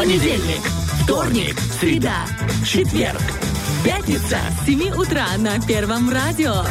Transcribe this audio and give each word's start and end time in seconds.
Понедельник, 0.00 0.62
вторник, 1.02 1.60
среда, 1.78 2.24
четверг, 2.64 3.20
пятница, 3.84 4.38
С 4.62 4.64
7 4.64 4.92
утра 4.94 5.26
на 5.36 5.60
Первом 5.60 6.08
радио. 6.08 6.64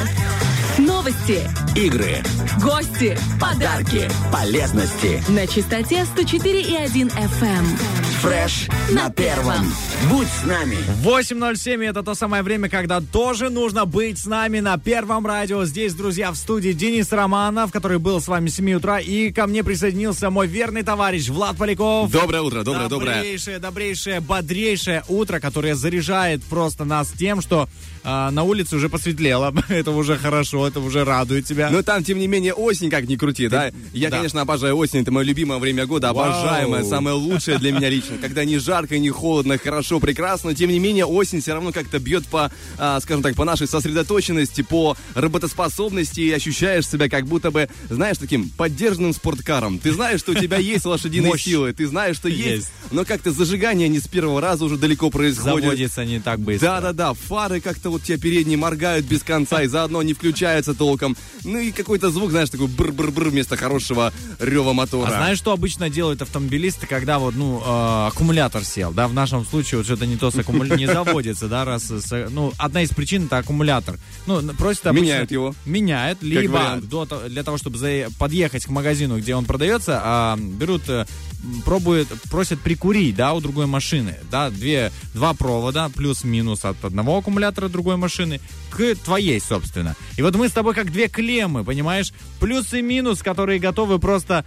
Новости, 0.79 1.47
игры, 1.76 2.23
гости, 2.60 3.15
подарки, 3.39 4.10
полезности. 4.34 5.21
на 5.29 5.46
частоте 5.46 6.07
104,1 6.18 7.12
FM. 7.12 8.09
Фреш 8.21 8.67
на 8.91 9.09
первом. 9.09 9.65
Будь 10.09 10.27
с 10.27 10.45
нами. 10.45 10.77
8.07 11.04 11.86
это 11.86 12.04
то 12.04 12.15
самое 12.15 12.43
время, 12.43 12.68
когда 12.68 12.99
тоже 12.99 13.49
нужно 13.49 13.86
быть 13.86 14.18
с 14.18 14.25
нами 14.25 14.59
на 14.59 14.77
Первом 14.77 15.25
радио. 15.25 15.63
Здесь, 15.63 15.93
друзья, 15.93 16.32
в 16.32 16.36
студии 16.36 16.71
Денис 16.71 17.11
Романов, 17.13 17.71
который 17.71 17.97
был 17.97 18.19
с 18.19 18.27
вами 18.27 18.50
с 18.50 18.55
7 18.55 18.73
утра. 18.73 19.00
И 19.00 19.32
ко 19.32 19.47
мне 19.47 19.63
присоединился 19.63 20.29
мой 20.29 20.47
верный 20.47 20.83
товарищ 20.83 21.29
Влад 21.29 21.55
Поляков. 21.57 22.11
Доброе 22.11 22.41
утро, 22.41 22.63
доброе, 22.63 22.89
доброе. 22.89 23.15
Добрейшее, 23.15 23.59
добрейшее, 23.59 24.19
бодрейшее 24.19 25.04
утро, 25.07 25.39
которое 25.39 25.75
заряжает 25.75 26.43
просто 26.43 26.83
нас 26.83 27.13
тем, 27.18 27.41
что 27.41 27.69
а, 28.04 28.32
на 28.32 28.43
улице 28.43 28.75
уже 28.75 28.89
посветлело. 28.89 29.54
это 29.69 29.91
уже 29.91 30.18
хорошо, 30.18 30.68
это 30.68 30.79
уже 30.79 31.04
радует 31.04 31.46
тебя. 31.46 31.69
Но 31.69 31.83
там, 31.83 32.03
тем 32.03 32.19
не 32.19 32.27
менее, 32.27 32.53
осень, 32.53 32.89
как 32.89 33.08
ни 33.08 33.16
крути, 33.16 33.47
да? 33.47 33.72
Я, 33.94 34.09
да. 34.09 34.17
конечно, 34.17 34.41
обожаю 34.41 34.77
осень, 34.77 35.02
это 35.02 35.11
мое 35.11 35.25
любимое 35.25 35.59
время 35.59 35.86
года, 35.86 36.11
Вау. 36.13 36.31
обожаемое, 36.31 36.83
самое 36.83 37.16
лучшее 37.16 37.58
для 37.59 37.72
меня 37.72 37.89
лично. 37.89 38.08
Когда 38.17 38.45
не 38.45 38.58
жарко, 38.58 38.97
не 38.97 39.09
холодно, 39.09 39.58
хорошо, 39.58 39.99
прекрасно, 39.99 40.55
тем 40.55 40.69
не 40.69 40.80
менее, 40.80 41.05
осень 41.05 41.41
все 41.41 41.53
равно 41.53 41.72
как-то 41.72 41.99
бьет 41.99 42.25
по, 42.27 42.52
а, 42.77 42.99
скажем 42.99 43.22
так, 43.23 43.35
по 43.35 43.45
нашей 43.45 43.67
сосредоточенности, 43.67 44.61
по 44.61 44.95
работоспособности, 45.16 46.22
и 46.22 46.31
ощущаешь 46.31 46.88
себя 46.88 47.09
как 47.09 47.25
будто 47.25 47.52
бы, 47.52 47.69
знаешь, 47.89 48.17
таким 48.17 48.49
поддержанным 48.49 49.13
спорткаром. 49.13 49.80
Ты 49.80 49.91
знаешь, 49.94 50.19
что 50.19 50.31
у 50.31 50.35
тебя 50.35 50.58
есть 50.58 50.85
лошадиные 50.85 51.31
Мощь. 51.31 51.44
силы, 51.44 51.73
ты 51.73 51.88
знаешь, 51.88 52.16
что 52.16 52.30
есть, 52.30 52.45
Есть. 52.47 52.72
но 52.91 53.05
как-то 53.05 53.31
зажигание 53.31 53.88
не 53.88 53.99
с 53.99 54.08
первого 54.08 54.41
раза 54.41 54.66
уже 54.66 54.77
далеко 54.77 55.09
происходит. 55.09 55.63
Заводится 55.63 56.05
не 56.05 56.19
так 56.19 56.39
быстро. 56.39 56.67
Да-да-да, 56.67 57.13
фары 57.13 57.61
как-то 57.61 57.89
вот 57.89 58.03
тебе 58.03 58.17
передние 58.17 58.57
моргают 58.57 59.05
без 59.05 59.23
конца 59.23 59.63
и 59.63 59.67
заодно 59.67 60.01
не 60.01 60.13
включаются 60.13 60.73
толком. 60.73 61.16
Ну 61.44 61.59
и 61.59 61.71
какой-то 61.71 62.09
звук, 62.11 62.31
знаешь, 62.31 62.49
такой 62.49 62.67
бр-бр-бр 62.67 63.29
вместо 63.29 63.55
хорошего 63.57 64.13
рева 64.39 64.73
мотора. 64.73 65.07
А 65.09 65.11
знаешь, 65.11 65.38
что 65.38 65.51
обычно 65.51 65.89
делают 65.89 66.21
автомобилисты, 66.21 66.88
когда 66.88 67.19
вот, 67.19 67.35
ну, 67.35 67.61
э, 67.66 67.98
аккумулятор 68.08 68.64
сел, 68.64 68.92
да, 68.92 69.08
в 69.08 69.14
нашем 69.14 69.45
случае 69.45 69.78
вот 69.80 69.86
что-то 69.86 70.05
не 70.05 70.17
то 70.17 70.31
с 70.31 70.36
аккумулятором, 70.36 70.80
не 70.80 70.86
заводится, 70.94 71.47
да, 71.47 71.66
раз, 71.66 71.83
с- 71.89 72.30
ну, 72.30 72.53
одна 72.58 72.81
из 72.83 72.89
причин 72.89 73.25
это 73.25 73.38
аккумулятор. 73.38 73.97
Ну, 74.28 74.41
просят 74.53 74.88
обычно... 74.88 75.03
Меняют 75.06 75.31
его. 75.31 75.56
Меняют, 75.66 76.22
либо 76.22 76.80
до 76.81 77.06
для 77.28 77.44
того, 77.44 77.58
чтобы 77.58 77.78
за- 77.78 78.08
подъехать 78.17 78.66
к 78.66 78.69
магазину, 78.69 79.17
где 79.17 79.36
он 79.36 79.45
продается, 79.45 80.00
а, 80.03 80.38
берут, 80.38 80.83
э, 80.89 81.06
м, 81.44 81.61
пробуют, 81.64 82.08
просят 82.30 82.59
прикурить, 82.59 83.16
да, 83.16 83.33
у 83.33 83.41
другой 83.41 83.66
машины, 83.66 84.16
да, 84.31 84.50
две, 84.50 84.91
два 85.13 85.34
провода, 85.34 85.89
плюс-минус 85.89 86.66
от 86.66 86.84
одного 86.84 87.17
аккумулятора 87.17 87.67
другой 87.69 87.97
машины 87.97 88.39
к 88.69 88.95
твоей, 88.95 89.39
собственно. 89.39 89.95
И 90.17 90.22
вот 90.22 90.36
мы 90.36 90.47
с 90.47 90.52
тобой 90.52 90.73
как 90.75 90.91
две 90.91 91.08
клеммы, 91.08 91.63
понимаешь? 91.63 92.13
Плюс 92.39 92.73
и 92.73 92.81
минус, 92.81 93.22
которые 93.23 93.59
готовы 93.59 94.00
просто, 94.00 94.45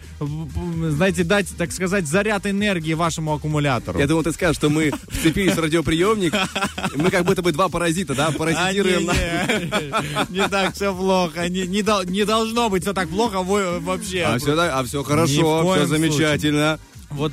знаете, 0.90 1.24
дать, 1.24 1.48
так 1.56 1.72
сказать, 1.72 2.06
заряд 2.06 2.46
энергии 2.46 2.94
вашему 2.94 3.32
аккумулятору. 3.42 3.98
Я 3.98 4.06
думал, 4.06 4.22
ты 4.22 4.32
скажешь, 4.32 4.56
что 4.56 4.70
мы 4.70 4.92
вцепились 5.08 5.54
в 5.56 5.60
радиоприемник. 5.60 6.32
Мы 6.94 7.10
как 7.10 7.24
будто 7.24 7.42
бы 7.42 7.50
два 7.52 7.68
паразита, 7.68 8.14
да, 8.14 8.28
А, 8.28 8.32
паразитируем. 8.32 9.06
на- 9.06 10.26
не, 10.30 10.48
так 10.48 10.74
все 10.74 10.94
плохо. 10.94 11.48
Не, 11.48 11.66
не 11.66 11.82
дол- 11.82 12.04
не 12.04 12.24
должно 12.24 12.68
быть 12.70 12.82
все 12.82 12.92
так 12.92 13.08
плохо 13.08 13.42
во- 13.42 13.80
вообще. 13.80 14.22
А 14.22 14.38
все, 14.38 14.52
а 14.56 15.04
хорошо, 15.04 15.72
все 15.74 15.86
замечательно. 15.86 16.78
Вот, 17.10 17.32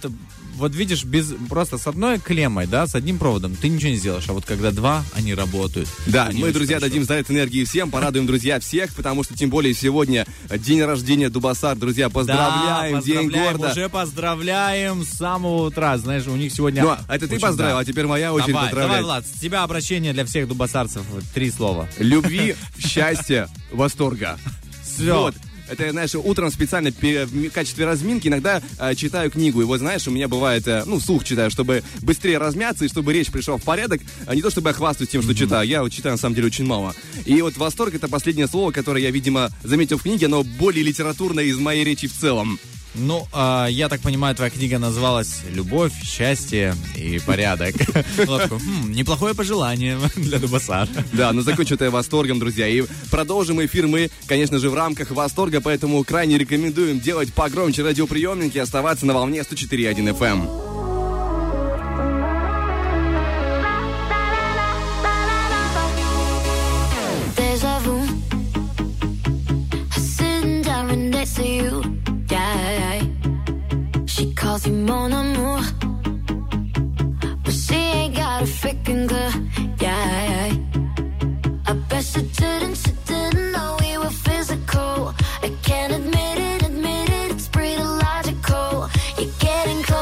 вот 0.59 0.75
видишь, 0.75 1.03
без, 1.03 1.33
просто 1.49 1.77
с 1.77 1.87
одной 1.87 2.19
клеммой, 2.19 2.67
да, 2.67 2.85
с 2.85 2.95
одним 2.95 3.17
проводом 3.17 3.55
ты 3.55 3.69
ничего 3.69 3.89
не 3.91 3.97
сделаешь. 3.97 4.25
А 4.27 4.33
вот 4.33 4.45
когда 4.45 4.71
два, 4.71 5.03
они 5.13 5.33
работают. 5.33 5.89
Да, 6.05 6.27
Они 6.27 6.41
мы, 6.41 6.51
друзья, 6.51 6.77
хорошо. 6.77 6.89
дадим 6.91 7.03
заряд 7.05 7.31
энергии 7.31 7.63
всем, 7.63 7.89
порадуем, 7.89 8.27
друзья, 8.27 8.59
всех, 8.59 8.93
потому 8.93 9.23
что 9.23 9.35
тем 9.35 9.49
более 9.49 9.73
сегодня 9.73 10.25
день 10.49 10.83
рождения 10.83 11.29
Дубасар, 11.29 11.77
друзья, 11.77 12.09
поздравляем, 12.09 12.95
да, 12.95 13.01
день 13.01 13.15
поздравляем, 13.15 13.57
города. 13.57 13.71
Уже 13.71 13.89
поздравляем 13.89 15.03
с 15.03 15.09
самого 15.09 15.67
утра. 15.67 15.97
Знаешь, 15.97 16.27
у 16.27 16.35
них 16.35 16.51
сегодня... 16.51 16.83
Ну, 16.83 16.89
а 16.89 17.15
это 17.15 17.27
ты 17.27 17.39
поздравил, 17.39 17.75
да. 17.75 17.79
а 17.79 17.85
теперь 17.85 18.05
моя 18.05 18.33
очередь 18.33 18.53
Давай, 18.53 18.69
поздравлять. 18.69 18.97
давай, 18.99 19.03
Влад, 19.03 19.25
с 19.25 19.39
тебя 19.39 19.63
обращение 19.63 20.13
для 20.13 20.25
всех 20.25 20.47
дубасарцев. 20.47 21.03
Три 21.33 21.51
слова. 21.51 21.87
Любви, 21.97 22.55
счастья, 22.79 23.49
восторга. 23.71 24.37
Все. 24.83 25.13
Вот. 25.13 25.35
Это, 25.69 25.91
знаешь, 25.91 26.15
утром 26.15 26.51
специально 26.51 26.91
пе- 26.91 27.25
в 27.25 27.49
качестве 27.51 27.85
разминки 27.85 28.27
иногда 28.27 28.61
э, 28.79 28.95
читаю 28.95 29.29
книгу. 29.31 29.61
И 29.61 29.65
вот, 29.65 29.79
знаешь, 29.79 30.07
у 30.07 30.11
меня 30.11 30.27
бывает, 30.27 30.67
э, 30.67 30.83
ну, 30.85 30.99
слух 30.99 31.23
читаю, 31.23 31.51
чтобы 31.51 31.83
быстрее 32.01 32.37
размяться 32.37 32.85
и 32.85 32.87
чтобы 32.87 33.13
речь 33.13 33.31
пришла 33.31 33.57
в 33.57 33.63
порядок. 33.63 34.01
А 34.25 34.35
не 34.35 34.41
то, 34.41 34.49
чтобы 34.49 34.69
я 34.69 34.73
хвастаюсь 34.73 35.09
тем, 35.09 35.21
что 35.21 35.33
читаю. 35.35 35.67
Я 35.67 35.83
вот 35.83 35.91
читаю, 35.91 36.13
на 36.13 36.19
самом 36.19 36.35
деле, 36.35 36.47
очень 36.47 36.65
мало. 36.65 36.95
И 37.25 37.41
вот 37.41 37.57
восторг— 37.57 37.93
это 37.95 38.07
последнее 38.07 38.47
слово, 38.47 38.71
которое 38.71 39.03
я, 39.03 39.11
видимо, 39.11 39.49
заметил 39.63 39.97
в 39.97 40.03
книге. 40.03 40.25
Оно 40.25 40.43
более 40.43 40.83
литературное 40.83 41.43
из 41.43 41.57
моей 41.57 41.83
речи 41.83 42.07
в 42.07 42.13
целом. 42.13 42.59
Ну, 42.95 43.27
а, 43.31 43.67
я 43.67 43.87
так 43.87 44.01
понимаю, 44.01 44.35
твоя 44.35 44.49
книга 44.49 44.79
называлась 44.79 45.41
«Любовь, 45.53 45.93
счастье 46.03 46.75
и 46.95 47.19
порядок». 47.19 47.75
«Хм, 48.17 48.91
Неплохое 48.91 49.35
пожелание 49.35 49.97
для 50.15 50.39
Дубасара. 50.39 50.89
Да, 51.13 51.31
но 51.31 51.41
закончу 51.41 51.75
это 51.75 51.85
я 51.85 51.91
восторгом, 51.91 52.39
друзья. 52.39 52.67
И 52.67 52.83
продолжим 53.11 53.63
эфир 53.63 53.87
мы, 53.87 54.09
конечно 54.27 54.57
же, 54.59 54.69
в 54.69 54.73
рамках 54.73 55.11
восторга, 55.11 55.61
поэтому 55.61 56.03
крайне 56.03 56.37
рекомендуем 56.37 56.99
делать 56.99 57.33
погромче 57.33 57.83
радиоприемники 57.83 58.57
и 58.57 58.61
оставаться 58.61 59.05
на 59.05 59.13
волне 59.13 59.41
104.1 59.41 60.17
FM. 60.17 60.47
Deja 67.35 67.79
vu. 67.79 67.99
Sitting 69.97 70.61
down 70.61 70.87
right 70.87 70.97
next 70.97 71.35
to 71.35 71.45
you. 71.45 72.08
Yeah. 74.39 74.45
Calls 74.45 74.65
you 74.67 74.73
mon 74.73 75.11
amour. 75.13 75.61
But 77.43 77.53
she 77.53 77.75
ain't 77.75 78.15
got 78.15 78.41
a 78.43 78.45
freaking 78.45 79.07
clue. 79.07 79.49
Yeah. 79.81 80.51
I 81.67 81.73
bet 81.89 82.03
she 82.03 82.21
didn't, 82.21 82.75
she 82.75 82.91
didn't 83.05 83.51
know 83.51 83.77
we 83.81 83.97
were 83.97 84.09
physical. 84.09 85.13
I 85.43 85.49
can't 85.63 85.93
admit 85.93 86.37
it, 86.37 86.63
admit 86.65 87.09
it, 87.09 87.31
it's 87.31 87.47
pretty 87.47 87.81
logical. 87.83 88.89
You're 89.17 89.33
getting 89.39 89.83
close. 89.83 89.99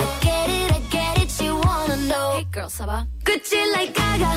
I 0.00 0.18
get 0.20 0.50
it, 0.50 0.72
I 0.72 0.80
get 0.90 1.40
it, 1.40 1.52
wanna 1.64 1.96
know. 2.08 2.30
Hey 2.36 2.46
girl, 2.50 2.68
ça? 2.68 3.06
Gucci 3.24 3.60
like 3.72 3.94
Gaga, 3.94 4.32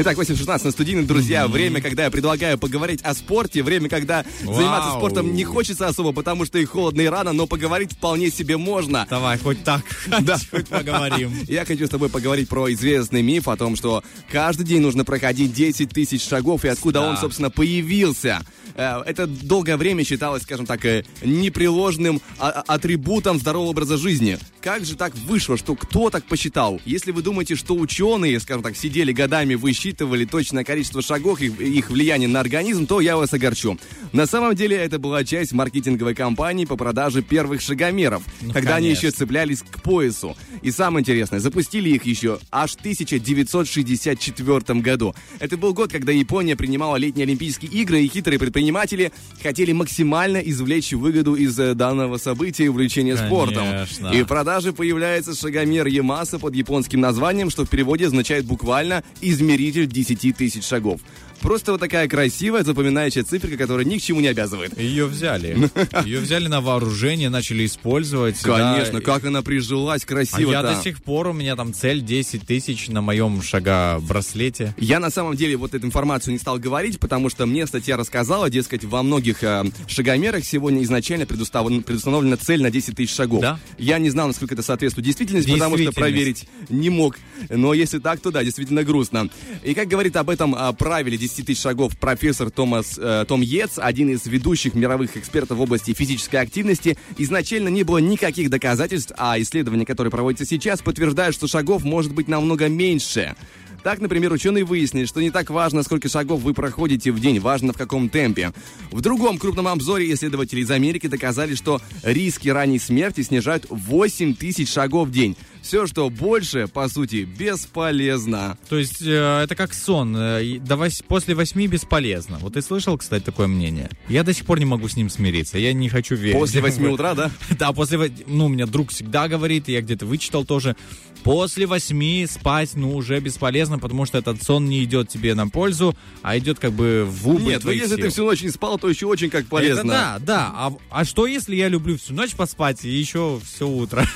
Итак, 0.00 0.16
8.16 0.16 0.64
на 0.64 0.70
студийном, 0.70 1.06
друзья. 1.08 1.48
Время, 1.48 1.80
когда 1.80 2.04
я 2.04 2.10
предлагаю 2.12 2.56
поговорить 2.56 3.00
о 3.02 3.14
спорте. 3.14 3.64
Время, 3.64 3.88
когда 3.88 4.24
заниматься 4.42 4.90
Вау. 4.90 4.98
спортом 4.98 5.34
не 5.34 5.42
хочется 5.42 5.88
особо, 5.88 6.12
потому 6.12 6.44
что 6.46 6.56
и 6.58 6.64
холодно, 6.64 7.00
и 7.00 7.06
рано, 7.06 7.32
но 7.32 7.48
поговорить 7.48 7.94
вполне 7.94 8.30
себе 8.30 8.56
можно. 8.56 9.08
Давай, 9.10 9.38
хоть 9.38 9.64
так, 9.64 9.82
Да. 10.20 10.38
хоть 10.52 10.68
поговорим. 10.68 11.32
Я 11.48 11.64
хочу 11.64 11.86
с 11.86 11.90
тобой 11.90 12.10
поговорить 12.10 12.48
про 12.48 12.72
известный 12.72 13.22
миф 13.22 13.48
о 13.48 13.56
том, 13.56 13.74
что 13.74 14.04
каждый 14.30 14.64
день 14.64 14.82
нужно 14.82 15.04
проходить 15.04 15.52
10 15.52 15.90
тысяч 15.90 16.22
шагов, 16.24 16.64
и 16.64 16.68
откуда 16.68 17.00
Да. 17.00 17.10
он, 17.10 17.16
собственно, 17.16 17.50
появился. 17.50 18.46
Э, 18.76 19.02
Это 19.04 19.26
долгое 19.26 19.76
время 19.76 20.04
считалось, 20.04 20.44
скажем 20.44 20.64
так, 20.66 20.84
э, 20.84 21.04
непреложным 21.24 22.22
а- 22.38 22.50
а- 22.50 22.74
атрибутом 22.74 23.40
здорового 23.40 23.70
образа 23.70 23.96
жизни. 23.96 24.38
Как 24.60 24.84
же 24.84 24.94
так 24.94 25.12
вышло, 25.26 25.56
что 25.56 25.74
кто 25.74 26.08
так 26.10 26.24
посчитал? 26.24 26.80
Если 26.84 27.10
вы 27.10 27.22
думаете, 27.22 27.56
что 27.56 27.74
ученые, 27.74 28.38
скажем 28.38 28.62
так, 28.62 28.76
сидели 28.76 29.10
годами, 29.12 29.54
высчитывали 29.56 29.88
точное 30.06 30.64
количество 30.64 31.02
шагов 31.02 31.40
и 31.40 31.46
их 31.46 31.90
влияние 31.90 32.28
на 32.28 32.40
организм, 32.40 32.86
то 32.86 33.00
я 33.00 33.16
вас 33.16 33.32
огорчу. 33.32 33.78
На 34.12 34.26
самом 34.26 34.54
деле 34.54 34.76
это 34.76 34.98
была 34.98 35.24
часть 35.24 35.52
маркетинговой 35.52 36.14
кампании 36.14 36.64
по 36.64 36.76
продаже 36.76 37.22
первых 37.22 37.60
шагомеров, 37.60 38.22
Ну, 38.40 38.52
когда 38.52 38.76
они 38.76 38.88
конечно. 38.88 39.06
еще 39.06 39.16
цеплялись 39.16 39.62
к 39.62 39.82
поясу. 39.82 40.36
И 40.62 40.70
самое 40.70 41.02
интересное, 41.02 41.40
запустили 41.40 41.90
их 41.90 42.04
еще 42.04 42.38
аж 42.50 42.72
в 42.72 42.80
1964 42.80 44.80
году. 44.80 45.14
Это 45.38 45.56
был 45.56 45.74
год, 45.74 45.92
когда 45.92 46.12
Япония 46.12 46.56
принимала 46.56 46.96
летние 46.96 47.24
Олимпийские 47.24 47.70
игры, 47.70 48.02
и 48.02 48.08
хитрые 48.08 48.38
предприниматели 48.38 49.12
хотели 49.42 49.72
максимально 49.72 50.38
извлечь 50.38 50.92
выгоду 50.92 51.34
из 51.34 51.58
э, 51.58 51.74
данного 51.74 52.18
события 52.18 52.64
и 52.64 52.68
увлечения 52.68 53.16
спортом. 53.16 53.64
Конечно. 53.64 54.08
И 54.08 54.22
в 54.22 54.26
продаже 54.26 54.72
появляется 54.72 55.34
шагомер 55.34 55.86
Ямаса 55.86 56.38
под 56.38 56.54
японским 56.54 57.00
названием, 57.00 57.50
что 57.50 57.64
в 57.64 57.68
переводе 57.68 58.06
означает 58.06 58.46
буквально 58.46 59.04
«измеритель 59.20 59.77
10 59.86 60.32
тысяч 60.32 60.64
шагов». 60.64 61.00
Просто 61.40 61.72
вот 61.72 61.80
такая 61.80 62.08
красивая, 62.08 62.64
запоминающая 62.64 63.22
циферка, 63.22 63.56
которая 63.56 63.84
ни 63.84 63.98
к 63.98 64.02
чему 64.02 64.20
не 64.20 64.28
обязывает. 64.28 64.78
Ее 64.78 65.06
взяли. 65.06 65.70
Ее 66.04 66.20
взяли 66.20 66.48
на 66.48 66.60
вооружение, 66.60 67.28
начали 67.28 67.66
использовать. 67.66 68.42
да. 68.44 68.74
Конечно, 68.74 69.00
как 69.00 69.24
она 69.24 69.42
прижилась 69.42 70.04
А 70.04 70.06
красиво 70.06 70.52
я 70.52 70.62
до 70.62 70.80
сих 70.82 71.02
пор, 71.02 71.28
у 71.28 71.32
меня 71.32 71.56
там 71.56 71.72
цель 71.72 72.00
10 72.00 72.46
тысяч 72.46 72.88
на 72.88 73.00
моем 73.00 73.42
шага-браслете. 73.42 74.74
Я 74.78 75.00
на 75.00 75.10
самом 75.10 75.36
деле 75.36 75.56
вот 75.56 75.74
эту 75.74 75.86
информацию 75.86 76.32
не 76.32 76.38
стал 76.38 76.58
говорить, 76.58 76.98
потому 76.98 77.30
что 77.30 77.46
мне 77.46 77.66
статья 77.66 77.96
рассказала, 77.96 78.50
дескать, 78.50 78.84
во 78.84 79.02
многих 79.02 79.42
э, 79.44 79.64
шагомерах 79.86 80.44
сегодня 80.44 80.82
изначально 80.82 81.26
предустановлена 81.26 82.36
цель 82.36 82.62
на 82.62 82.70
10 82.70 82.96
тысяч 82.96 83.14
шагов. 83.14 83.40
Да? 83.40 83.58
Я 83.78 83.98
не 83.98 84.10
знал, 84.10 84.28
насколько 84.28 84.54
это 84.54 84.62
соответствует 84.62 85.06
действительности, 85.06 85.50
потому 85.50 85.78
что 85.78 85.92
проверить 85.92 86.48
не 86.68 86.90
мог. 86.90 87.16
Но 87.48 87.74
если 87.74 87.98
так, 87.98 88.20
то 88.20 88.30
да, 88.30 88.42
действительно 88.44 88.84
грустно. 88.84 89.28
И 89.62 89.74
как 89.74 89.88
говорит 89.88 90.16
об 90.16 90.30
этом 90.30 90.54
а, 90.54 90.72
правиле 90.72 91.16
10 91.28 91.46
тысяч 91.46 91.60
шагов 91.60 91.96
профессор 91.98 92.50
Томас, 92.50 92.98
э, 92.98 93.24
Том 93.28 93.42
Йетс, 93.42 93.78
один 93.78 94.08
из 94.10 94.26
ведущих 94.26 94.74
мировых 94.74 95.16
экспертов 95.16 95.58
в 95.58 95.60
области 95.60 95.92
физической 95.92 96.36
активности, 96.36 96.96
изначально 97.18 97.68
не 97.68 97.82
было 97.82 97.98
никаких 97.98 98.50
доказательств, 98.50 99.12
а 99.18 99.38
исследования, 99.40 99.84
которые 99.84 100.10
проводятся 100.10 100.46
сейчас, 100.46 100.80
подтверждают, 100.80 101.34
что 101.34 101.46
шагов 101.46 101.84
может 101.84 102.14
быть 102.14 102.28
намного 102.28 102.68
меньше. 102.68 103.36
Так, 103.82 104.00
например, 104.00 104.32
ученые 104.32 104.64
выяснили, 104.64 105.04
что 105.04 105.20
не 105.20 105.30
так 105.30 105.50
важно, 105.50 105.82
сколько 105.82 106.08
шагов 106.08 106.40
вы 106.40 106.52
проходите 106.52 107.12
в 107.12 107.20
день, 107.20 107.38
важно 107.38 107.72
в 107.72 107.76
каком 107.76 108.08
темпе. 108.08 108.52
В 108.90 109.00
другом 109.00 109.38
крупном 109.38 109.68
обзоре 109.68 110.12
исследователи 110.12 110.60
из 110.60 110.70
Америки 110.70 111.06
доказали, 111.06 111.54
что 111.54 111.80
риски 112.02 112.48
ранней 112.48 112.78
смерти 112.78 113.22
снижают 113.22 113.66
8 113.68 114.34
тысяч 114.34 114.70
шагов 114.70 115.08
в 115.08 115.12
день. 115.12 115.36
Все, 115.62 115.86
что 115.86 116.08
больше, 116.08 116.66
по 116.66 116.88
сути, 116.88 117.24
бесполезно. 117.24 118.56
То 118.68 118.78
есть 118.78 119.02
э, 119.02 119.42
это 119.42 119.54
как 119.54 119.74
сон. 119.74 120.16
э, 120.16 120.58
до 120.60 120.76
вось- 120.76 121.04
после 121.06 121.34
восьми 121.34 121.66
бесполезно. 121.66 122.38
Вот 122.40 122.54
ты 122.54 122.62
слышал, 122.62 122.96
кстати, 122.96 123.22
такое 123.22 123.46
мнение? 123.48 123.90
Я 124.08 124.22
до 124.24 124.32
сих 124.32 124.46
пор 124.46 124.58
не 124.58 124.64
могу 124.64 124.88
с 124.88 124.96
ним 124.96 125.10
смириться. 125.10 125.58
Я 125.58 125.72
не 125.72 125.88
хочу 125.88 126.14
верить. 126.14 126.38
После 126.38 126.60
8 126.60 126.86
утра, 126.88 127.14
да? 127.14 127.30
Да, 127.58 127.72
после... 127.72 128.10
Ну, 128.26 128.46
у 128.46 128.48
меня 128.48 128.66
друг 128.66 128.90
всегда 128.90 129.28
говорит, 129.28 129.68
и 129.68 129.72
я 129.72 129.82
где-то 129.82 130.06
вычитал 130.06 130.44
тоже. 130.44 130.76
После 131.24 131.66
восьми 131.66 132.26
спать, 132.30 132.70
ну, 132.74 132.94
уже 132.94 133.18
бесполезно, 133.20 133.78
потому 133.78 134.06
что 134.06 134.18
этот 134.18 134.42
сон 134.42 134.66
не 134.66 134.84
идет 134.84 135.08
тебе 135.08 135.34
на 135.34 135.48
пользу, 135.48 135.96
а 136.22 136.38
идет 136.38 136.58
как 136.60 136.72
бы 136.72 137.04
в 137.06 137.28
убыль 137.28 137.42
Нет, 137.54 137.64
ну 137.64 137.72
если 137.72 137.96
ты 137.96 138.02
сил. 138.02 138.10
всю 138.10 138.24
ночь 138.24 138.42
не 138.42 138.50
спал, 138.50 138.78
то 138.78 138.88
еще 138.88 139.06
очень 139.06 139.28
как 139.28 139.46
полезно. 139.46 139.80
Это 139.80 139.88
да, 139.88 140.18
да. 140.20 140.50
А, 140.54 140.72
а 140.90 141.04
что, 141.04 141.26
если 141.26 141.56
я 141.56 141.68
люблю 141.68 141.98
всю 141.98 142.14
ночь 142.14 142.34
поспать 142.34 142.84
и 142.84 142.88
еще 142.88 143.40
все 143.44 143.68
утро? 143.68 144.06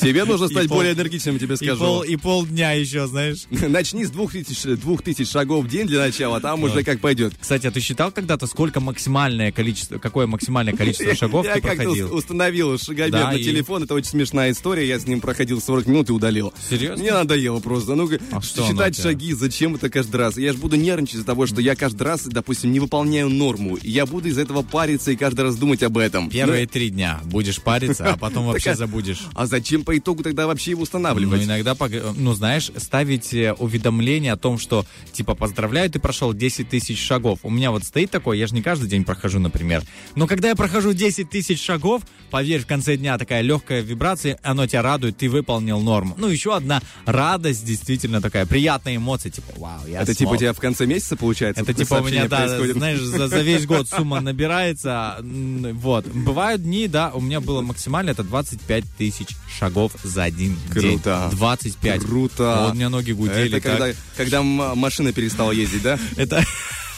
Тебе 0.00 0.24
нужно 0.24 0.48
стать 0.48 0.68
пол- 0.68 0.78
более 0.78 0.94
энергичным, 0.94 1.34
я 1.34 1.40
тебе 1.40 1.54
И, 1.54 1.56
скажу. 1.56 1.78
пол, 1.78 2.02
и 2.02 2.16
полдня 2.16 2.72
еще, 2.72 3.06
знаешь. 3.06 3.44
Начни 3.50 4.04
с 4.04 4.10
2000, 4.10 4.76
2000 4.76 5.24
шагов 5.24 5.64
в 5.64 5.68
день 5.68 5.86
для 5.86 6.00
начала, 6.00 6.36
а 6.36 6.40
там 6.40 6.62
уже 6.62 6.82
как 6.84 7.00
пойдет. 7.00 7.34
Кстати, 7.40 7.66
а 7.66 7.70
ты 7.70 7.80
считал 7.80 8.10
когда-то, 8.12 8.46
сколько 8.46 8.80
максимальное 8.80 9.52
количество, 9.52 9.98
какое 9.98 10.26
максимальное 10.26 10.74
количество 10.74 11.14
шагов 11.16 11.46
я 11.46 11.54
ты 11.54 11.60
как-то 11.60 11.76
проходил? 11.82 12.06
ус- 12.06 12.24
установил 12.24 12.78
шагомер 12.78 13.10
Да, 13.12 13.32
на 13.32 13.38
телефон, 13.38 13.82
это 13.84 13.94
очень 13.94 14.08
смешная 14.10 14.52
история, 14.52 14.86
я 14.86 14.98
с 14.98 15.06
ним 15.06 15.20
проходил 15.20 15.60
40 15.60 15.86
минут 15.86 16.08
и 16.10 16.12
удалил. 16.12 16.52
Серьезно? 16.68 17.02
Мне 17.02 17.12
надоело 17.12 17.60
просто. 17.60 17.94
Ну, 17.94 18.08
что 18.42 18.66
считать 18.66 18.96
шаги, 19.00 19.32
зачем 19.32 19.74
это 19.74 19.90
каждый 19.90 20.16
раз? 20.16 20.36
Я 20.36 20.52
же 20.52 20.58
буду 20.58 20.76
нервничать 20.76 21.16
из-за 21.16 21.24
того, 21.26 21.46
что 21.46 21.60
я 21.60 21.74
каждый 21.74 22.02
раз, 22.04 22.24
допустим, 22.24 22.72
не 22.72 22.80
выполняю 22.80 23.28
норму. 23.28 23.76
И 23.76 23.90
я 23.90 24.06
буду 24.06 24.28
из-за 24.28 24.42
этого 24.42 24.62
париться 24.62 25.10
и 25.10 25.16
каждый 25.16 25.40
раз 25.42 25.56
думать 25.56 25.82
об 25.82 25.98
этом. 25.98 26.30
Первые 26.30 26.62
Ну, 26.64 26.68
три 26.72 26.90
дня 26.90 27.20
будешь 27.24 27.60
париться, 27.60 28.12
а 28.12 28.16
потом 28.16 28.46
вообще 28.48 28.74
забудешь. 28.74 29.20
а 29.34 29.46
зачем 29.46 29.84
по 29.88 29.96
итогу 29.96 30.22
тогда 30.22 30.46
вообще 30.46 30.72
его 30.72 30.80
Ну, 30.80 30.82
устанавливать? 30.82 31.44
иногда, 31.44 31.72
пог- 31.72 32.14
ну, 32.14 32.34
знаешь, 32.34 32.70
ставить 32.76 33.32
э, 33.32 33.54
уведомление 33.54 34.32
о 34.34 34.36
том, 34.36 34.58
что, 34.58 34.84
типа, 35.12 35.34
поздравляю, 35.34 35.88
ты 35.90 35.98
прошел 35.98 36.34
10 36.34 36.68
тысяч 36.68 37.02
шагов. 37.02 37.38
У 37.42 37.48
меня 37.48 37.70
вот 37.70 37.84
стоит 37.84 38.10
такое, 38.10 38.36
я 38.36 38.46
же 38.46 38.54
не 38.54 38.60
каждый 38.60 38.86
день 38.86 39.04
прохожу, 39.04 39.38
например. 39.38 39.82
Но 40.14 40.26
когда 40.26 40.48
я 40.48 40.54
прохожу 40.56 40.92
10 40.92 41.30
тысяч 41.30 41.64
шагов, 41.64 42.02
поверь, 42.30 42.60
в 42.60 42.66
конце 42.66 42.98
дня 42.98 43.16
такая 43.16 43.40
легкая 43.40 43.80
вибрация, 43.80 44.38
оно 44.42 44.66
тебя 44.66 44.82
радует, 44.82 45.16
ты 45.16 45.30
выполнил 45.30 45.80
норму. 45.80 46.14
Ну, 46.18 46.28
еще 46.28 46.54
одна 46.54 46.82
радость, 47.06 47.64
действительно 47.64 48.20
такая 48.20 48.44
приятная 48.44 48.96
эмоция, 48.96 49.30
типа, 49.32 49.54
вау, 49.56 49.86
я 49.86 50.02
Это 50.02 50.12
типа 50.14 50.28
у 50.28 50.30
смог. 50.32 50.40
тебя 50.40 50.52
в 50.52 50.58
конце 50.60 50.84
месяца 50.84 51.16
получается? 51.16 51.62
Это 51.62 51.72
типа 51.72 51.94
у 51.94 52.04
меня, 52.04 52.28
да, 52.28 52.44
происходит? 52.44 52.76
знаешь, 52.76 53.00
за, 53.00 53.28
за 53.28 53.40
весь 53.40 53.64
год 53.64 53.88
сумма 53.96 54.20
набирается. 54.20 55.16
Вот. 55.22 56.06
Бывают 56.08 56.62
дни, 56.62 56.88
да, 56.88 57.10
у 57.14 57.22
меня 57.22 57.40
было 57.40 57.62
максимально 57.62 58.10
это 58.10 58.22
25 58.22 58.84
тысяч 58.98 59.28
шагов 59.58 59.77
за 60.02 60.24
один 60.24 60.56
день. 60.74 60.98
Круто. 60.98 61.30
25. 61.32 62.00
Круто. 62.02 62.58
Вот 62.62 62.72
у 62.72 62.74
меня 62.74 62.88
ноги 62.88 63.12
гудели. 63.12 63.56
Это 63.56 63.60
когда, 63.60 63.86
так. 63.86 63.96
когда 64.16 64.42
машина 64.42 65.12
перестала 65.12 65.52
ездить, 65.52 65.82
да? 65.82 65.98
Это... 66.16 66.44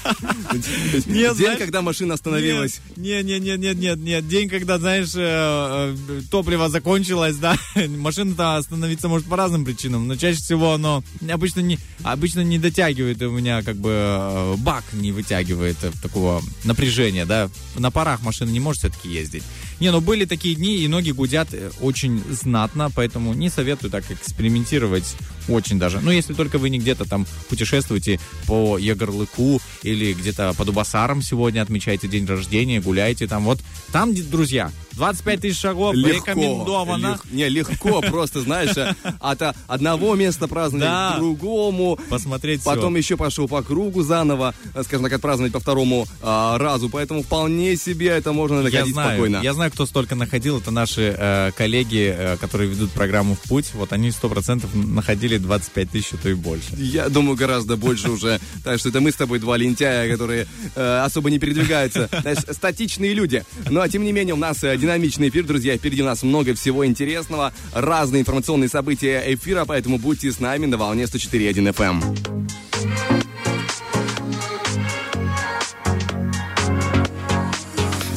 Нет, 1.07 1.37
День, 1.37 1.57
когда 1.59 1.83
машина 1.83 2.15
остановилась. 2.15 2.81
Нет, 2.97 3.25
нет, 3.25 3.43
нет, 3.43 3.59
нет, 3.59 3.77
нет, 3.77 3.99
нет. 3.99 4.29
День, 4.29 4.49
когда, 4.49 4.79
знаешь, 4.79 5.13
э, 5.15 5.95
э, 6.09 6.21
топливо 6.31 6.69
закончилось, 6.69 7.37
да. 7.37 7.57
Машина-то 7.89 8.57
остановиться 8.57 9.09
может 9.09 9.27
по 9.27 9.37
разным 9.37 9.65
причинам, 9.65 10.09
но 10.09 10.17
чаще 10.17 10.39
всего 10.39 10.73
оно 10.73 11.05
обычно 11.31 11.61
не, 11.61 11.79
обычно 12.03 12.41
не 12.41 12.59
дотягивает 12.59 13.21
у 13.23 13.31
меня, 13.31 13.63
как 13.63 13.77
бы, 13.77 13.91
э, 13.93 14.55
бак 14.59 14.85
не 14.93 15.13
вытягивает 15.13 15.77
такого 16.03 16.43
напряжения, 16.65 17.27
да. 17.27 17.51
На 17.77 17.91
парах 17.91 18.23
машина 18.23 18.51
не 18.51 18.61
может 18.61 18.81
все-таки 18.81 19.09
ездить. 19.09 19.43
Не, 19.81 19.91
ну 19.93 20.01
были 20.01 20.25
такие 20.25 20.55
дни, 20.55 20.79
и 20.79 20.89
ноги 20.89 21.11
гудят 21.11 21.49
очень 21.81 22.23
знатно, 22.31 22.91
поэтому 22.95 23.33
не 23.35 23.49
советую 23.49 23.91
так 23.91 24.11
экспериментировать 24.11 25.17
очень 25.49 25.79
даже. 25.79 26.01
Ну, 26.01 26.11
если 26.11 26.35
только 26.35 26.59
вы 26.59 26.71
не 26.71 26.79
где-то 26.79 27.05
там 27.05 27.27
путешествуете 27.49 28.21
по 28.47 28.79
Егорлыку 28.79 29.61
или 29.83 30.13
где-то 30.13 30.55
по 30.57 30.65
Дубасарам 30.65 31.23
сегодня 31.23 31.63
отмечаете 31.63 32.09
день 32.09 32.27
рождения, 32.27 32.81
гуляете 32.81 33.27
там. 33.27 33.45
Вот 33.45 33.61
там, 33.93 34.15
друзья, 34.15 34.71
25 34.93 35.41
тысяч 35.41 35.59
шагов 35.61 35.95
рекомендовано. 35.95 37.19
Лег- 37.25 37.35
не, 37.35 37.49
легко, 37.49 38.01
просто, 38.01 38.41
знаешь, 38.41 38.77
э, 38.77 38.95
от 39.21 39.43
а, 39.43 39.55
одного 39.67 40.15
места 40.15 40.49
праздновать 40.49 40.87
Да. 40.89 41.13
к 41.15 41.19
другому. 41.19 41.99
Посмотреть 42.09 42.63
Потом 42.63 42.97
еще 42.97 43.17
пошел 43.17 43.49
по 43.49 43.63
кругу 43.63 44.03
заново, 44.03 44.55
э, 44.75 44.83
скажем 44.85 45.05
так, 45.05 45.13
отпраздновать 45.15 45.53
по 45.53 45.61
второму 45.61 46.07
а, 46.23 46.59
разу. 46.59 46.89
Поэтому 46.89 47.23
вполне 47.23 47.77
себе 47.77 48.09
это 48.09 48.33
можно 48.33 48.63
находить 48.63 48.93
спокойно. 48.95 49.41
я 49.43 49.55
знаю, 49.55 49.71
кто 49.71 49.87
столько 49.87 50.15
находил. 50.15 50.59
Это 50.59 50.71
наши 50.71 51.15
э, 51.17 51.51
коллеги, 51.57 52.15
э, 52.17 52.37
которые 52.39 52.69
ведут 52.71 52.91
программу 52.91 53.35
«В 53.35 53.49
путь». 53.49 53.71
Вот 53.75 53.93
они 53.93 54.09
100% 54.11 54.67
находили 54.75 55.39
25 55.39 55.91
тысяч, 55.91 56.13
а 56.15 56.17
то 56.17 56.29
и 56.29 56.35
больше. 56.35 56.75
Я 56.77 57.09
думаю, 57.09 57.37
гораздо 57.37 57.77
больше 57.77 58.11
уже. 58.11 58.41
Так 58.65 58.79
что 58.79 58.89
это 58.89 59.01
мы 59.01 59.13
с 59.13 59.15
тобой 59.17 59.39
два 59.39 59.57
лентяя, 59.57 60.11
которые 60.11 60.47
э, 60.75 61.03
особо 61.05 61.31
не 61.31 61.39
передвигаются. 61.39 62.09
Знаешь, 62.21 62.39
статичные 62.51 63.15
люди. 63.15 63.45
А 63.67 63.89
тем 63.89 64.05
не 64.05 64.13
менее, 64.13 64.35
у 64.35 64.39
нас 64.39 64.63
э, 64.63 64.77
динамичный 64.81 65.29
эфир, 65.29 65.45
друзья. 65.45 65.77
Впереди 65.77 66.03
у 66.03 66.07
нас 66.07 66.23
много 66.23 66.55
всего 66.55 66.85
интересного. 66.85 67.53
Разные 67.73 68.23
информационные 68.23 68.69
события 68.69 69.23
эфира, 69.27 69.65
поэтому 69.65 69.99
будьте 69.99 70.33
с 70.33 70.41
нами 70.41 70.67
на 70.67 70.77
волне 70.77 71.05
104.1 71.05 71.73
FM. 71.75 72.51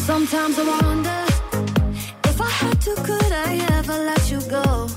Sometimes 0.07 0.57
I 0.57 0.63
wonder 0.81 1.25
if 2.25 2.41
I 2.41 2.49
had 2.49 2.81
to, 2.81 2.95
could 3.03 3.31
I 3.31 3.53
ever 3.77 3.97
let 4.09 4.31
you 4.31 4.39
go? 4.49 4.87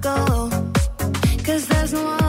Go. 0.00 0.50
Cause 1.44 1.66
there's 1.68 1.92
no 1.92 2.23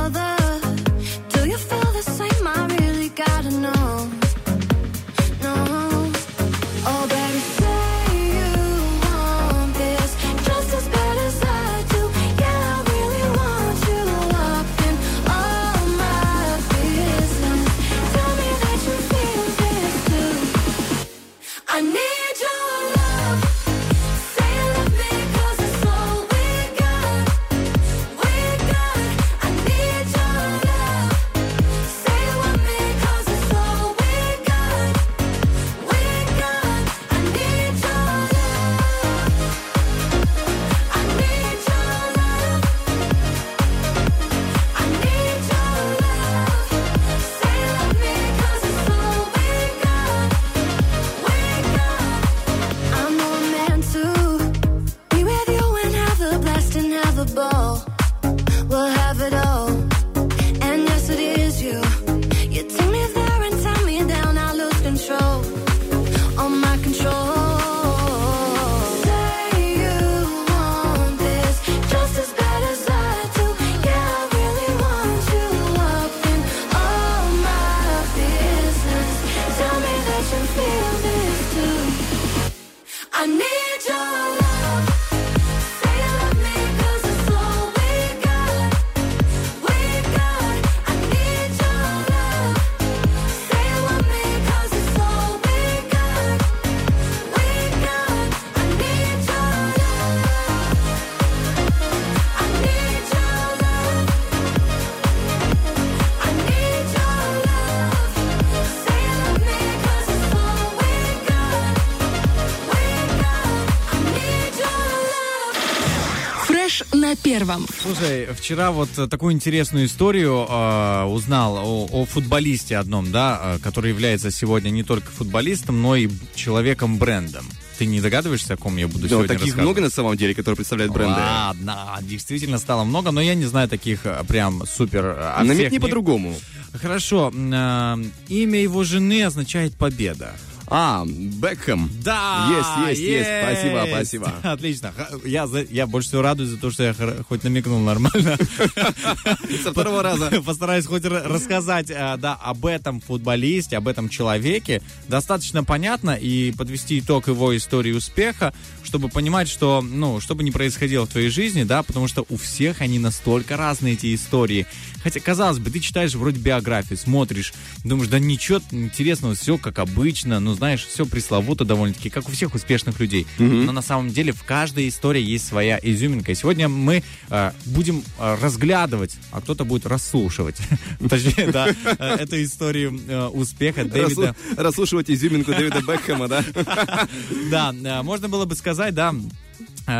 Первом. 117.36 117.68
Слушай, 117.82 118.27
вчера 118.34 118.72
вот 118.72 118.88
такую 119.10 119.34
интересную 119.34 119.88
историю 119.88 120.48
э, 120.50 121.04
узнал 121.04 121.58
о, 121.58 121.86
о 121.92 122.06
футболисте 122.06 122.77
одном, 122.77 123.12
да, 123.12 123.56
э, 123.58 123.60
который 123.62 123.89
является 123.89 124.32
сегодня 124.32 124.70
не 124.70 124.84
только 124.84 125.12
футболистом, 125.12 125.82
но 125.82 125.98
и 125.98 126.08
человеком-брендом. 126.34 127.46
Ты 127.77 127.88
не 127.88 128.00
догадываешься, 128.00 128.54
о 128.54 128.58
ком 128.58 128.77
я 128.77 128.88
буду 128.88 129.01
Да, 129.01 129.10
сегодня 129.10 129.38
таких 129.38 129.58
много 129.58 129.82
на 129.82 129.89
самом 129.89 130.15
деле, 130.15 130.34
которые 130.34 130.56
представляют 130.56 130.94
бренды. 130.94 131.20
Ладно, 131.20 132.00
действительно 132.04 132.58
стало 132.58 132.86
много, 132.86 133.12
но 133.12 133.20
я 133.20 133.36
не 133.36 133.44
знаю 133.44 133.68
таких 133.68 134.06
э, 134.06 134.24
прям 134.25 134.65
супер... 134.65 135.36
Намекни 135.44 135.74
них. 135.74 135.82
по-другому. 135.82 136.34
Хорошо, 136.72 137.34
э, 137.36 137.98
имя 138.30 138.62
его 138.62 138.86
жены 138.86 139.24
означает 139.24 139.75
победа. 139.75 140.36
А, 140.68 141.06
Бекхэм. 141.06 141.90
Да! 142.04 142.48
Есть, 142.50 143.00
есть, 143.00 143.02
есть. 143.02 143.30
Спасибо, 143.44 143.86
спасибо. 143.88 144.34
Отлично. 144.44 144.94
Я, 145.24 145.48
я 145.70 145.88
больше 145.88 146.10
всего 146.10 146.22
радуюсь 146.22 146.50
за 146.50 146.58
то, 146.58 146.72
что 146.72 146.84
я 146.84 146.96
хоть 147.28 147.44
намекнул 147.44 147.80
нормально. 147.80 148.38
Со 149.64 149.72
второго 149.72 150.02
раза. 150.02 150.42
Постараюсь 150.46 150.86
хоть 150.86 151.04
ра- 151.04 151.28
рассказать 151.28 151.90
э, 151.90 152.18
да, 152.18 152.34
об 152.34 152.66
этом 152.66 153.00
футболисте, 153.00 153.78
об 153.78 153.88
этом 153.88 154.10
человеке 154.10 154.82
достаточно 155.08 155.64
понятно 155.64 156.12
и 156.12 156.52
подвести 156.52 157.00
итог 157.00 157.28
его 157.28 157.56
истории 157.56 157.92
успеха, 157.92 158.54
чтобы 158.84 159.10
понимать, 159.10 159.48
что, 159.48 159.82
ну, 159.82 160.20
что 160.20 160.36
бы 160.36 160.44
ни 160.44 160.50
происходило 160.52 161.06
в 161.06 161.10
твоей 161.10 161.30
жизни, 161.30 161.64
да, 161.64 161.84
потому 161.84 162.08
что 162.08 162.26
у 162.30 162.38
всех 162.38 162.82
они 162.82 162.98
настолько 163.00 163.58
разные, 163.58 163.94
эти 163.94 164.16
истории. 164.16 164.66
Хотя, 165.04 165.20
казалось 165.20 165.60
бы, 165.60 165.70
ты 165.70 165.80
читаешь 165.80 166.16
вроде 166.16 166.40
биографию, 166.40 166.98
смотришь, 166.98 167.54
думаешь, 167.84 168.10
да 168.10 168.18
ничего 168.18 168.60
интересного, 168.72 169.36
все 169.36 169.58
как 169.58 169.80
обычно, 169.80 170.40
ну, 170.40 170.55
знаешь, 170.56 170.86
все 170.86 171.06
пресловуто 171.06 171.66
довольно-таки, 171.66 172.10
как 172.10 172.28
у 172.28 172.32
всех 172.32 172.56
успешных 172.56 173.00
людей. 173.00 173.28
Но 173.38 173.72
на 173.72 173.82
самом 173.82 174.10
деле 174.10 174.32
в 174.32 174.44
каждой 174.44 174.88
истории 174.88 175.22
есть 175.22 175.48
своя 175.48 175.80
изюминка. 175.82 176.32
И 176.32 176.36
сегодня 176.36 176.68
мы 176.68 177.04
э, 177.30 177.52
будем 177.66 178.04
э, 178.20 178.38
разглядывать, 178.42 179.18
а 179.32 179.42
кто-то 179.42 179.66
будет 179.66 179.86
расслушивать, 179.86 180.58
точнее, 181.10 181.52
да, 181.52 181.68
э, 181.68 182.16
эту 182.16 182.44
историю 182.44 183.00
э, 183.08 183.26
успеха 183.28 183.86
Дэвида. 183.86 184.36
Расслушивать 184.58 185.10
изюминку 185.10 185.52
Дэвида 185.52 185.82
Бекхэма, 185.82 186.28
да? 186.28 186.44
Да, 187.50 187.74
можно 188.04 188.30
было 188.30 188.46
бы 188.46 188.56
сказать, 188.56 188.94
да, 188.94 189.14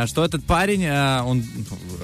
что 0.06 0.24
этот 0.24 0.44
парень, 0.44 0.82
э, 0.84 1.22
он 1.22 1.44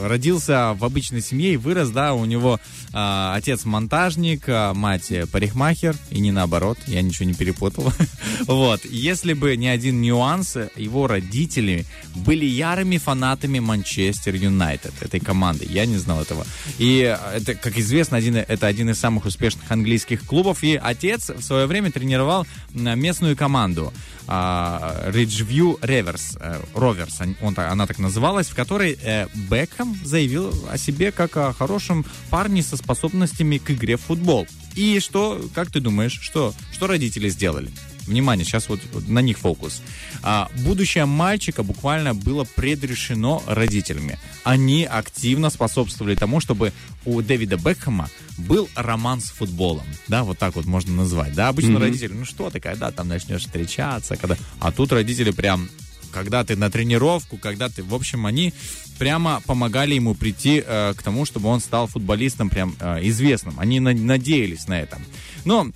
родился 0.01 0.75
в 0.75 0.85
обычной 0.85 1.21
семье 1.21 1.55
и 1.55 1.57
вырос, 1.57 1.91
да, 1.91 2.15
у 2.15 2.25
него 2.25 2.61
э, 2.93 3.33
отец 3.35 3.65
монтажник, 3.65 4.45
а 4.49 4.73
мать 4.75 5.11
э, 5.11 5.27
парикмахер, 5.27 5.97
и 6.11 6.21
не 6.21 6.31
наоборот, 6.33 6.79
я 6.87 7.03
ничего 7.03 7.27
не 7.27 7.35
перепутал. 7.35 7.93
Вот, 8.47 8.85
если 8.85 9.35
бы 9.35 9.57
не 9.57 9.69
один 9.69 10.01
нюанс, 10.01 10.57
э, 10.57 10.69
его 10.77 11.07
родители 11.07 11.85
были 12.15 12.45
ярыми 12.45 12.99
фанатами 12.99 13.59
Манчестер 13.61 14.35
Юнайтед, 14.35 14.93
этой 15.01 15.21
команды, 15.21 15.67
я 15.69 15.87
не 15.87 15.97
знал 15.99 16.23
этого. 16.23 16.45
И 16.79 17.01
э, 17.03 17.37
это, 17.37 17.55
как 17.55 17.79
известно, 17.79 18.17
один, 18.17 18.37
это 18.37 18.67
один 18.67 18.91
из 18.91 18.99
самых 18.99 19.27
успешных 19.27 19.71
английских 19.71 20.25
клубов, 20.25 20.63
и 20.63 20.75
отец 20.83 21.31
в 21.31 21.43
свое 21.43 21.67
время 21.67 21.91
тренировал 21.93 22.47
местную 22.75 23.37
команду. 23.37 23.93
а, 24.29 25.11
Ridgeview 25.11 25.81
Reverse, 25.81 26.39
э, 26.41 26.61
он- 26.75 27.37
он 27.43 27.55
так- 27.55 27.72
она 27.73 27.87
так 27.87 27.99
называлась, 27.99 28.49
в 28.49 28.55
которой 28.55 28.99
э, 29.03 29.27
Бекхэм 29.51 29.97
заявил 30.05 30.55
о 30.71 30.79
себе 30.79 31.11
как 31.11 31.37
о 31.37 31.53
хорошем 31.53 32.05
парне 32.31 32.63
со 32.63 32.77
способностями 32.77 33.59
к 33.59 33.71
игре 33.71 33.97
в 33.97 34.03
футбол. 34.03 34.47
И 34.75 35.01
что, 35.01 35.43
как 35.55 35.71
ты 35.71 35.81
думаешь, 35.81 36.19
что, 36.21 36.55
что 36.73 36.87
родители 36.87 37.29
сделали? 37.29 37.71
Внимание, 38.07 38.45
сейчас 38.45 38.69
вот, 38.69 38.81
на 39.07 39.21
них 39.21 39.39
фокус. 39.39 39.81
А, 40.23 40.51
будущее 40.65 41.05
мальчика 41.05 41.63
буквально 41.63 42.15
было 42.15 42.45
предрешено 42.45 43.43
родителями. 43.47 44.19
Они 44.43 44.85
активно 44.85 45.51
способствовали 45.51 46.17
тому, 46.17 46.41
чтобы 46.41 46.73
у 47.05 47.23
Дэвида 47.23 47.57
Бекхэма 47.59 48.11
был 48.39 48.69
роман 48.75 49.21
с 49.21 49.31
футболом. 49.31 49.87
Да, 50.09 50.25
вот 50.25 50.39
так 50.39 50.57
вот 50.57 50.67
можно 50.67 50.93
назвать. 50.95 51.35
Да, 51.35 51.49
обычно 51.49 51.79
родители, 51.79 52.13
ну 52.13 52.25
что 52.25 52.51
ты, 52.51 52.61
когда 52.61 52.91
там 52.91 53.09
начнешь 53.09 53.43
встречаться, 53.43 54.17
когда... 54.17 54.37
А 54.59 54.73
тут 54.73 54.93
родители 54.93 55.31
прям 55.31 55.69
когда 56.13 56.45
ты 56.45 56.57
на 56.57 56.71
тренировку, 56.71 57.37
когда 57.39 57.69
ты, 57.69 57.83
в 57.83 57.95
общем, 57.95 58.27
они 58.27 58.53
прямо 58.99 59.43
помогали 59.47 59.95
ему 59.95 60.15
прийти 60.15 60.63
э, 60.65 60.95
к 60.97 61.03
тому, 61.03 61.25
чтобы 61.25 61.49
он 61.49 61.61
стал 61.61 61.87
футболистом 61.89 62.51
прям 62.51 62.77
э, 62.79 63.01
известным. 63.09 63.59
Они 63.59 63.81
на- 63.81 63.95
надеялись 63.95 64.69
на 64.69 64.81
это. 64.81 64.99
Но 65.45 65.69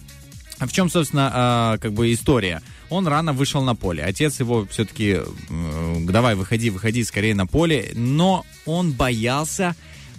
в 0.59 0.73
чем, 0.73 0.89
собственно, 0.89 1.31
а, 1.35 1.79
как 1.79 1.93
бы 1.93 2.13
история? 2.13 2.63
Он 2.89 3.07
рано 3.09 3.33
вышел 3.33 3.63
на 3.63 3.75
поле. 3.75 4.05
Отец 4.05 4.39
его 4.39 4.67
все-таки, 4.71 5.19
э, 5.21 5.97
давай, 6.09 6.35
выходи, 6.35 6.71
выходи 6.71 7.03
скорее 7.05 7.35
на 7.35 7.47
поле. 7.47 7.91
Но 7.95 8.47
он 8.65 8.93
боялся 8.93 9.75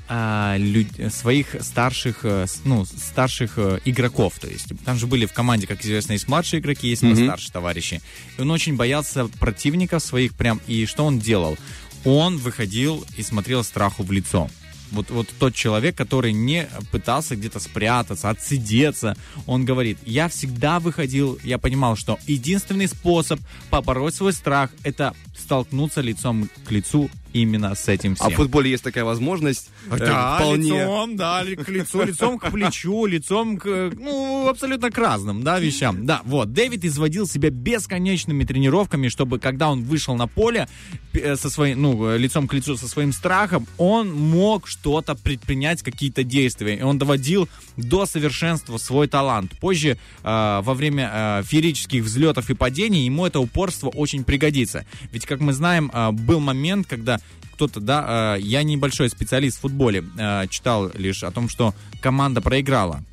а, 0.09 0.55
люд- 0.57 1.13
своих 1.13 1.55
старших, 1.61 2.19
э, 2.23 2.45
ну, 2.63 2.85
старших 2.85 3.53
э, 3.57 3.79
игроков. 3.85 4.39
То 4.39 4.47
есть 4.47 4.67
там 4.85 4.97
же 4.97 5.07
были 5.07 5.25
в 5.25 5.33
команде, 5.33 5.67
как 5.67 5.83
известно, 5.83 6.13
есть 6.13 6.27
младшие 6.27 6.59
игроки, 6.59 6.87
есть 6.87 7.01
постарше 7.01 7.51
товарищи. 7.51 8.01
И 8.37 8.41
он 8.41 8.51
очень 8.51 8.75
боялся 8.75 9.27
противников 9.27 10.01
своих 10.01 10.33
прям. 10.33 10.61
И 10.67 10.85
что 10.85 11.05
он 11.05 11.19
делал? 11.19 11.57
Он 12.05 12.37
выходил 12.37 13.05
и 13.17 13.23
смотрел 13.23 13.63
страху 13.63 14.03
в 14.03 14.11
лицо. 14.11 14.49
Вот, 14.91 15.09
вот 15.09 15.27
тот 15.37 15.53
человек, 15.53 15.95
который 15.95 16.31
не 16.31 16.69
пытался 16.91 17.35
где-то 17.35 17.59
спрятаться, 17.59 18.29
отсидеться, 18.29 19.17
он 19.45 19.65
говорит, 19.65 19.97
я 20.05 20.29
всегда 20.29 20.79
выходил, 20.79 21.37
я 21.43 21.57
понимал, 21.57 21.97
что 21.97 22.17
единственный 22.25 22.87
способ 22.87 23.39
побороть 23.69 24.15
свой 24.15 24.31
страх, 24.31 24.69
это 24.83 25.13
столкнуться 25.37 26.01
лицом 26.01 26.49
к 26.65 26.71
лицу 26.71 27.09
именно 27.41 27.75
с 27.75 27.87
этим 27.87 28.13
А 28.19 28.25
всем. 28.25 28.31
в 28.31 28.35
футболе 28.35 28.71
есть 28.71 28.83
такая 28.83 29.03
возможность. 29.03 29.69
э, 29.89 29.97
Да, 29.97 30.37
вполне. 30.37 30.69
лицом, 30.71 31.15
да, 31.15 31.43
к 31.43 31.69
лицу, 31.69 32.03
лицом 32.03 32.39
к 32.39 32.51
плечу, 32.51 33.05
лицом 33.05 33.57
к, 33.57 33.91
ну, 33.97 34.47
абсолютно 34.49 34.91
к 34.91 34.97
разным, 34.97 35.43
да, 35.43 35.59
вещам. 35.59 36.05
Да, 36.05 36.21
вот, 36.25 36.53
Дэвид 36.53 36.85
изводил 36.85 37.27
себя 37.27 37.49
бесконечными 37.49 38.43
тренировками, 38.43 39.07
чтобы, 39.07 39.39
когда 39.39 39.69
он 39.69 39.83
вышел 39.83 40.15
на 40.15 40.27
поле 40.27 40.67
э, 41.13 41.35
со 41.35 41.49
своим, 41.49 41.81
ну, 41.81 42.09
э, 42.09 42.17
лицом 42.17 42.47
к 42.47 42.53
лицу 42.53 42.77
со 42.77 42.87
своим 42.87 43.11
страхом, 43.13 43.67
он 43.77 44.11
мог 44.13 44.67
что-то 44.67 45.15
предпринять, 45.15 45.81
какие-то 45.81 46.23
действия. 46.23 46.75
И 46.77 46.81
он 46.81 46.97
доводил 46.97 47.47
до 47.77 48.05
совершенства 48.05 48.77
свой 48.77 49.07
талант. 49.07 49.51
Позже, 49.59 49.97
э, 50.23 50.61
во 50.63 50.73
время 50.73 51.09
э, 51.13 51.43
феерических 51.45 52.03
взлетов 52.03 52.49
и 52.49 52.53
падений, 52.53 53.05
ему 53.05 53.25
это 53.25 53.39
упорство 53.39 53.89
очень 53.89 54.23
пригодится. 54.23 54.85
Ведь, 55.11 55.25
как 55.25 55.39
мы 55.39 55.53
знаем, 55.53 55.91
э, 55.93 56.11
был 56.11 56.39
момент, 56.39 56.87
когда 56.87 57.19
кто-то, 57.57 57.79
да, 57.79 58.35
э, 58.37 58.41
я 58.41 58.61
небольшой 58.61 59.09
специалист 59.09 59.57
в 59.57 59.61
футболе, 59.61 60.05
э, 60.17 60.45
читал 60.47 60.91
лишь 60.93 61.23
о 61.23 61.31
том, 61.31 61.49
что 61.49 61.73
команда 62.01 62.39
проиграла. 62.39 63.03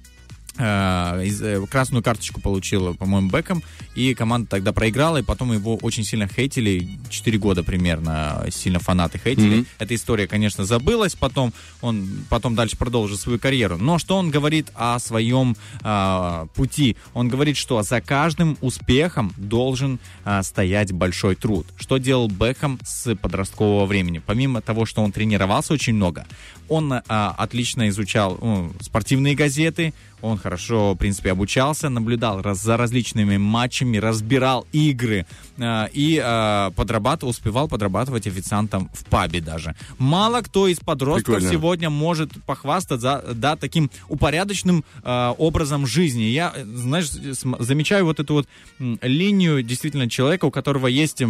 Э, 0.56 1.24
э, 1.24 1.66
красную 1.68 2.02
карточку 2.02 2.40
получил, 2.40 2.94
по-моему, 2.94 3.28
Беком, 3.28 3.62
и 3.96 4.14
команда 4.14 4.50
тогда 4.50 4.72
проиграла, 4.72 5.16
и 5.16 5.22
потом 5.22 5.52
его 5.52 5.76
очень 5.76 6.04
сильно 6.04 6.28
хейтили, 6.28 6.88
4 7.08 7.38
года 7.38 7.64
примерно 7.64 8.46
сильно 8.50 8.78
фанаты 8.78 9.18
хейтили. 9.18 9.64
Эта 9.78 9.94
история, 9.96 10.28
конечно, 10.28 10.64
забылась, 10.64 11.16
потом 11.16 11.52
он 11.80 12.06
потом 12.28 12.54
дальше 12.54 12.76
продолжил 12.76 13.16
свою 13.16 13.38
карьеру. 13.38 13.78
Но 13.78 13.98
что 13.98 14.16
он 14.16 14.30
говорит 14.30 14.70
о 14.74 14.98
своем 15.00 15.56
а, 15.82 16.46
пути? 16.54 16.96
Он 17.14 17.28
говорит, 17.28 17.56
что 17.56 17.82
за 17.82 18.00
каждым 18.00 18.56
успехом 18.60 19.32
должен 19.36 19.98
а, 20.24 20.42
стоять 20.42 20.92
большой 20.92 21.34
труд. 21.34 21.66
Что 21.76 21.98
делал 21.98 22.28
Бекхэм 22.28 22.78
с 22.84 23.14
подросткового 23.16 23.86
времени? 23.86 24.22
Помимо 24.24 24.60
того, 24.60 24.86
что 24.86 25.02
он 25.02 25.10
тренировался 25.10 25.72
очень 25.72 25.94
много, 25.94 26.26
он 26.68 26.92
а, 26.92 27.34
отлично 27.36 27.88
изучал 27.88 28.38
ну, 28.40 28.72
спортивные 28.80 29.34
газеты, 29.34 29.92
он 30.24 30.38
хорошо, 30.38 30.94
в 30.94 30.96
принципе, 30.96 31.32
обучался, 31.32 31.90
наблюдал 31.90 32.40
раз- 32.40 32.62
за 32.62 32.78
различными 32.78 33.36
матчами, 33.36 33.98
разбирал 33.98 34.66
игры 34.72 35.26
э, 35.58 35.88
и 35.92 36.18
э, 36.24 36.70
подрабатывал, 36.74 37.30
успевал 37.30 37.68
подрабатывать 37.68 38.26
официантом 38.26 38.90
в 38.94 39.04
пабе 39.04 39.42
даже. 39.42 39.76
Мало 39.98 40.40
кто 40.40 40.66
из 40.66 40.80
подростков 40.80 41.34
Прикольно. 41.34 41.50
сегодня 41.50 41.90
может 41.90 42.30
похвастаться 42.44 43.22
да, 43.34 43.56
таким 43.56 43.90
упорядоченным 44.08 44.82
э, 45.02 45.34
образом 45.36 45.86
жизни. 45.86 46.22
Я, 46.22 46.54
э, 46.56 46.64
знаешь, 46.64 47.10
замечаю 47.10 48.06
вот 48.06 48.18
эту 48.18 48.32
вот 48.32 48.48
линию 48.78 49.62
действительно 49.62 50.08
человека, 50.08 50.46
у 50.46 50.50
которого 50.50 50.86
есть 50.86 51.22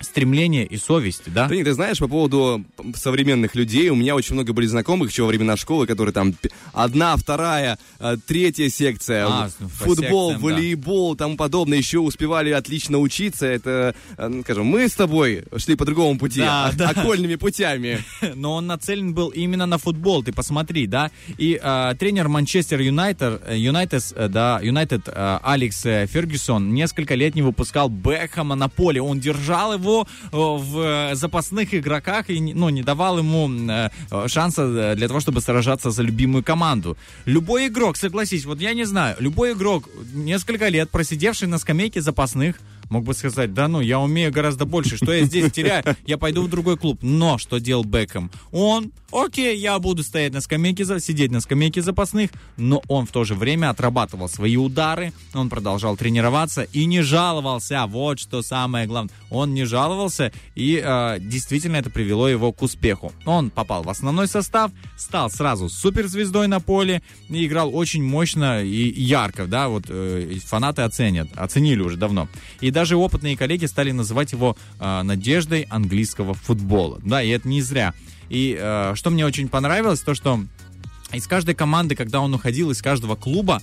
стремление 0.00 0.64
и 0.66 0.76
совесть, 0.76 1.22
да? 1.26 1.48
Да 1.48 1.54
нет, 1.54 1.64
ты 1.64 1.72
знаешь, 1.72 1.98
по 1.98 2.08
поводу 2.08 2.64
современных 2.94 3.54
людей, 3.54 3.88
у 3.90 3.94
меня 3.94 4.14
очень 4.14 4.34
много 4.34 4.52
были 4.52 4.66
знакомых 4.66 5.10
еще 5.10 5.22
во 5.22 5.28
времена 5.28 5.56
школы, 5.56 5.86
которые 5.86 6.12
там 6.12 6.34
одна, 6.72 7.16
вторая, 7.16 7.78
э, 7.98 8.16
третья 8.26 8.68
секция, 8.68 9.26
А, 9.26 9.48
ну, 9.58 9.68
футбол, 9.68 10.30
секциям, 10.32 10.40
да. 10.50 10.54
волейбол, 10.56 11.16
тому 11.16 11.36
подобное, 11.36 11.78
еще 11.78 11.98
успевали 11.98 12.50
отлично 12.50 12.98
учиться. 12.98 13.46
Это, 13.46 13.94
э, 14.16 14.28
ну, 14.28 14.42
скажем, 14.42 14.66
мы 14.66 14.88
с 14.88 14.94
тобой 14.94 15.44
шли 15.56 15.76
по 15.76 15.84
другому 15.84 16.18
пути, 16.18 16.40
Да, 16.40 16.66
о- 16.66 16.72
да. 16.72 16.90
окольными 16.90 17.36
путями. 17.36 17.98
но 18.34 18.54
он 18.54 18.66
нацелен 18.66 19.14
был 19.14 19.28
именно 19.28 19.66
на 19.66 19.78
футбол, 19.78 20.22
ты 20.22 20.32
посмотри, 20.32 20.86
да. 20.86 21.10
И 21.38 21.58
э, 21.62 21.94
тренер 21.98 22.28
Манчестер 22.28 22.80
Юнайтед, 22.80 23.42
э, 23.46 23.56
Юнайтед, 23.56 24.12
да, 24.30 24.60
Юнайтед 24.62 25.08
Алекс 25.14 25.80
Фергюсон 25.82 26.74
несколько 26.74 27.14
лет 27.14 27.34
не 27.34 27.42
выпускал 27.42 27.88
Бекхэма 27.88 28.54
на 28.54 28.68
поле. 28.68 29.00
Он 29.00 29.20
держал 29.20 29.72
его 29.74 29.85
его 29.86 30.06
э, 30.32 30.36
в 30.36 30.78
э, 30.78 31.14
запасных 31.14 31.74
игроках 31.74 32.30
и 32.30 32.40
ну, 32.40 32.68
не 32.70 32.82
давал 32.82 33.18
ему 33.18 33.48
э, 33.70 33.90
шанса 34.28 34.94
для 34.94 35.08
того, 35.08 35.20
чтобы 35.20 35.40
сражаться 35.40 35.90
за 35.90 36.02
любимую 36.02 36.42
команду. 36.42 36.96
Любой 37.24 37.68
игрок, 37.68 37.96
согласись, 37.96 38.44
вот 38.44 38.60
я 38.60 38.74
не 38.74 38.84
знаю, 38.84 39.16
любой 39.20 39.52
игрок, 39.52 39.88
несколько 40.14 40.68
лет 40.68 40.90
просидевший 40.90 41.48
на 41.48 41.58
скамейке 41.58 42.00
запасных, 42.00 42.56
мог 42.90 43.04
бы 43.04 43.14
сказать, 43.14 43.54
да 43.54 43.68
ну, 43.68 43.80
я 43.80 43.98
умею 43.98 44.32
гораздо 44.32 44.64
больше, 44.64 44.96
что 44.96 45.12
я 45.12 45.24
здесь 45.24 45.52
теряю, 45.52 45.84
я 46.06 46.18
пойду 46.18 46.42
в 46.42 46.48
другой 46.48 46.76
клуб. 46.76 46.98
Но 47.02 47.38
что 47.38 47.58
делал 47.58 47.84
Бекхэм? 47.84 48.30
Он, 48.52 48.92
окей, 49.12 49.56
я 49.58 49.78
буду 49.78 50.02
стоять 50.02 50.32
на 50.32 50.40
скамейке, 50.40 50.84
сидеть 51.00 51.30
на 51.30 51.40
скамейке 51.40 51.82
запасных, 51.82 52.30
но 52.56 52.82
он 52.88 53.06
в 53.06 53.12
то 53.12 53.24
же 53.24 53.34
время 53.34 53.70
отрабатывал 53.70 54.28
свои 54.28 54.56
удары, 54.56 55.12
он 55.34 55.48
продолжал 55.48 55.96
тренироваться 55.96 56.62
и 56.62 56.86
не 56.86 57.02
жаловался. 57.02 57.86
Вот 57.86 58.18
что 58.18 58.42
самое 58.42 58.86
главное. 58.86 59.12
Он 59.30 59.54
не 59.54 59.64
жаловался, 59.64 60.32
и 60.54 60.82
э, 60.84 61.18
действительно 61.20 61.76
это 61.76 61.90
привело 61.90 62.28
его 62.28 62.52
к 62.52 62.62
успеху. 62.62 63.12
Он 63.24 63.50
попал 63.50 63.82
в 63.82 63.88
основной 63.88 64.28
состав, 64.28 64.70
стал 64.96 65.30
сразу 65.30 65.68
суперзвездой 65.68 66.48
на 66.48 66.60
поле 66.60 67.02
и 67.28 67.46
играл 67.46 67.74
очень 67.74 68.02
мощно 68.02 68.62
и 68.62 69.00
ярко, 69.00 69.46
да, 69.46 69.68
вот 69.68 69.84
э, 69.88 70.38
фанаты 70.44 70.82
оценят, 70.82 71.28
оценили 71.36 71.80
уже 71.80 71.96
давно. 71.96 72.28
И 72.60 72.70
даже 72.70 72.96
опытные 72.96 73.36
коллеги 73.36 73.66
стали 73.66 73.92
называть 73.92 74.32
его 74.32 74.56
э, 74.78 75.02
надеждой 75.02 75.62
английского 75.62 76.34
футбола. 76.34 77.00
Да, 77.02 77.22
и 77.22 77.28
это 77.28 77.48
не 77.48 77.62
зря. 77.62 77.94
И 78.28 78.56
э, 78.58 78.92
что 78.94 79.10
мне 79.10 79.24
очень 79.24 79.48
понравилось, 79.48 80.00
то 80.00 80.14
что 80.14 80.40
из 81.12 81.26
каждой 81.26 81.54
команды, 81.54 81.94
когда 81.94 82.20
он 82.20 82.34
уходил 82.34 82.70
из 82.70 82.82
каждого 82.82 83.14
клуба, 83.16 83.62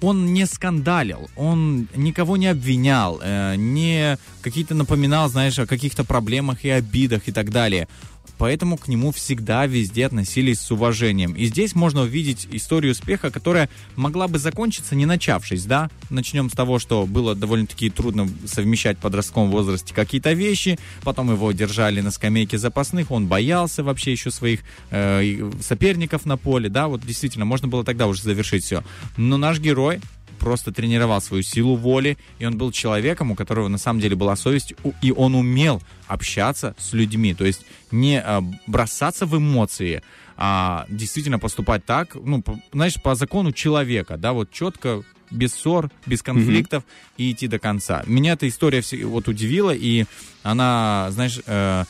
он 0.00 0.32
не 0.32 0.46
скандалил, 0.46 1.28
он 1.36 1.88
никого 1.94 2.36
не 2.36 2.46
обвинял, 2.46 3.20
э, 3.22 3.54
не 3.56 4.18
какие-то 4.42 4.74
напоминал, 4.74 5.28
знаешь, 5.28 5.58
о 5.58 5.66
каких-то 5.66 6.04
проблемах 6.04 6.64
и 6.64 6.70
обидах 6.70 7.28
и 7.28 7.32
так 7.32 7.50
далее. 7.50 7.88
Поэтому 8.38 8.76
к 8.76 8.88
нему 8.88 9.12
всегда 9.12 9.66
везде 9.66 10.06
относились 10.06 10.60
с 10.60 10.70
уважением. 10.70 11.34
И 11.34 11.46
здесь 11.46 11.74
можно 11.74 12.02
увидеть 12.02 12.48
историю 12.50 12.92
успеха, 12.92 13.30
которая 13.30 13.68
могла 13.96 14.28
бы 14.28 14.38
закончиться, 14.38 14.94
не 14.94 15.06
начавшись, 15.06 15.64
да? 15.64 15.90
Начнем 16.10 16.50
с 16.50 16.52
того, 16.52 16.78
что 16.78 17.06
было 17.06 17.34
довольно-таки 17.34 17.90
трудно 17.90 18.28
совмещать 18.46 18.98
в 18.98 19.00
подростковом 19.00 19.50
возрасте 19.50 19.94
какие-то 19.94 20.32
вещи, 20.32 20.78
потом 21.02 21.30
его 21.30 21.52
держали 21.52 22.00
на 22.00 22.10
скамейке 22.10 22.58
запасных, 22.58 23.10
он 23.10 23.26
боялся 23.26 23.82
вообще 23.82 24.12
еще 24.12 24.30
своих 24.30 24.60
э, 24.90 25.50
соперников 25.60 26.26
на 26.26 26.36
поле, 26.36 26.68
да, 26.68 26.88
вот 26.88 27.04
действительно, 27.04 27.44
можно 27.44 27.68
было 27.68 27.84
тогда 27.84 28.06
уже 28.06 28.22
завершить 28.22 28.64
все. 28.64 28.82
Но 29.16 29.36
наш 29.36 29.60
герой 29.60 30.00
просто 30.38 30.72
тренировал 30.72 31.20
свою 31.20 31.42
силу 31.42 31.76
воли, 31.76 32.18
и 32.38 32.46
он 32.46 32.58
был 32.58 32.72
человеком, 32.72 33.30
у 33.30 33.34
которого 33.34 33.68
на 33.68 33.78
самом 33.78 34.00
деле 34.00 34.16
была 34.16 34.36
совесть, 34.36 34.74
и 35.02 35.12
он 35.12 35.34
умел 35.34 35.82
общаться 36.06 36.74
с 36.78 36.92
людьми, 36.92 37.34
то 37.34 37.44
есть 37.44 37.64
не 37.90 38.20
а, 38.20 38.42
бросаться 38.66 39.26
в 39.26 39.36
эмоции, 39.36 40.02
а 40.36 40.86
действительно 40.88 41.38
поступать 41.38 41.84
так, 41.84 42.14
ну, 42.14 42.42
знаешь, 42.72 43.00
по 43.02 43.14
закону 43.14 43.52
человека, 43.52 44.16
да, 44.16 44.32
вот 44.32 44.50
четко, 44.50 45.02
без 45.34 45.52
ссор, 45.54 45.90
без 46.06 46.22
конфликтов 46.22 46.84
и 47.16 47.32
идти 47.32 47.46
до 47.48 47.58
конца. 47.58 48.02
Меня 48.06 48.32
эта 48.32 48.48
история 48.48 48.82
вот 49.04 49.28
удивила, 49.28 49.70
и 49.74 50.04
она, 50.42 51.08
знаешь, 51.10 51.40
э, 51.46 51.84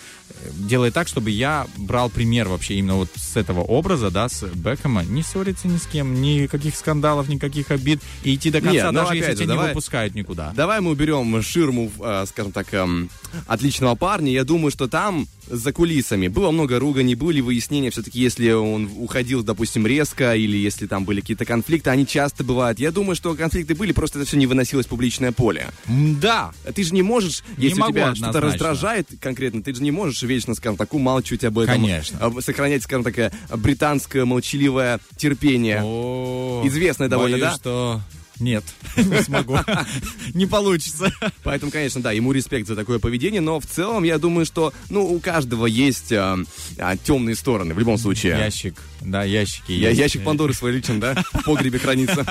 делает 0.52 0.94
так, 0.94 1.08
чтобы 1.08 1.30
я 1.30 1.66
брал 1.76 2.08
пример 2.08 2.48
вообще 2.48 2.74
именно 2.74 2.94
вот 2.96 3.08
с 3.16 3.36
этого 3.36 3.60
образа, 3.60 4.10
да, 4.10 4.28
с 4.28 4.44
Бекхэма, 4.44 5.04
не 5.04 5.22
ссориться 5.22 5.66
ни 5.68 5.76
с 5.76 5.86
кем, 5.86 6.20
никаких 6.22 6.76
скандалов, 6.76 7.28
никаких 7.28 7.70
обид, 7.70 8.00
и 8.22 8.34
идти 8.34 8.50
до 8.50 8.60
конца, 8.60 8.72
Не, 8.74 8.84
ну, 8.84 8.92
даже 8.92 9.16
если 9.16 9.30
же, 9.30 9.36
тебя 9.36 9.44
не 9.46 9.48
давай- 9.48 9.68
выпускают 9.68 10.14
никуда. 10.14 10.52
Давай 10.54 10.80
мы 10.80 10.90
уберем 10.92 11.42
ширму, 11.42 11.90
э, 12.00 12.24
скажем 12.28 12.52
так, 12.52 12.72
эм, 12.74 13.10
отличного 13.46 13.94
парня. 13.96 14.30
Я 14.30 14.44
думаю, 14.44 14.70
что 14.70 14.86
там 14.88 15.26
за 15.46 15.72
кулисами 15.72 16.28
было 16.28 16.50
много 16.50 16.78
руганий, 16.78 17.14
были 17.14 17.40
выяснения. 17.40 17.90
Все-таки, 17.90 18.20
если 18.20 18.50
он 18.52 18.90
уходил, 18.98 19.42
допустим, 19.42 19.86
резко, 19.86 20.34
или 20.34 20.56
если 20.56 20.86
там 20.86 21.04
были 21.04 21.20
какие-то 21.20 21.44
конфликты, 21.44 21.90
они 21.90 22.06
часто 22.06 22.44
бывают. 22.44 22.78
Я 22.78 22.90
думаю, 22.90 23.16
что 23.16 23.34
конфликты 23.34 23.74
были, 23.74 23.92
просто 23.92 24.18
это 24.18 24.28
все 24.28 24.36
не 24.36 24.46
выносилось 24.46 24.86
в 24.86 24.88
публичное 24.88 25.32
поле. 25.32 25.68
Да, 25.86 26.52
Ты 26.74 26.84
же 26.84 26.94
не 26.94 27.02
можешь, 27.02 27.42
Не 27.56 27.68
если 27.68 27.82
тебя 27.82 28.14
что-то 28.14 28.40
раздражает 28.40 29.08
конкретно, 29.20 29.62
ты 29.62 29.74
же 29.74 29.82
не 29.82 29.90
можешь 29.90 30.22
вечно, 30.22 30.54
скажем 30.54 30.76
так, 30.76 30.94
умалчивать 30.94 31.44
об 31.44 31.58
этом. 31.58 31.74
Конечно. 31.74 32.32
Сохранять, 32.40 32.82
скажем 32.82 33.04
так, 33.04 33.18
э, 33.18 33.32
британское 33.54 34.24
молчаливое 34.24 35.00
терпение. 35.16 35.82
О, 35.82 36.62
Известное 36.64 37.08
довольно, 37.08 37.38
да? 37.38 37.54
что 37.54 38.00
нет, 38.40 38.64
не 38.96 39.22
смогу, 39.22 39.58
не 40.34 40.46
получится. 40.46 41.12
Поэтому, 41.42 41.70
конечно, 41.70 42.00
да, 42.00 42.12
ему 42.12 42.32
респект 42.32 42.66
за 42.66 42.76
такое 42.76 42.98
поведение, 42.98 43.40
но 43.40 43.60
в 43.60 43.66
целом 43.66 44.04
я 44.04 44.18
думаю, 44.18 44.46
что, 44.46 44.72
ну, 44.90 45.04
у 45.04 45.20
каждого 45.20 45.66
есть 45.66 46.12
а, 46.12 46.38
а, 46.78 46.96
темные 46.96 47.36
стороны, 47.36 47.74
в 47.74 47.78
любом 47.78 47.98
случае. 47.98 48.32
Ящик, 48.38 48.74
да, 49.00 49.22
ящики 49.24 49.72
Я- 49.72 49.90
есть. 49.90 50.00
ящик 50.00 50.24
Пандоры 50.24 50.54
свой 50.54 50.72
личен, 50.72 51.00
да? 51.00 51.14
В 51.32 51.44
погребе 51.44 51.78
хранится. 51.78 52.24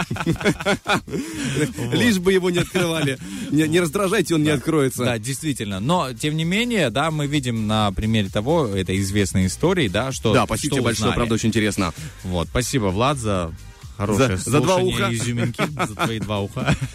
Лишь 1.92 2.20
бы 2.20 2.34
его 2.34 2.50
не 2.50 2.60
открывали. 2.60 3.18
Не, 3.52 3.80
раздражайте, 3.80 4.36
он 4.36 4.44
не 4.44 4.50
откроется. 4.50 5.06
Да, 5.06 5.18
действительно. 5.18 5.80
Но, 5.80 6.14
тем 6.14 6.36
не 6.36 6.44
менее, 6.44 6.90
да, 6.90 7.12
мы 7.12 7.28
видим 7.28 7.68
на 7.68 7.92
примере 7.92 8.30
того, 8.30 8.68
этой 8.68 9.00
известной 9.00 9.48
истории, 9.48 9.88
да, 9.88 10.12
что 10.12 10.34
Да, 10.34 10.46
спасибо 10.46 10.76
тебе 10.76 10.84
большое, 10.84 11.14
правда, 11.14 11.36
очень 11.36 11.50
интересно. 11.50 11.94
Вот, 12.24 12.48
спасибо, 12.50 12.86
Влад, 12.86 13.18
за 13.18 13.54
хорошее 14.06 14.38
За- 14.38 14.52
за 14.52 14.60
два 14.62 14.78
уха. 14.78 15.10
изюминки, 15.14 15.64
за 15.88 15.96
твои 15.96 16.20
два 16.20 16.40
уха. 16.40 16.76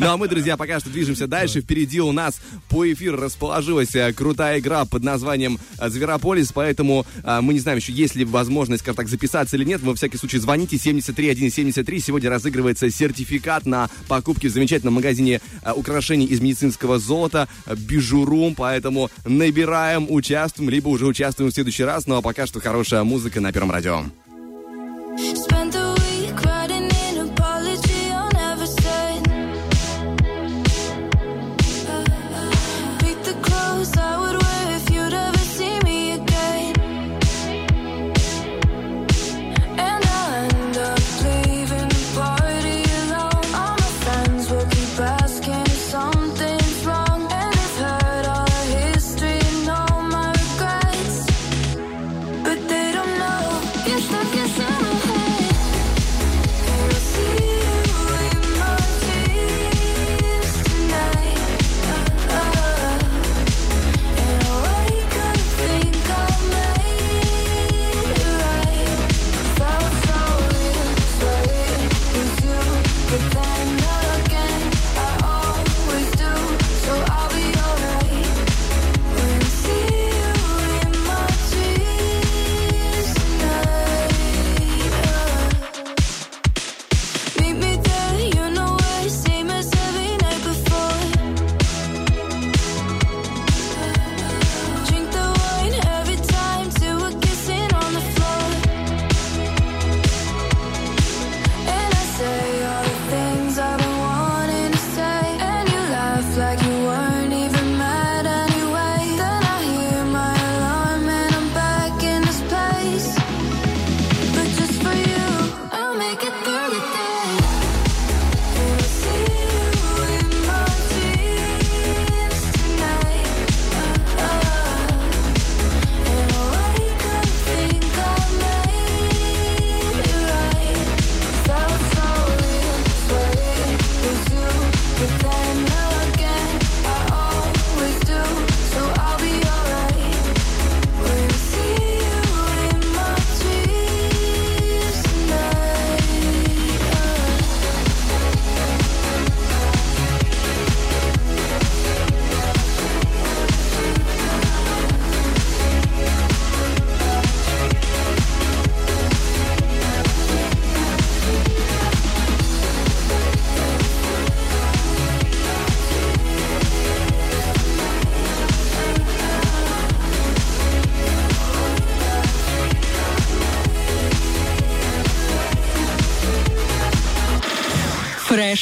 Ну 0.00 0.06
а 0.08 0.16
мы, 0.16 0.28
друзья, 0.28 0.56
пока 0.56 0.78
что 0.78 0.90
движемся 0.90 1.26
дальше. 1.26 1.60
Впереди 1.60 2.00
у 2.00 2.12
нас 2.12 2.40
по 2.68 2.90
эфиру 2.92 3.16
расположилась 3.16 3.96
э, 3.96 4.12
крутая 4.12 4.60
игра 4.60 4.84
под 4.84 5.02
названием 5.02 5.58
э, 5.80 5.88
Зверополис, 5.88 6.52
поэтому 6.52 7.04
э, 7.24 7.40
мы 7.40 7.52
не 7.54 7.58
знаем 7.58 7.78
еще, 7.78 7.92
есть 7.92 8.14
ли 8.14 8.24
возможность, 8.24 8.82
скажем 8.82 8.94
так, 8.96 9.08
записаться 9.08 9.56
или 9.56 9.64
нет. 9.64 9.80
Вы, 9.80 9.88
во 9.88 9.94
всякий 9.96 10.16
случай, 10.16 10.38
звоните 10.38 10.78
73173. 10.78 12.00
Сегодня 12.00 12.30
разыгрывается 12.30 12.88
сертификат 12.90 13.66
на 13.66 13.90
покупки 14.06 14.46
в 14.46 14.52
замечательном 14.52 14.94
магазине 14.94 15.40
украшений 15.74 16.26
из 16.26 16.40
медицинского 16.40 17.00
золота 17.00 17.48
Бижурум, 17.66 18.54
поэтому 18.54 19.10
набираем, 19.24 20.06
участвуем, 20.08 20.70
либо 20.70 20.88
уже 20.90 21.06
участвуем 21.06 21.50
в 21.50 21.54
следующий 21.54 21.82
раз. 21.84 22.06
Ну 22.06 22.16
а 22.16 22.22
пока 22.22 22.46
что 22.46 22.60
хорошая 22.60 23.02
музыка 23.02 23.40
на 23.40 23.52
Первом 23.52 23.72
радио. 23.72 24.04
Spent 25.18 25.77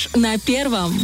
Фреш 0.06 0.22
на 0.22 0.38
первом. 0.38 0.94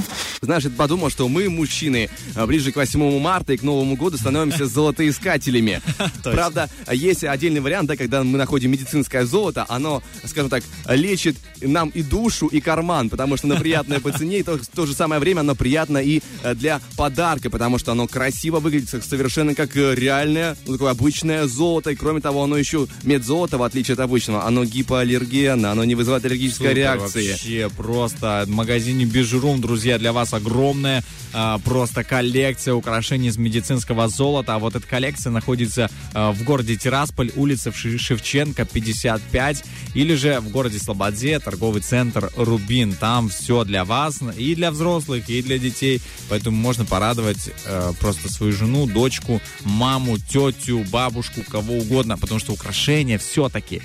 Знаешь, 0.40 0.64
я 0.64 0.70
подумал, 0.70 1.10
что 1.10 1.28
мы, 1.28 1.48
мужчины, 1.48 2.10
а, 2.34 2.46
ближе 2.46 2.72
к 2.72 2.76
8 2.76 3.18
марта 3.20 3.52
и 3.52 3.56
к 3.56 3.62
Новому 3.62 3.96
году 3.96 4.16
становимся 4.16 4.66
золотоискателями. 4.66 5.80
Правда, 6.22 6.68
есть 6.90 7.24
отдельный 7.24 7.60
вариант, 7.60 7.88
да, 7.88 7.96
когда 7.96 8.22
мы 8.22 8.38
находим 8.38 8.70
медицинское 8.70 9.24
золото, 9.24 9.64
оно, 9.68 10.02
скажем 10.24 10.50
так, 10.50 10.62
лечит 10.88 11.36
нам 11.62 11.88
и 11.90 12.02
душу, 12.02 12.46
и 12.46 12.60
карман, 12.60 13.08
потому 13.10 13.36
что 13.36 13.46
оно 13.46 13.56
приятное 13.58 14.00
по 14.00 14.12
цене, 14.12 14.38
и 14.40 14.42
то- 14.42 14.58
в 14.58 14.66
то 14.66 14.86
же 14.86 14.94
самое 14.94 15.20
время 15.20 15.40
оно 15.40 15.54
приятно 15.54 15.98
и 15.98 16.20
э, 16.42 16.54
для 16.54 16.80
подарка, 16.96 17.50
потому 17.50 17.78
что 17.78 17.92
оно 17.92 18.06
красиво 18.06 18.60
выглядит 18.60 18.88
совершенно 19.04 19.54
как 19.54 19.76
э, 19.76 19.94
реальное, 19.94 20.56
ну, 20.66 20.74
такое 20.74 20.90
обычное 20.90 21.46
золото, 21.46 21.90
и 21.90 21.94
кроме 21.96 22.20
того, 22.20 22.42
оно 22.44 22.56
еще 22.56 22.86
медзолото, 23.02 23.58
в 23.58 23.62
отличие 23.62 23.94
от 23.94 24.00
обычного, 24.00 24.44
оно 24.46 24.64
гипоаллергенно, 24.64 25.72
оно 25.72 25.84
не 25.84 25.94
вызывает 25.94 26.24
аллергической 26.24 26.68
Супер, 26.68 26.76
реакции. 26.76 27.30
Вообще 27.30 27.70
просто 27.76 28.44
в 28.46 28.50
магазине 28.50 29.04
Бижурум, 29.04 29.60
друзья, 29.60 29.98
для 29.98 30.12
вас 30.12 30.32
огромная 30.32 31.02
а, 31.32 31.58
просто 31.58 32.04
коллекция 32.04 32.74
украшений 32.74 33.28
из 33.28 33.36
медицинского 33.38 34.08
золота. 34.08 34.54
А 34.54 34.58
вот 34.58 34.76
эта 34.76 34.86
коллекция 34.86 35.30
находится 35.30 35.90
а, 36.12 36.32
в 36.32 36.42
городе 36.44 36.76
Тирасполь, 36.76 37.30
улица 37.36 37.72
Шевченко, 37.72 38.64
55, 38.64 39.64
или 39.94 40.14
же 40.14 40.40
в 40.40 40.50
городе 40.50 40.78
Слободе, 40.78 41.38
торговый 41.52 41.82
центр 41.82 42.30
Рубин. 42.36 42.94
Там 42.94 43.28
все 43.28 43.64
для 43.64 43.84
вас, 43.84 44.20
и 44.38 44.54
для 44.54 44.70
взрослых, 44.70 45.28
и 45.28 45.42
для 45.42 45.58
детей. 45.58 46.00
Поэтому 46.30 46.56
можно 46.56 46.86
порадовать 46.86 47.50
э, 47.66 47.92
просто 48.00 48.32
свою 48.32 48.54
жену, 48.54 48.86
дочку, 48.86 49.40
маму, 49.64 50.16
тетю, 50.18 50.82
бабушку, 50.90 51.42
кого 51.46 51.74
угодно, 51.74 52.16
потому 52.16 52.40
что 52.40 52.54
украшения 52.54 53.18
все-таки 53.18 53.82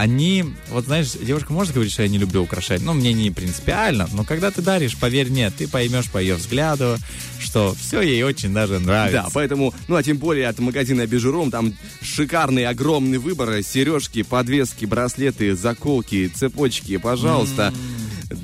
они, 0.00 0.46
вот 0.70 0.86
знаешь, 0.86 1.12
девушка 1.12 1.52
может 1.52 1.74
говорить, 1.74 1.92
что 1.92 2.02
я 2.02 2.08
не 2.08 2.16
люблю 2.16 2.42
украшать, 2.42 2.80
но 2.80 2.94
мне 2.94 3.12
не 3.12 3.30
принципиально, 3.30 4.08
но 4.14 4.24
когда 4.24 4.50
ты 4.50 4.62
даришь, 4.62 4.96
поверь 4.96 5.28
мне, 5.28 5.50
ты 5.50 5.68
поймешь 5.68 6.10
по 6.10 6.16
ее 6.16 6.36
взгляду, 6.36 6.96
что 7.38 7.74
все 7.78 8.00
ей 8.00 8.22
очень 8.22 8.54
даже 8.54 8.78
нравится. 8.78 9.24
Да, 9.24 9.28
поэтому, 9.34 9.74
ну 9.88 9.96
а 9.96 10.02
тем 10.02 10.16
более 10.16 10.48
от 10.48 10.58
магазина 10.58 11.06
Бижуром, 11.06 11.50
там 11.50 11.74
шикарный 12.00 12.64
огромный 12.64 13.18
выбор, 13.18 13.62
сережки, 13.62 14.22
подвески, 14.22 14.86
браслеты, 14.86 15.54
заколки, 15.54 16.28
цепочки, 16.34 16.96
пожалуйста. 16.96 17.74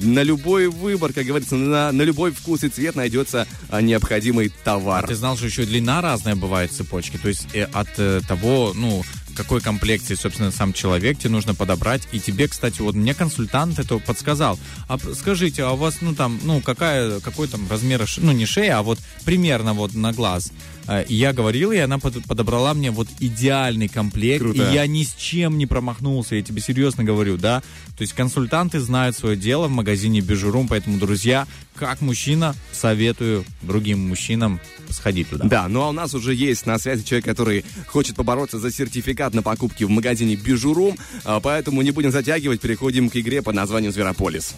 На 0.03 0.23
любой 0.25 0.69
выбор, 0.69 1.15
как 1.15 1.25
говорится, 1.25 1.55
на, 1.55 1.91
на 1.91 2.03
любой 2.03 2.33
вкус 2.33 2.65
и 2.65 2.69
цвет 2.69 2.97
найдется 2.97 3.47
а, 3.71 3.81
необходимый 3.81 4.53
товар. 4.63 5.05
А 5.05 5.09
ты 5.09 5.15
знал, 5.15 5.37
что 5.39 5.47
еще 5.47 5.65
длина 5.65 6.03
разная 6.03 6.37
бывает 6.37 6.73
цепочки, 6.73 7.17
то 7.17 7.29
есть 7.29 7.47
э, 7.55 7.63
от 7.73 7.89
э, 7.97 8.21
того, 8.29 8.73
ну, 8.75 9.05
какой 9.37 9.61
комплекции, 9.61 10.15
собственно, 10.15 10.51
сам 10.51 10.73
человек 10.73 11.19
тебе 11.19 11.31
нужно 11.31 11.55
подобрать. 11.55 12.09
И 12.13 12.19
тебе, 12.19 12.49
кстати, 12.49 12.81
вот 12.81 12.95
мне 12.95 13.15
консультант 13.15 13.79
это 13.79 13.99
подсказал. 13.99 14.59
А 14.89 14.99
скажите, 14.99 15.63
а 15.63 15.73
у 15.73 15.77
вас, 15.77 15.99
ну, 16.01 16.15
там, 16.15 16.41
ну, 16.43 16.61
какая, 16.61 17.21
какой 17.21 17.47
там 17.49 17.69
размер, 17.71 18.05
ну, 18.19 18.33
не 18.33 18.47
шея, 18.47 18.79
а 18.79 18.83
вот 18.83 18.99
примерно 19.25 19.75
вот 19.75 19.95
на 19.95 20.13
глаз. 20.13 20.51
Э, 20.89 21.05
И 21.09 21.15
я 21.15 21.33
говорил, 21.33 21.73
и 21.73 21.79
она 21.79 21.99
под- 21.99 22.25
подобрала 22.27 22.75
мне 22.75 22.91
вот 22.91 23.09
идеальный 23.21 23.89
комплект. 23.89 24.43
Круто. 24.43 24.71
И 24.71 24.75
я 24.75 24.87
ни 24.87 25.03
с 25.03 25.15
чем 25.15 25.59
не 25.59 25.67
промахнулся, 25.67 26.37
я 26.37 26.43
тебе 26.43 26.61
серьезно 26.61 27.05
говорю, 27.05 27.37
да. 27.37 27.63
То 27.97 28.03
есть 28.03 28.13
консультанты 28.13 28.81
знают 28.81 29.17
свое 29.17 29.37
дело 29.37 29.67
в 29.67 29.71
магазине 29.71 30.21
Бижурум, 30.21 30.69
поэтому, 30.69 30.99
друзья, 30.99 31.47
как 31.75 32.01
мужчина, 32.01 32.55
советую 32.73 33.45
другим 33.63 34.09
мужчинам 34.09 34.61
сходить 34.91 35.29
туда. 35.31 35.47
Да, 35.47 35.69
ну 35.69 35.83
а 35.83 35.89
у 35.89 35.93
нас 35.93 36.15
уже 36.15 36.35
есть 36.35 36.67
на 36.67 36.79
связи 36.79 37.05
человек, 37.05 37.25
который 37.25 37.65
хочет 37.87 38.17
побороться 38.17 38.59
за 38.59 38.71
сертификат 38.71 39.35
на 39.35 39.43
покупки 39.43 39.85
в 39.85 39.91
магазине 39.91 40.37
Бижурум, 40.37 40.97
а, 41.25 41.41
поэтому 41.41 41.83
не 41.83 41.91
будем 41.91 42.13
затягивать, 42.13 42.61
переходим 42.61 43.11
к 43.11 43.17
игре 43.17 43.43
под 43.43 43.55
названием 43.55 43.93
Зверополис. 43.93 44.55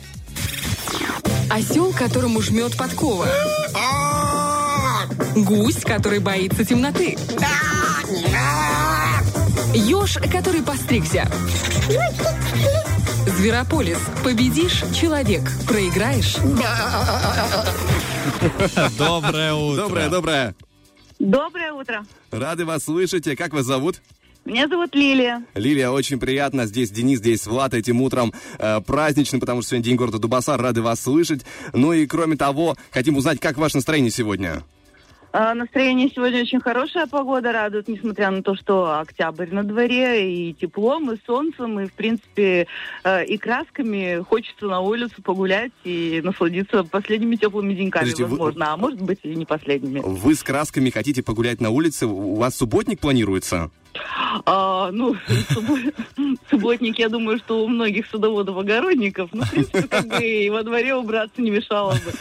Осел, 1.51 1.93
которому 1.93 2.43
жмет 2.43 2.77
подкова. 2.77 3.27
Гусь, 5.37 5.83
который 5.83 6.19
боится 6.19 6.65
темноты. 6.65 7.17
Еж, 9.75 10.19
который 10.33 10.63
постригся. 10.63 11.31
Зверополис. 13.39 13.99
Победишь– 14.25 14.83
человек. 14.95 15.43
Проиграешь 15.67 16.37
Доброе 18.99 19.55
утро. 19.55 19.83
Доброе, 19.83 20.09
доброе. 20.09 20.55
Доброе 21.19 21.73
утро. 21.73 22.05
Рады 22.31 22.65
вас 22.65 22.85
слышать. 22.85 23.25
Как 23.37 23.53
вас 23.53 23.65
зовут? 23.65 24.01
Меня 24.45 24.67
зовут 24.67 24.95
Лилия. 24.95 25.45
Лилия, 25.55 25.91
очень 25.91 26.19
приятно. 26.19 26.67
Здесь 26.67 26.91
Денис, 26.91 27.19
здесь 27.19 27.47
Влад 27.47 27.75
этим 27.75 28.01
утром 28.01 28.33
э, 28.59 28.81
праздничным, 28.81 29.41
потому 29.41 29.61
что 29.61 29.71
сегодня 29.71 29.85
день 29.85 29.97
города 29.97 30.19
Дубасар. 30.19 30.61
Рады 30.61 30.81
вас 30.81 31.01
слышать. 31.01 31.45
Ну 31.75 31.93
и 31.93 32.07
кроме 32.07 32.37
того, 32.37 32.77
хотим 32.91 33.17
узнать, 33.17 33.41
как 33.41 33.59
ваше 33.59 33.77
настроение 33.77 34.11
сегодня? 34.11 34.63
А, 35.31 35.55
Настроение 35.55 36.09
сегодня 36.15 36.41
очень 36.41 36.61
хорошая, 36.61 37.07
погода 37.07 37.53
радует, 37.53 37.87
несмотря 37.87 38.31
на 38.31 38.43
то, 38.43 38.55
что 38.55 38.99
октябрь 38.99 39.51
на 39.53 39.63
дворе, 39.63 40.33
и 40.49 40.55
теплом, 40.55 41.13
и 41.13 41.19
солнцем, 41.27 41.79
и, 41.81 41.87
в 41.87 41.93
принципе, 41.93 42.67
э, 43.05 43.25
и 43.27 43.37
красками. 43.37 44.23
Хочется 44.23 44.67
на 44.67 44.81
улицу 44.81 45.23
погулять 45.23 45.73
и 45.85 46.23
насладиться 46.25 46.83
последними 46.83 47.37
теплыми 47.37 47.75
деньками, 47.75 48.05
Подождите, 48.05 48.25
вы- 48.25 48.31
возможно, 48.39 48.73
а 48.73 48.77
может 48.79 49.03
быть 49.03 49.19
и 49.23 49.35
не 49.35 49.45
последними. 49.45 50.01
Вы 50.03 50.35
с 50.35 50.43
красками 50.43 50.89
хотите 50.89 51.23
погулять 51.23 51.61
на 51.61 51.71
улице? 51.71 52.07
У 52.07 52.35
вас 52.37 52.57
субботник 52.57 52.99
планируется? 53.01 53.71
А, 54.47 54.91
ну, 54.93 55.17
суббо- 55.51 55.93
субботник, 56.51 56.99
я 56.99 57.09
думаю, 57.09 57.39
что 57.39 57.63
у 57.65 57.69
многих 57.69 58.07
садоводов-огородников, 58.11 59.31
ну, 59.33 59.43
в 59.43 59.51
принципе, 59.51 59.83
как 59.83 60.07
бы 60.09 60.23
и 60.25 60.51
во 60.51 60.63
дворе 60.63 60.95
убраться 60.95 61.41
не 61.41 61.51
мешало 61.51 61.93
бы. 61.93 62.13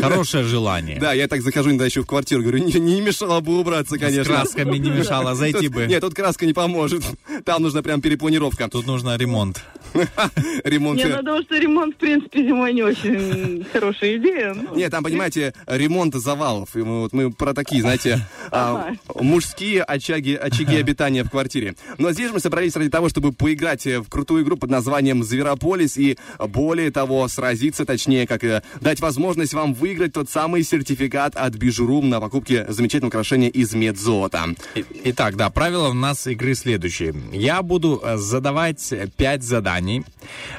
Хорошее 0.00 0.44
желание. 0.44 0.98
Да, 1.00 1.12
я 1.12 1.28
так 1.28 1.42
захожу 1.42 1.70
иногда 1.70 1.86
еще 1.86 2.02
в 2.02 2.06
квартиру, 2.06 2.42
говорю, 2.42 2.58
не, 2.64 2.72
не 2.78 3.00
мешало 3.00 3.40
бы 3.40 3.58
убраться, 3.58 3.96
С 3.96 3.98
конечно. 3.98 4.34
красками 4.34 4.76
не 4.78 4.90
мешало 4.90 5.34
зайти 5.34 5.66
Тут- 5.68 5.74
бы. 5.74 5.86
Нет, 5.86 6.00
тут 6.00 6.14
краска 6.14 6.46
не 6.46 6.52
поможет. 6.52 7.02
Там 7.44 7.62
нужна 7.62 7.82
прям 7.82 8.00
перепланировка. 8.00 8.68
Тут 8.68 8.86
нужно 8.86 9.16
ремонт. 9.16 9.62
Ремонт. 10.64 10.98
Не, 10.98 11.04
ну, 11.06 11.16
потому 11.18 11.42
что 11.42 11.56
ремонт, 11.58 11.94
в 11.94 11.98
принципе, 11.98 12.42
зимой 12.46 12.72
не 12.72 12.82
очень 12.82 13.64
хорошая 13.72 14.16
идея. 14.16 14.54
ну. 14.54 14.74
Нет, 14.76 14.90
там, 14.90 15.04
понимаете, 15.04 15.54
ремонт 15.66 16.14
завалов. 16.14 16.74
И 16.76 16.80
мы, 16.80 17.00
вот 17.02 17.12
мы 17.12 17.32
про 17.32 17.54
такие, 17.54 17.80
знаете, 17.82 18.20
а, 18.50 18.92
мужские 19.14 19.82
очаги, 19.82 20.34
очаги 20.34 20.76
обитания 20.76 21.24
в 21.24 21.30
квартире. 21.30 21.74
Но 21.98 22.12
здесь 22.12 22.30
мы 22.32 22.40
собрались 22.40 22.74
ради 22.76 22.90
того, 22.90 23.08
чтобы 23.08 23.32
поиграть 23.32 23.86
э, 23.86 24.00
в 24.00 24.08
крутую 24.08 24.42
игру 24.44 24.56
под 24.56 24.70
названием 24.70 25.22
«Зверополис» 25.22 25.96
и, 25.96 26.16
более 26.38 26.90
того, 26.90 27.28
сразиться, 27.28 27.84
точнее, 27.84 28.26
как 28.26 28.42
э, 28.44 28.62
дать 28.80 29.00
возможность 29.00 29.54
вам 29.54 29.74
выиграть 29.74 30.12
тот 30.12 30.28
самый 30.30 30.62
сертификат 30.62 31.36
от 31.36 31.54
Бижурум 31.54 32.08
на 32.08 32.20
покупке 32.20 32.66
замечательного 32.68 33.08
украшения 33.10 33.48
из 33.48 33.74
медзолота. 33.74 34.46
И- 34.74 34.84
Итак, 35.04 35.36
да, 35.36 35.50
правила 35.50 35.88
у 35.88 35.94
нас 35.94 36.26
игры 36.26 36.54
следующие. 36.54 37.14
Я 37.32 37.62
буду 37.62 38.00
э, 38.02 38.16
задавать 38.16 38.92
5 39.16 39.42
заданий. 39.42 39.83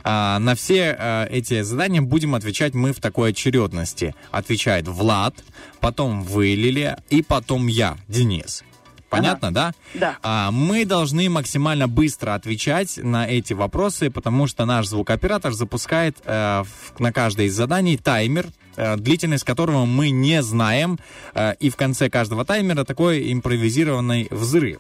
А, 0.04 0.40
На 0.40 0.56
все 0.56 0.96
э, 0.98 1.28
эти 1.30 1.62
задания 1.62 2.02
будем 2.02 2.36
отвечать 2.36 2.74
мы 2.74 2.94
в 2.94 3.00
такой 3.00 3.32
очередности. 3.32 4.14
Отвечает 4.32 4.88
Влад, 4.88 5.36
потом 5.80 6.24
вы, 6.24 6.56
Лилия, 6.56 6.98
и 7.10 7.22
потом 7.22 7.68
я, 7.68 7.98
Денис. 8.08 8.64
Понятно, 9.10 9.54
да? 9.54 9.74
Да. 9.94 10.18
А, 10.24 10.52
мы 10.52 10.84
должны 10.84 11.30
максимально 11.30 11.88
быстро 11.88 12.34
отвечать 12.34 12.98
на 13.02 13.26
эти 13.28 13.54
вопросы, 13.54 14.10
потому 14.10 14.46
что 14.48 14.66
наш 14.66 14.88
звукооператор 14.88 15.54
запускает 15.54 16.18
э, 16.26 16.64
в- 16.64 17.00
на 17.00 17.14
каждое 17.14 17.46
из 17.46 17.54
заданий 17.56 17.98
таймер, 17.98 18.48
э, 18.76 18.98
длительность 18.98 19.46
которого 19.46 19.86
мы 19.86 20.10
не 20.10 20.42
знаем, 20.44 21.00
э, 21.34 21.54
и 21.62 21.70
в 21.70 21.78
конце 21.78 22.10
каждого 22.10 22.44
таймера 22.44 22.84
такой 22.84 23.32
импровизированный 23.32 24.28
взрыв. 24.32 24.80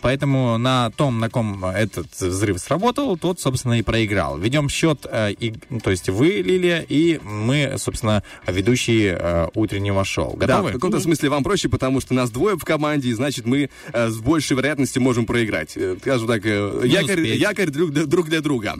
Поэтому 0.00 0.58
на 0.58 0.90
том, 0.90 1.18
на 1.20 1.28
ком 1.30 1.64
этот 1.64 2.06
взрыв 2.20 2.58
сработал, 2.58 3.16
тот, 3.16 3.40
собственно, 3.40 3.78
и 3.78 3.82
проиграл. 3.82 4.38
Ведем 4.38 4.68
счет, 4.68 5.06
э, 5.10 5.32
и, 5.32 5.54
ну, 5.70 5.80
то 5.80 5.90
есть 5.90 6.08
вы, 6.08 6.28
Лилия, 6.42 6.84
и 6.88 7.18
мы, 7.22 7.74
собственно, 7.78 8.22
ведущие 8.46 9.16
э, 9.18 9.48
утреннего 9.54 10.04
шоу. 10.04 10.36
Да, 10.36 10.46
Готовы? 10.46 10.70
в 10.70 10.72
каком-то 10.74 11.00
смысле 11.00 11.28
вам 11.28 11.44
проще, 11.44 11.68
потому 11.68 12.00
что 12.00 12.14
нас 12.14 12.30
двое 12.30 12.56
в 12.56 12.64
команде, 12.64 13.08
и 13.08 13.12
значит, 13.12 13.46
мы 13.46 13.70
э, 13.92 14.08
с 14.08 14.18
большей 14.18 14.56
вероятностью 14.56 15.02
можем 15.02 15.26
проиграть. 15.26 15.76
Скажем 16.00 16.26
так, 16.26 16.44
э, 16.44 16.82
якорь, 16.84 17.20
успеть. 17.20 17.40
якорь 17.40 17.70
друг, 17.70 17.90
для- 17.90 18.06
друг 18.06 18.28
для 18.28 18.40
друга. 18.40 18.74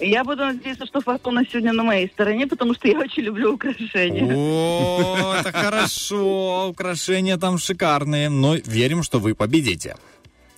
Я 0.00 0.24
буду 0.24 0.42
надеяться, 0.44 0.84
что 0.86 1.00
фортуна 1.00 1.44
сегодня 1.48 1.72
на 1.72 1.84
моей 1.84 2.08
стороне, 2.08 2.48
потому 2.48 2.74
что 2.74 2.88
я 2.88 2.98
очень 2.98 3.22
люблю 3.22 3.54
украшения. 3.54 4.34
О, 4.34 5.34
это 5.38 5.52
хорошо. 5.52 6.68
Украшения 6.70 7.36
там 7.36 7.56
шикарные. 7.58 8.28
Но 8.28 8.56
верим, 8.56 9.04
что 9.04 9.20
вы 9.20 9.34
победите. 9.36 9.94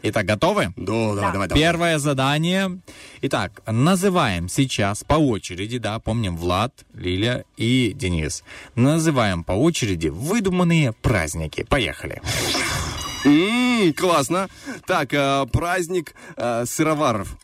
Итак, 0.06 0.26
готовы? 0.26 0.74
Да, 0.76 1.14
давай, 1.14 1.32
давай, 1.32 1.48
давай. 1.48 1.62
Первое 1.62 1.98
задание. 1.98 2.78
Итак, 3.22 3.62
называем 3.66 4.50
сейчас 4.50 5.02
по 5.02 5.14
очереди, 5.14 5.78
да, 5.78 5.98
помним 5.98 6.36
Влад, 6.36 6.84
Лиля 6.92 7.46
и 7.56 7.92
Денис. 7.94 8.44
Называем 8.74 9.44
по 9.44 9.52
очереди 9.52 10.08
выдуманные 10.08 10.92
праздники. 10.92 11.64
Поехали. 11.64 12.20
М, 13.24 13.94
классно. 13.94 14.48
Так, 14.86 15.14
э, 15.14 15.46
праздник 15.50 16.14
э, 16.36 16.66
сыроваров. 16.66 17.38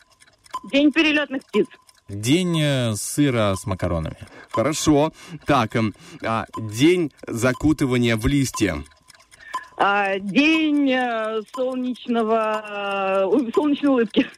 День 0.71 0.91
перелетных 0.91 1.43
птиц. 1.47 1.65
День 2.09 2.61
э, 2.61 2.93
сыра 2.95 3.55
с 3.55 3.65
макаронами. 3.65 4.17
Хорошо. 4.51 5.13
Так, 5.47 5.75
эм, 5.75 5.95
а, 6.21 6.45
день 6.59 7.11
закутывания 7.27 8.15
в 8.17 8.27
листья. 8.27 8.83
А, 9.83 10.19
день 10.19 10.91
э, 10.91 11.41
солнечного... 11.55 13.25
э, 13.33 13.51
солнечной 13.51 13.93
улыбки. 13.93 14.29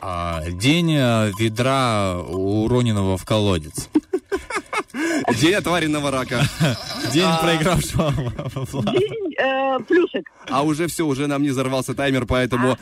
А, 0.00 0.42
День 0.48 0.94
э, 0.94 1.32
ведра, 1.38 2.18
уроненного 2.18 3.18
в 3.18 3.24
колодец. 3.24 3.88
День 5.40 5.54
отваренного 5.54 6.10
рака. 6.10 6.42
День 7.12 7.28
проигравшего. 7.40 8.12
День 8.92 9.34
э, 9.38 9.78
плюшек. 9.86 10.30
А 10.48 10.62
уже 10.62 10.86
все, 10.86 11.06
уже 11.06 11.26
нам 11.26 11.42
не 11.42 11.50
взорвался 11.50 11.94
таймер, 11.94 12.26
поэтому 12.26 12.76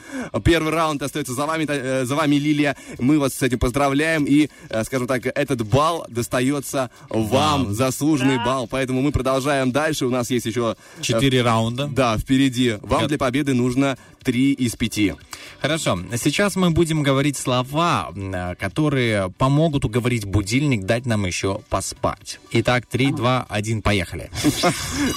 первый 0.44 0.72
раунд 0.72 1.02
остается 1.02 1.34
за 1.34 1.46
вами, 1.46 1.66
э, 1.68 2.04
за 2.04 2.14
вами, 2.14 2.36
Лилия. 2.36 2.76
Мы 2.98 3.18
вас 3.18 3.34
с 3.34 3.42
этим 3.42 3.58
поздравляем. 3.58 4.24
И, 4.24 4.48
э, 4.68 4.84
скажем 4.84 5.06
так, 5.06 5.26
этот 5.26 5.66
балл 5.66 6.06
достается 6.08 6.90
вам, 7.10 7.74
заслуженный 7.74 8.38
балл. 8.44 8.68
Поэтому 8.68 9.02
мы 9.02 9.12
продолжаем 9.12 9.72
дальше. 9.72 10.06
У 10.06 10.10
нас 10.10 10.30
есть 10.30 10.46
еще... 10.46 10.76
Четыре 11.00 11.42
раунда. 11.42 11.88
Да, 11.88 12.16
впереди. 12.16 12.76
Вам 12.82 13.06
для 13.08 13.18
победы 13.18 13.54
нужно 13.54 13.98
три 14.22 14.52
из 14.52 14.76
пяти. 14.76 15.14
Хорошо, 15.60 15.98
сейчас 16.16 16.56
мы 16.56 16.70
будем 16.70 17.02
говорить 17.02 17.36
слова, 17.36 18.12
м, 18.14 18.56
которые 18.56 19.30
помогут 19.38 19.84
уговорить 19.84 20.24
будильник 20.24 20.84
дать 20.84 21.06
нам 21.06 21.26
еще 21.26 21.60
поспать. 21.68 22.38
Итак, 22.52 22.86
3, 22.86 23.12
2, 23.12 23.46
1, 23.48 23.82
поехали. 23.82 24.30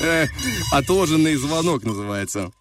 Э, 0.02 0.26
отложенный 0.72 1.36
звонок 1.36 1.84
называется. 1.84 2.52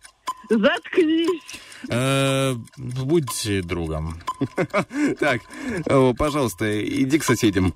Заткнись. 0.50 1.40
Э, 1.88 2.54
Будь 2.76 3.66
другом. 3.66 4.20
Так, 5.18 5.40
э, 5.86 6.14
пожалуйста, 6.18 6.84
иди 6.86 7.18
к 7.18 7.24
соседям. 7.24 7.74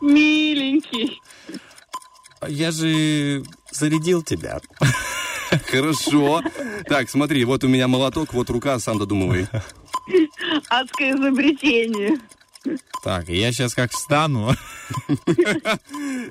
Миленький. 0.00 1.20
Я 2.48 2.70
же 2.70 3.42
зарядил 3.70 4.22
тебя. 4.22 4.60
Хорошо. 5.70 6.42
Так, 6.88 7.08
смотри, 7.10 7.44
вот 7.44 7.64
у 7.64 7.68
меня 7.68 7.88
молоток, 7.88 8.32
вот 8.34 8.50
рука, 8.50 8.78
сам 8.78 8.98
додумывай. 8.98 9.46
Адское 10.68 11.12
изобретение. 11.12 12.18
Так, 13.02 13.28
я 13.28 13.52
сейчас 13.52 13.74
как 13.74 13.92
встану. 13.92 14.54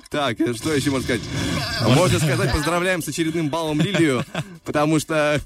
Так, 0.10 0.40
э, 0.40 0.54
что 0.54 0.74
еще 0.74 0.92
можно 0.92 1.06
сказать? 1.06 1.22
Можно 1.96 2.20
сказать, 2.20 2.52
поздравляем 2.52 3.02
с 3.02 3.08
очередным 3.08 3.50
баллом 3.50 3.80
Лилию, 3.82 4.24
потому 4.64 5.00
что 5.00 5.42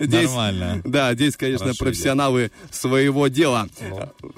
здесь, 0.00 0.28
Нормально. 0.28 0.80
да, 0.84 1.14
здесь, 1.14 1.36
конечно, 1.36 1.72
профессионалы 1.74 2.50
своего 2.70 3.28
дела. 3.28 3.68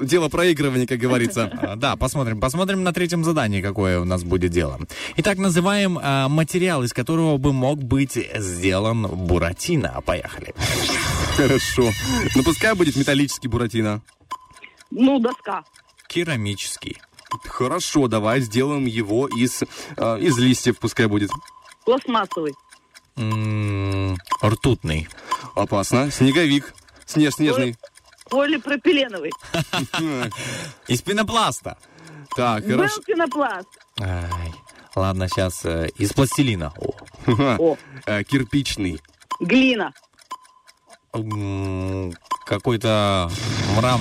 Дело 0.01 0.29
проигрывания, 0.29 0.87
как 0.87 0.99
говорится. 0.99 1.51
А, 1.63 1.77
Да, 1.77 1.97
посмотрим. 1.97 2.41
Посмотрим 2.41 2.83
на 2.83 2.93
третьем 2.93 3.25
задании, 3.25 3.61
какое 3.61 4.01
у 4.01 4.05
нас 4.05 4.23
будет 4.25 4.51
дело. 4.53 4.79
Итак, 5.17 5.39
называем 5.39 5.99
а, 6.03 6.29
материал, 6.29 6.83
из 6.83 6.93
которого 6.93 7.37
бы 7.37 7.53
мог 7.53 7.83
быть 7.83 8.19
сделан 8.37 9.03
Буратино. 9.07 10.01
Поехали. 10.05 10.55
Хорошо. 11.37 11.91
Ну, 12.35 12.43
пускай 12.43 12.75
будет 12.75 12.97
металлический 12.97 13.49
Буратино. 13.49 14.03
Ну, 14.99 15.19
доска. 15.19 15.63
Керамический. 16.09 17.01
Хорошо, 17.49 18.09
давай 18.09 18.41
сделаем 18.41 18.87
его 18.87 19.29
из, 19.29 19.63
э, 19.63 20.19
из 20.21 20.39
листьев, 20.39 20.79
пускай 20.79 21.07
будет. 21.07 21.31
Пластмассовый. 21.85 22.55
М, 23.17 24.17
Ртутный. 24.43 25.09
Опасно. 25.55 26.11
Снеговик. 26.11 26.75
Снеж 27.05 27.35
снежный. 27.35 27.77
Полипропиленовый. 28.31 29.31
Из 30.89 31.01
пенопласта. 31.03 31.79
Так, 32.37 32.65
Был 32.65 32.77
хорошо. 32.79 33.01
пенопласт. 33.03 33.69
Ай, 34.01 34.53
ладно, 34.97 35.29
сейчас 35.29 35.65
из 35.97 36.13
пластилина. 36.13 36.73
О. 36.77 36.95
О, 37.59 37.77
Э, 38.07 38.25
Кирпичный. 38.25 39.01
глина. 39.41 39.93
Какой-то 42.47 43.31
мрам... 43.77 44.01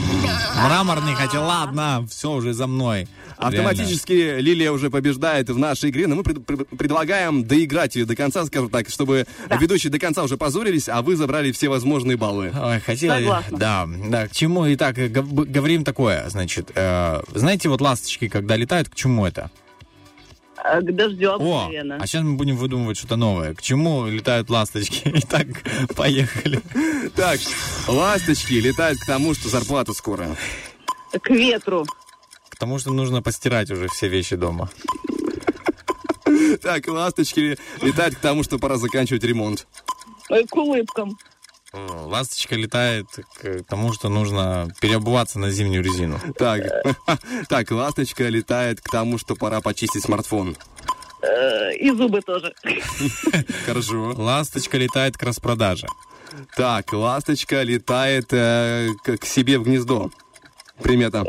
мраморный, 0.63 1.15
хотя 1.15 1.41
ладно, 1.41 2.05
все 2.09 2.31
уже 2.31 2.53
за 2.53 2.67
мной. 2.67 3.07
Автоматически 3.37 4.39
Лилия 4.39 4.71
уже 4.71 4.89
побеждает 4.89 5.49
в 5.49 5.57
нашей 5.57 5.89
игре, 5.89 6.07
но 6.07 6.15
мы 6.15 6.23
пред- 6.23 6.45
пред- 6.45 6.67
предлагаем 6.69 7.43
доиграть 7.43 7.95
ее 7.95 8.05
до 8.05 8.15
конца, 8.15 8.45
скажем 8.45 8.69
так, 8.69 8.87
чтобы 8.89 9.25
ведущие 9.59 9.91
до 9.91 9.99
конца 9.99 10.23
уже 10.23 10.37
позорились, 10.37 10.87
а 10.87 11.01
вы 11.01 11.15
забрали 11.15 11.51
все 11.51 11.67
возможные 11.69 12.17
баллы. 12.17 12.45
Реально. 12.45 12.67
Ой, 12.67 12.79
хотела... 12.79 13.15
Согласна. 13.15 13.57
Да, 13.57 13.87
да, 14.09 14.27
к 14.27 14.31
чему? 14.31 14.71
Итак, 14.73 14.97
э, 14.99 15.07
гов- 15.09 15.25
говорим 15.49 15.83
такое, 15.83 16.29
значит, 16.29 16.71
э, 16.75 17.21
знаете, 17.33 17.67
вот 17.67 17.81
ласточки, 17.81 18.29
когда 18.29 18.55
летают, 18.55 18.89
к 18.89 18.95
чему 18.95 19.25
это? 19.25 19.49
А, 20.57 20.81
К 20.81 20.95
дождю 20.95 21.31
О, 21.31 21.35
обыкновенно. 21.35 21.97
а 21.99 22.07
сейчас 22.07 22.23
мы 22.23 22.35
будем 22.35 22.55
выдумывать 22.57 22.97
что-то 22.97 23.15
новое. 23.17 23.53
К 23.53 23.61
чему 23.61 24.07
летают 24.07 24.49
ласточки? 24.49 25.01
Итак, 25.15 25.47
поехали. 25.95 26.61
Так, 27.15 27.39
ласточки 27.87 28.53
летают 28.53 28.99
к 28.99 29.05
тому, 29.05 29.33
что 29.33 29.49
зарплата 29.49 29.93
скоро. 29.93 30.35
К 31.21 31.29
ветру. 31.29 31.85
К 32.49 32.55
тому, 32.57 32.79
что 32.79 32.91
нужно 32.93 33.21
постирать 33.21 33.69
уже 33.71 33.87
все 33.89 34.07
вещи 34.07 34.35
дома. 34.35 34.69
Так, 36.61 36.87
ласточки 36.87 37.57
летают 37.81 38.15
к 38.15 38.19
тому, 38.19 38.43
что 38.43 38.57
пора 38.57 38.77
заканчивать 38.77 39.23
ремонт. 39.23 39.67
Э, 40.29 40.43
К 40.45 40.55
улыбкам. 40.55 41.17
Ласточка 42.05 42.55
летает 42.55 43.07
к 43.41 43.63
тому, 43.63 43.93
что 43.93 44.09
нужно 44.09 44.69
переобуваться 44.81 45.39
на 45.39 45.49
зимнюю 45.51 45.83
резину. 45.83 46.19
Так, 46.37 46.61
так, 47.49 47.71
ласточка 47.71 48.27
летает 48.29 48.81
к 48.81 48.89
тому, 48.89 49.17
что 49.17 49.35
пора 49.35 49.61
почистить 49.61 50.03
смартфон. 50.03 50.55
Э, 51.21 51.73
И 51.75 51.91
зубы 51.91 52.21
тоже. 52.21 52.53
Хорошо. 53.65 54.13
Ласточка 54.15 54.77
летает 54.77 55.17
к 55.17 55.23
распродаже. 55.23 55.87
Так, 56.55 56.93
ласточка 56.93 57.61
летает 57.63 58.27
э, 58.31 58.89
к 59.03 59.25
себе 59.25 59.57
в 59.57 59.63
гнездо. 59.63 60.11
Примета. 60.81 61.23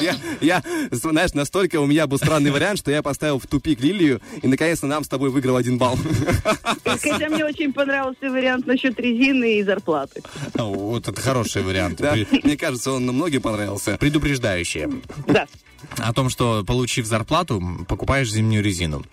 Я, 0.00 0.16
я, 0.40 0.62
знаешь, 0.90 1.34
настолько 1.34 1.80
у 1.80 1.86
меня 1.86 2.06
был 2.06 2.18
странный 2.18 2.50
вариант, 2.50 2.78
что 2.78 2.90
я 2.90 3.02
поставил 3.02 3.38
в 3.38 3.46
тупик 3.46 3.80
Лилию, 3.80 4.20
и 4.40 4.46
наконец-то 4.46 4.86
нам 4.86 5.02
с 5.04 5.08
тобой 5.08 5.30
выиграл 5.30 5.56
один 5.56 5.78
балл. 5.78 5.98
Хотя 6.84 7.28
мне 7.28 7.44
очень 7.44 7.72
понравился 7.72 8.30
вариант 8.30 8.66
насчет 8.66 8.98
резины 9.00 9.58
и 9.58 9.62
зарплаты. 9.64 10.22
Вот 10.54 11.08
это 11.08 11.20
хороший 11.20 11.62
вариант. 11.62 11.98
Да? 11.98 12.14
Мне 12.42 12.56
кажется, 12.56 12.92
он 12.92 13.04
многим 13.04 13.42
понравился. 13.42 13.96
Предупреждающие. 13.98 14.90
Да. 15.26 15.46
О 15.98 16.12
том, 16.12 16.28
что, 16.28 16.64
получив 16.64 17.06
зарплату, 17.06 17.62
покупаешь 17.86 18.30
зимнюю 18.30 18.64
резину. 18.64 19.04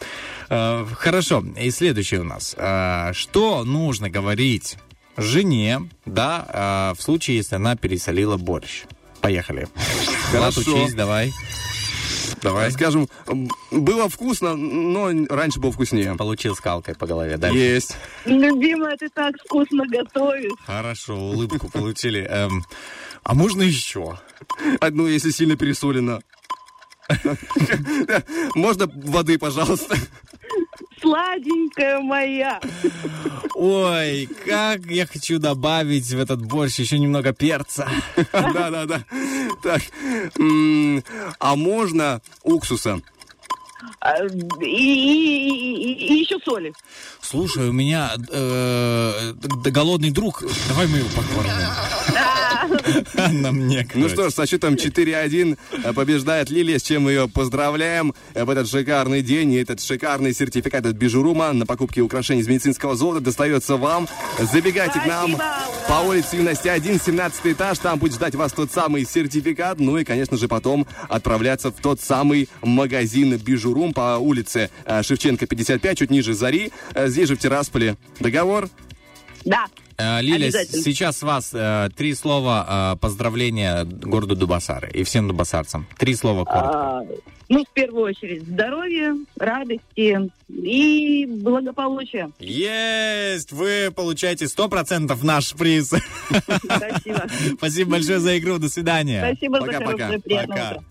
Э, 0.50 0.86
хорошо, 0.94 1.44
и 1.60 1.70
следующее 1.70 2.22
у 2.22 2.24
нас. 2.24 2.56
Э, 2.58 3.12
что 3.14 3.64
нужно 3.64 4.10
говорить 4.10 4.78
жене, 5.18 5.90
да, 6.06 6.92
э, 6.94 7.00
в 7.00 7.02
случае, 7.02 7.38
если 7.38 7.56
она 7.56 7.76
пересолила 7.76 8.38
борщ? 8.38 8.84
Поехали. 9.22 9.68
Хорошо. 10.32 10.62
учись, 10.62 10.94
давай. 10.94 11.34
Давай. 12.42 12.72
Скажем, 12.72 13.10
было 13.72 14.08
вкусно, 14.08 14.56
но 14.56 15.10
раньше 15.30 15.60
было 15.60 15.72
вкуснее. 15.72 16.16
Получил 16.16 16.56
скалкой 16.56 16.96
по 16.96 17.08
голове. 17.08 17.38
Дальше. 17.38 17.58
Есть. 17.58 17.98
Любимая, 18.26 18.96
ты 18.98 19.10
так 19.10 19.34
вкусно 19.46 19.84
готовишь. 19.88 20.52
Хорошо, 20.66 21.16
улыбку 21.16 21.70
получили. 21.70 22.22
Эм, 22.22 22.64
а 23.24 23.34
можно 23.34 23.64
еще? 23.64 24.20
Одну, 24.80 25.08
если 25.08 25.32
сильно 25.32 25.56
пересолено. 25.58 26.22
Можно 28.56 28.88
воды, 28.88 29.38
пожалуйста? 29.38 29.96
Сладенькая 31.10 32.00
моя. 32.00 32.60
Ой, 33.54 34.28
как 34.48 34.86
я 34.88 35.06
хочу 35.06 35.38
добавить 35.38 36.10
в 36.12 36.20
этот 36.20 36.42
борщ 36.44 36.80
еще 36.80 36.98
немного 36.98 37.32
перца. 37.32 37.88
Да, 38.34 38.72
да, 38.72 38.86
да. 38.86 39.04
Так, 39.62 39.82
а 41.40 41.56
можно 41.56 42.22
уксуса? 42.42 43.00
А, 44.00 44.16
И, 44.26 44.66
и- 44.66 45.92
и- 45.92 46.08
и 46.08 46.14
еще 46.22 46.40
соли. 46.44 46.74
Слушай, 47.22 47.70
у 47.70 47.72
меня 47.72 48.12
э, 48.32 49.34
голодный 49.66 50.10
друг. 50.10 50.44
Давай 50.70 50.88
мы 50.88 50.98
его 50.98 51.10
покормим. 51.10 51.54
На 53.32 53.52
мне, 53.52 53.88
Ну 53.94 54.10
что 54.10 54.30
ж, 54.30 54.34
со 54.34 54.46
счетом 54.46 54.76
4-1 54.76 55.58
э, 55.84 55.94
побеждает 55.94 56.50
Лилия, 56.50 56.80
с 56.80 56.84
чем 56.84 57.04
мы 57.04 57.12
ее 57.12 57.28
поздравляем 57.28 58.14
э, 58.34 58.44
в 58.44 58.50
этот 58.50 58.70
шикарный 58.70 59.22
день. 59.22 59.54
И 59.54 59.58
этот 59.58 59.82
шикарный 59.82 60.34
сертификат 60.34 60.86
от 60.86 60.96
Бижурума 60.96 61.52
на 61.54 61.66
покупки 61.66 62.00
украшений 62.00 62.42
из 62.42 62.48
медицинского 62.48 62.96
золота 62.96 63.22
достается 63.22 63.78
вам. 63.78 64.08
Забегайте 64.40 65.00
к 65.00 65.06
нам 65.06 65.36
Спасибо. 65.36 65.88
по 65.88 66.08
улице 66.08 66.36
Юности 66.38 66.68
1, 66.68 67.00
17 67.00 67.48
этаж. 67.48 67.78
Там 67.80 68.00
будет 68.00 68.14
ждать 68.14 68.36
вас 68.36 68.54
тот 68.54 68.72
самый 68.72 69.06
сертификат. 69.06 69.80
Ну 69.80 69.98
и, 69.98 70.04
конечно 70.04 70.38
же, 70.38 70.48
потом 70.48 70.88
отправляться 71.10 71.72
в 71.72 71.82
тот 71.82 72.02
самый 72.02 72.50
магазин 72.62 73.36
Бижурум 73.38 73.94
по 73.94 74.18
улице 74.18 74.70
э, 74.86 75.04
Шевченко 75.04 75.48
55, 75.48 75.98
чуть 75.98 76.12
ниже 76.12 76.34
Зари. 76.34 76.72
Здесь 76.96 77.28
же 77.28 77.36
в 77.36 77.40
Тирасполе. 77.40 77.98
Договор? 78.20 78.70
Да. 79.44 79.66
Э, 79.98 80.22
Лиля, 80.22 80.52
сейчас 80.52 81.22
вас 81.22 81.52
э, 81.54 81.90
три 81.96 82.14
слова 82.16 82.96
э, 82.96 83.00
поздравления 83.00 83.86
городу 83.86 84.36
Дубасары 84.36 84.90
и 84.92 85.04
всем 85.04 85.28
дубасарцам. 85.28 85.88
Три 85.98 86.16
слова 86.16 86.44
коротко. 86.44 86.78
А, 86.78 87.02
ну, 87.48 87.64
в 87.64 87.70
первую 87.70 88.06
очередь, 88.06 88.44
здоровья, 88.44 89.16
радости 89.38 90.32
и 90.50 91.26
благополучия. 91.26 92.30
Есть! 92.40 93.52
Вы 93.52 93.92
получаете 93.96 94.46
100% 94.46 95.18
наш 95.24 95.54
приз. 95.54 95.88
Спасибо. 95.88 97.28
Спасибо 97.58 97.92
большое 97.92 98.20
за 98.20 98.38
игру. 98.38 98.58
До 98.58 98.68
свидания. 98.68 99.26
Спасибо 99.26 99.60
за 99.62 99.66
Пока-пока. 99.66 99.92
хорошее, 99.92 100.20
приятного 100.22 100.60
Пока. 100.60 100.84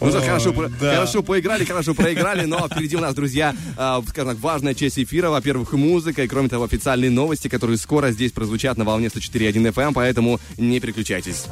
Ну 0.00 0.10
что, 0.10 0.20
хорошо, 0.20 0.52
да. 0.80 0.94
хорошо 0.94 1.22
поиграли, 1.22 1.64
хорошо 1.64 1.94
проиграли, 1.94 2.44
но 2.44 2.68
впереди 2.68 2.96
у 2.96 3.00
нас, 3.00 3.14
друзья, 3.14 3.54
а, 3.76 4.02
скажем 4.08 4.32
так, 4.32 4.40
важная 4.40 4.74
часть 4.74 4.98
эфира. 4.98 5.30
Во-первых, 5.30 5.72
музыка, 5.72 6.22
и 6.22 6.28
кроме 6.28 6.48
того, 6.48 6.64
официальные 6.64 7.10
новости, 7.10 7.48
которые 7.48 7.78
скоро 7.78 8.12
здесь 8.12 8.32
прозвучат 8.32 8.76
на 8.76 8.84
волне 8.84 9.08
104.1 9.08 9.72
FM, 9.72 9.92
поэтому 9.94 10.40
не 10.56 10.78
переключайтесь. 10.78 11.46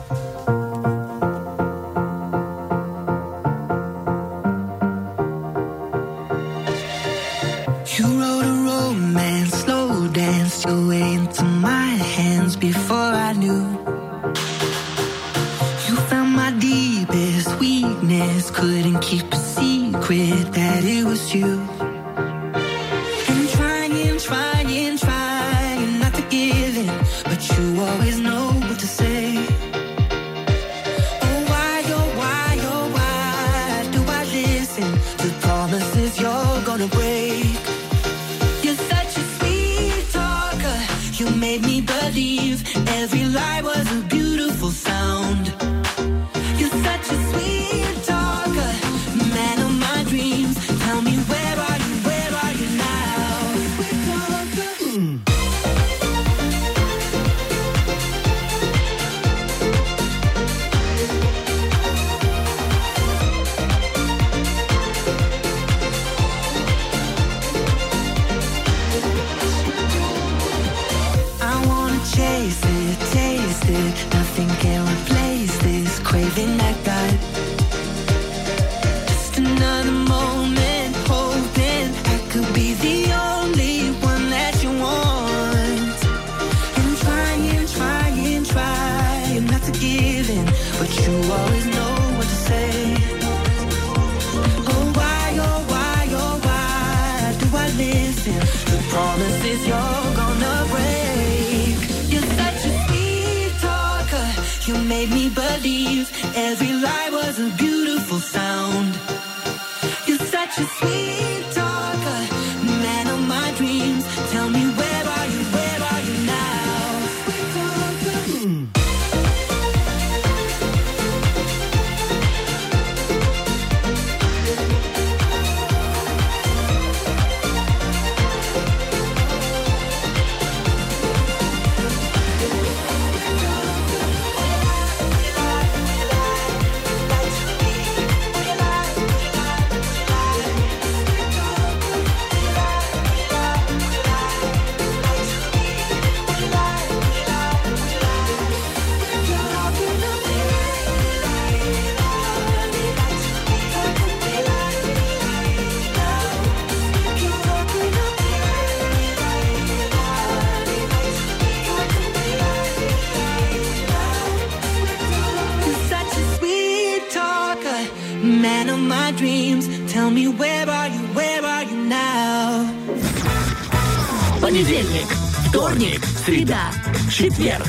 Среда, 176.56 177.10
четверг, 177.10 177.66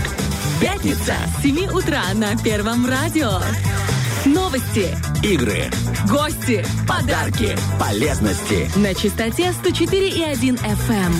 пятница, 0.61 1.15
С 1.39 1.41
7 1.43 1.67
утра 1.67 2.03
на 2.13 2.37
Первом 2.37 2.85
радио. 2.85 3.39
Новости, 4.25 4.97
игры, 5.23 5.69
гости 6.09 6.65
подарки, 6.87 7.57
полезности. 7.79 8.69
на 8.77 8.93
частоте 8.93 9.53
104,1 9.63 10.59
FM. 10.59 11.13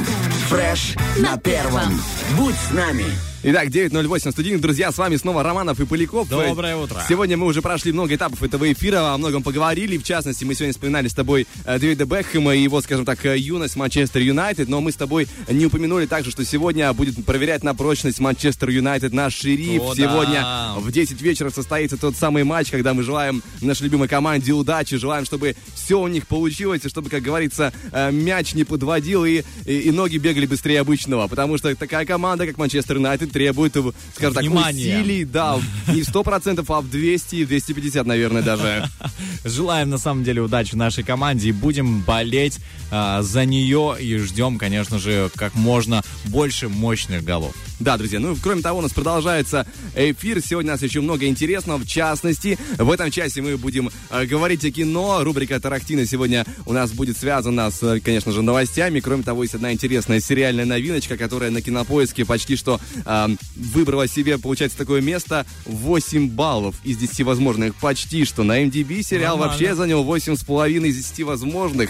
Фреш 0.49 0.95
на 1.18 1.38
первом. 1.38 1.99
Будь 2.38 2.55
с 2.55 2.72
нами. 2.72 3.05
Итак, 3.49 3.69
9.08 3.69 4.33
студийных. 4.33 4.59
Друзья, 4.59 4.91
с 4.91 4.97
вами 4.97 5.15
снова 5.15 5.41
Романов 5.41 5.79
и 5.79 5.85
Поляков. 5.85 6.27
Доброе 6.27 6.75
утро. 6.75 7.01
Сегодня 7.07 7.37
мы 7.37 7.45
уже 7.45 7.61
прошли 7.61 7.93
много 7.93 8.13
этапов 8.13 8.43
этого 8.43 8.69
эфира, 8.69 9.13
о 9.13 9.17
многом 9.17 9.41
поговорили. 9.41 9.97
В 9.97 10.03
частности, 10.03 10.43
мы 10.43 10.53
сегодня 10.53 10.73
вспоминали 10.73 11.07
с 11.07 11.13
тобой 11.13 11.47
э, 11.63 11.79
Дэвида 11.79 12.03
Бекхэма 12.03 12.53
и 12.53 12.61
его, 12.61 12.81
скажем 12.81 13.05
так, 13.05 13.25
э, 13.25 13.37
юность 13.37 13.77
Манчестер 13.77 14.19
Юнайтед. 14.19 14.67
Но 14.67 14.81
мы 14.81 14.91
с 14.91 14.97
тобой 14.97 15.29
не 15.49 15.65
упомянули 15.65 16.07
также, 16.07 16.29
что 16.29 16.43
сегодня 16.43 16.91
будет 16.91 17.25
проверять 17.25 17.63
на 17.63 17.73
прочность 17.73 18.19
Манчестер 18.19 18.69
Юнайтед 18.69 19.13
наш 19.13 19.35
шериф. 19.35 19.81
О, 19.81 19.95
сегодня 19.95 20.41
да. 20.41 20.73
в 20.79 20.91
10 20.91 21.21
вечера 21.21 21.49
состоится 21.49 21.95
тот 21.95 22.17
самый 22.17 22.43
матч, 22.43 22.69
когда 22.69 22.93
мы 22.93 23.03
желаем 23.03 23.41
нашей 23.61 23.83
любимой 23.83 24.09
команде 24.09 24.51
удачи, 24.51 24.97
желаем, 24.97 25.23
чтобы 25.23 25.55
все 25.73 26.01
у 26.01 26.07
них 26.09 26.27
получилось, 26.27 26.81
и 26.83 26.89
чтобы, 26.89 27.09
как 27.09 27.21
говорится, 27.21 27.71
э, 27.93 28.11
мяч 28.11 28.55
не 28.55 28.65
подводил 28.65 29.23
и, 29.23 29.43
и, 29.63 29.79
и 29.79 29.91
ноги 29.91 30.17
бегали 30.17 30.47
быстрее 30.47 30.81
обычного. 30.81 31.29
Потому 31.29 31.57
что 31.57 31.73
такая 31.77 32.05
команда, 32.05 32.45
как 32.45 32.57
Манчестер 32.57 32.97
Юнайтед, 32.97 33.36
требует, 33.38 33.77
э, 33.77 33.83
скажем 34.15 34.33
так, 34.33 34.43
усилий, 34.43 35.23
да, 35.23 35.59
не 35.89 36.01
в 36.01 36.09
100%, 36.09 36.65
а 36.67 36.81
в 36.81 36.89
200, 36.89 37.45
250, 37.45 38.07
наверное, 38.07 38.41
даже. 38.41 38.89
Желаем 39.45 39.91
на 39.91 39.99
самом 39.99 40.23
деле 40.23 40.41
удачи 40.41 40.73
нашей 40.73 41.03
команде 41.03 41.49
и 41.49 41.51
будем 41.51 42.01
болеть 42.01 42.59
а, 42.89 43.21
за 43.21 43.45
нее 43.45 43.95
и 43.99 44.17
ждем, 44.17 44.57
конечно 44.57 44.97
же, 44.97 45.29
как 45.35 45.53
можно 45.53 46.01
больше 46.25 46.67
мощных 46.67 47.23
голов. 47.23 47.53
Да, 47.79 47.95
друзья, 47.97 48.19
ну, 48.19 48.35
кроме 48.41 48.61
того, 48.63 48.79
у 48.79 48.81
нас 48.81 48.91
продолжается 48.91 49.67
эфир. 49.95 50.41
Сегодня 50.41 50.71
у 50.71 50.73
нас 50.73 50.81
еще 50.81 50.99
много 51.01 51.27
интересного. 51.27 51.77
В 51.77 51.85
частности, 51.85 52.57
в 52.77 52.89
этом 52.89 53.11
часе 53.11 53.41
мы 53.43 53.55
будем 53.55 53.91
э, 54.09 54.25
говорить 54.25 54.65
о 54.65 54.71
кино. 54.71 55.23
Рубрика 55.23 55.59
«Тарахтина» 55.59 56.07
сегодня 56.07 56.43
у 56.65 56.73
нас 56.73 56.91
будет 56.91 57.17
связана 57.17 57.69
с, 57.69 57.83
э, 57.83 57.99
конечно 57.99 58.31
же, 58.31 58.41
новостями. 58.41 58.99
Кроме 58.99 59.21
того, 59.21 59.43
есть 59.43 59.53
одна 59.53 59.71
интересная 59.71 60.19
сериальная 60.19 60.65
новиночка, 60.65 61.17
которая 61.17 61.51
на 61.51 61.61
Кинопоиске 61.61 62.25
почти 62.25 62.55
что 62.55 62.79
э, 62.95 63.16
выбрала 63.55 64.07
себе, 64.07 64.38
получается, 64.38 64.78
такое 64.78 65.01
место 65.01 65.45
8 65.65 66.30
баллов 66.30 66.76
из 66.84 66.97
10 66.97 67.22
возможных. 67.22 67.76
Почти 67.76 68.26
что. 68.26 68.43
На 68.43 68.63
MDB 68.63 69.01
сериал 69.01 69.38
Нормально. 69.38 69.53
вообще 69.53 69.76
занял 69.76 70.03
8,5 70.03 70.88
из 70.88 70.97
10 70.97 71.24
возможных. 71.24 71.89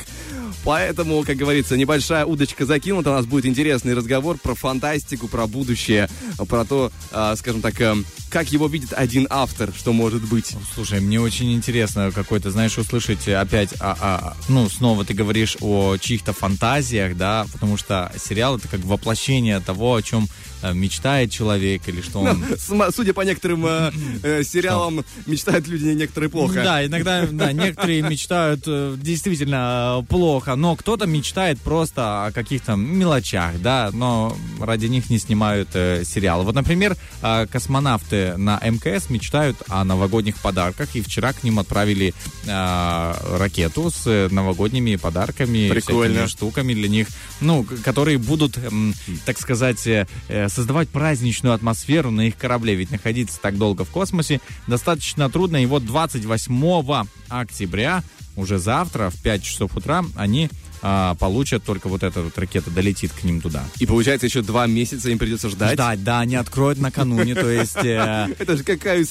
Поэтому, 0.63 1.23
как 1.23 1.37
говорится, 1.37 1.77
небольшая 1.77 2.25
удочка 2.25 2.65
закинута. 2.65 3.11
У 3.11 3.13
нас 3.13 3.25
будет 3.25 3.45
интересный 3.45 3.93
разговор 3.93 4.37
про 4.37 4.53
фантастику, 4.53 5.27
про 5.27 5.47
будущее, 5.47 6.09
про 6.49 6.65
то, 6.65 6.91
а, 7.11 7.35
скажем 7.35 7.61
так, 7.61 7.79
эм, 7.79 8.05
как 8.29 8.51
его 8.51 8.67
видит 8.67 8.93
один 8.93 9.27
автор, 9.29 9.71
что 9.75 9.93
может 9.93 10.23
быть. 10.27 10.55
Слушай, 10.73 10.99
мне 10.99 11.19
очень 11.19 11.53
интересно 11.53 12.11
какой-то, 12.13 12.51
знаешь, 12.51 12.77
услышать 12.77 13.27
опять, 13.27 13.73
а, 13.79 13.97
а, 13.99 14.37
ну, 14.49 14.69
снова 14.69 15.05
ты 15.05 15.13
говоришь 15.13 15.57
о 15.61 15.97
чьих-то 15.97 16.33
фантазиях, 16.33 17.17
да, 17.17 17.45
потому 17.51 17.77
что 17.77 18.11
сериал 18.17 18.57
это 18.57 18.67
как 18.67 18.81
воплощение 18.81 19.59
того, 19.59 19.95
о 19.95 20.01
чем 20.01 20.27
э, 20.61 20.73
мечтает 20.73 21.31
человек 21.31 21.87
или 21.87 22.01
что 22.01 22.19
он... 22.19 22.43
Ну, 22.69 22.91
судя 22.91 23.13
по 23.13 23.21
некоторым 23.21 23.65
э, 23.65 23.91
э, 24.23 24.43
сериалам, 24.57 25.03
мечтают 25.25 25.67
люди 25.67 25.89
некоторые 25.89 26.29
плохо. 26.29 26.55
Да, 26.55 26.85
иногда 26.85 27.25
да, 27.25 27.51
некоторые 27.51 28.01
мечтают 28.01 28.63
э, 28.65 28.95
действительно 28.97 29.99
э, 30.01 30.05
плохо, 30.05 30.55
но 30.55 30.75
кто-то 30.75 31.05
мечтает 31.05 31.59
просто 31.59 32.25
о 32.27 32.31
каких-то 32.31 32.75
мелочах, 32.75 33.61
да, 33.61 33.89
но 33.93 34.37
ради 34.59 34.87
них 34.87 35.09
не 35.09 35.19
снимают 35.19 35.69
э, 35.73 36.03
сериалы. 36.05 36.43
Вот, 36.43 36.55
например, 36.55 36.95
э, 37.21 37.47
на 38.35 38.59
МКС 38.59 39.09
мечтают 39.09 39.57
о 39.67 39.83
новогодних 39.83 40.37
подарках, 40.37 40.95
и 40.95 41.01
вчера 41.01 41.33
к 41.33 41.43
ним 41.43 41.59
отправили 41.59 42.13
э, 42.45 43.13
ракету 43.37 43.89
с 43.89 44.05
э, 44.07 44.27
новогодними 44.31 44.95
подарками, 44.95 45.69
Прикольно. 45.69 46.27
штуками 46.27 46.73
для 46.73 46.87
них, 46.87 47.07
ну, 47.39 47.65
которые 47.83 48.17
будут, 48.17 48.57
м, 48.57 48.93
так 49.25 49.39
сказать, 49.39 49.85
э, 49.87 50.07
э, 50.27 50.49
создавать 50.49 50.89
праздничную 50.89 51.53
атмосферу 51.53 52.11
на 52.11 52.27
их 52.27 52.37
корабле, 52.37 52.75
ведь 52.75 52.91
находиться 52.91 53.39
так 53.39 53.57
долго 53.57 53.85
в 53.85 53.89
космосе 53.89 54.41
достаточно 54.67 55.29
трудно, 55.29 55.61
и 55.61 55.65
вот 55.65 55.85
28 55.85 57.07
октября, 57.29 58.03
уже 58.35 58.59
завтра 58.59 59.09
в 59.09 59.21
5 59.21 59.43
часов 59.43 59.75
утра, 59.75 60.03
они 60.15 60.49
а, 60.81 61.15
получат 61.15 61.63
только 61.63 61.87
вот 61.89 62.03
эта 62.03 62.21
вот 62.21 62.37
ракета 62.37 62.69
долетит 62.71 63.11
к 63.11 63.23
ним 63.23 63.41
туда. 63.41 63.63
И 63.79 63.85
получается, 63.85 64.27
еще 64.27 64.41
два 64.41 64.67
месяца 64.67 65.09
им 65.09 65.17
придется 65.17 65.49
ждать. 65.49 65.73
Ждать, 65.73 66.03
да, 66.03 66.19
они 66.19 66.35
откроют 66.35 66.79
накануне, 66.79 67.35
то 67.35 67.49
есть... 67.49 67.77
э, 67.83 68.27
Это 68.39 68.57
же 68.57 68.63
какое 68.63 69.03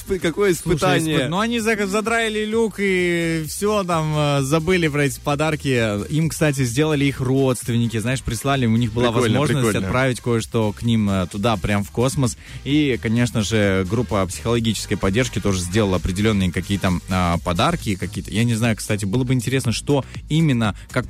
испытание. 0.51 1.17
испы- 1.17 1.27
Ну, 1.27 1.39
они 1.39 1.59
за- 1.59 1.87
задраили 1.87 2.45
люк 2.45 2.75
и 2.79 3.45
все 3.47 3.83
там 3.83 4.13
э, 4.15 4.41
забыли 4.41 4.87
про 4.87 5.05
эти 5.05 5.19
подарки. 5.19 6.07
Им, 6.11 6.29
кстати, 6.29 6.63
сделали 6.63 7.05
их 7.05 7.19
родственники, 7.21 7.97
знаешь, 7.97 8.21
прислали, 8.21 8.65
у 8.65 8.75
них 8.77 8.93
была 8.93 9.11
возможность 9.11 9.75
отправить 9.75 10.21
кое-что 10.21 10.71
к 10.73 10.83
ним 10.83 11.09
э, 11.09 11.27
туда, 11.27 11.57
прям 11.57 11.83
в 11.83 11.91
космос. 11.91 12.37
И, 12.63 12.99
конечно 13.01 13.41
же, 13.43 13.85
группа 13.89 14.25
психологической 14.25 14.97
поддержки 14.97 15.39
тоже 15.39 15.59
сделала 15.61 15.97
определенные 15.97 16.51
какие-то 16.51 16.93
а, 17.09 17.37
подарки, 17.39 17.95
какие-то. 17.95 18.31
Я 18.31 18.43
не 18.43 18.55
знаю, 18.55 18.75
кстати, 18.75 19.05
было 19.05 19.23
бы 19.23 19.33
интересно, 19.33 19.71
что 19.71 20.05
именно, 20.29 20.75
как 20.91 21.07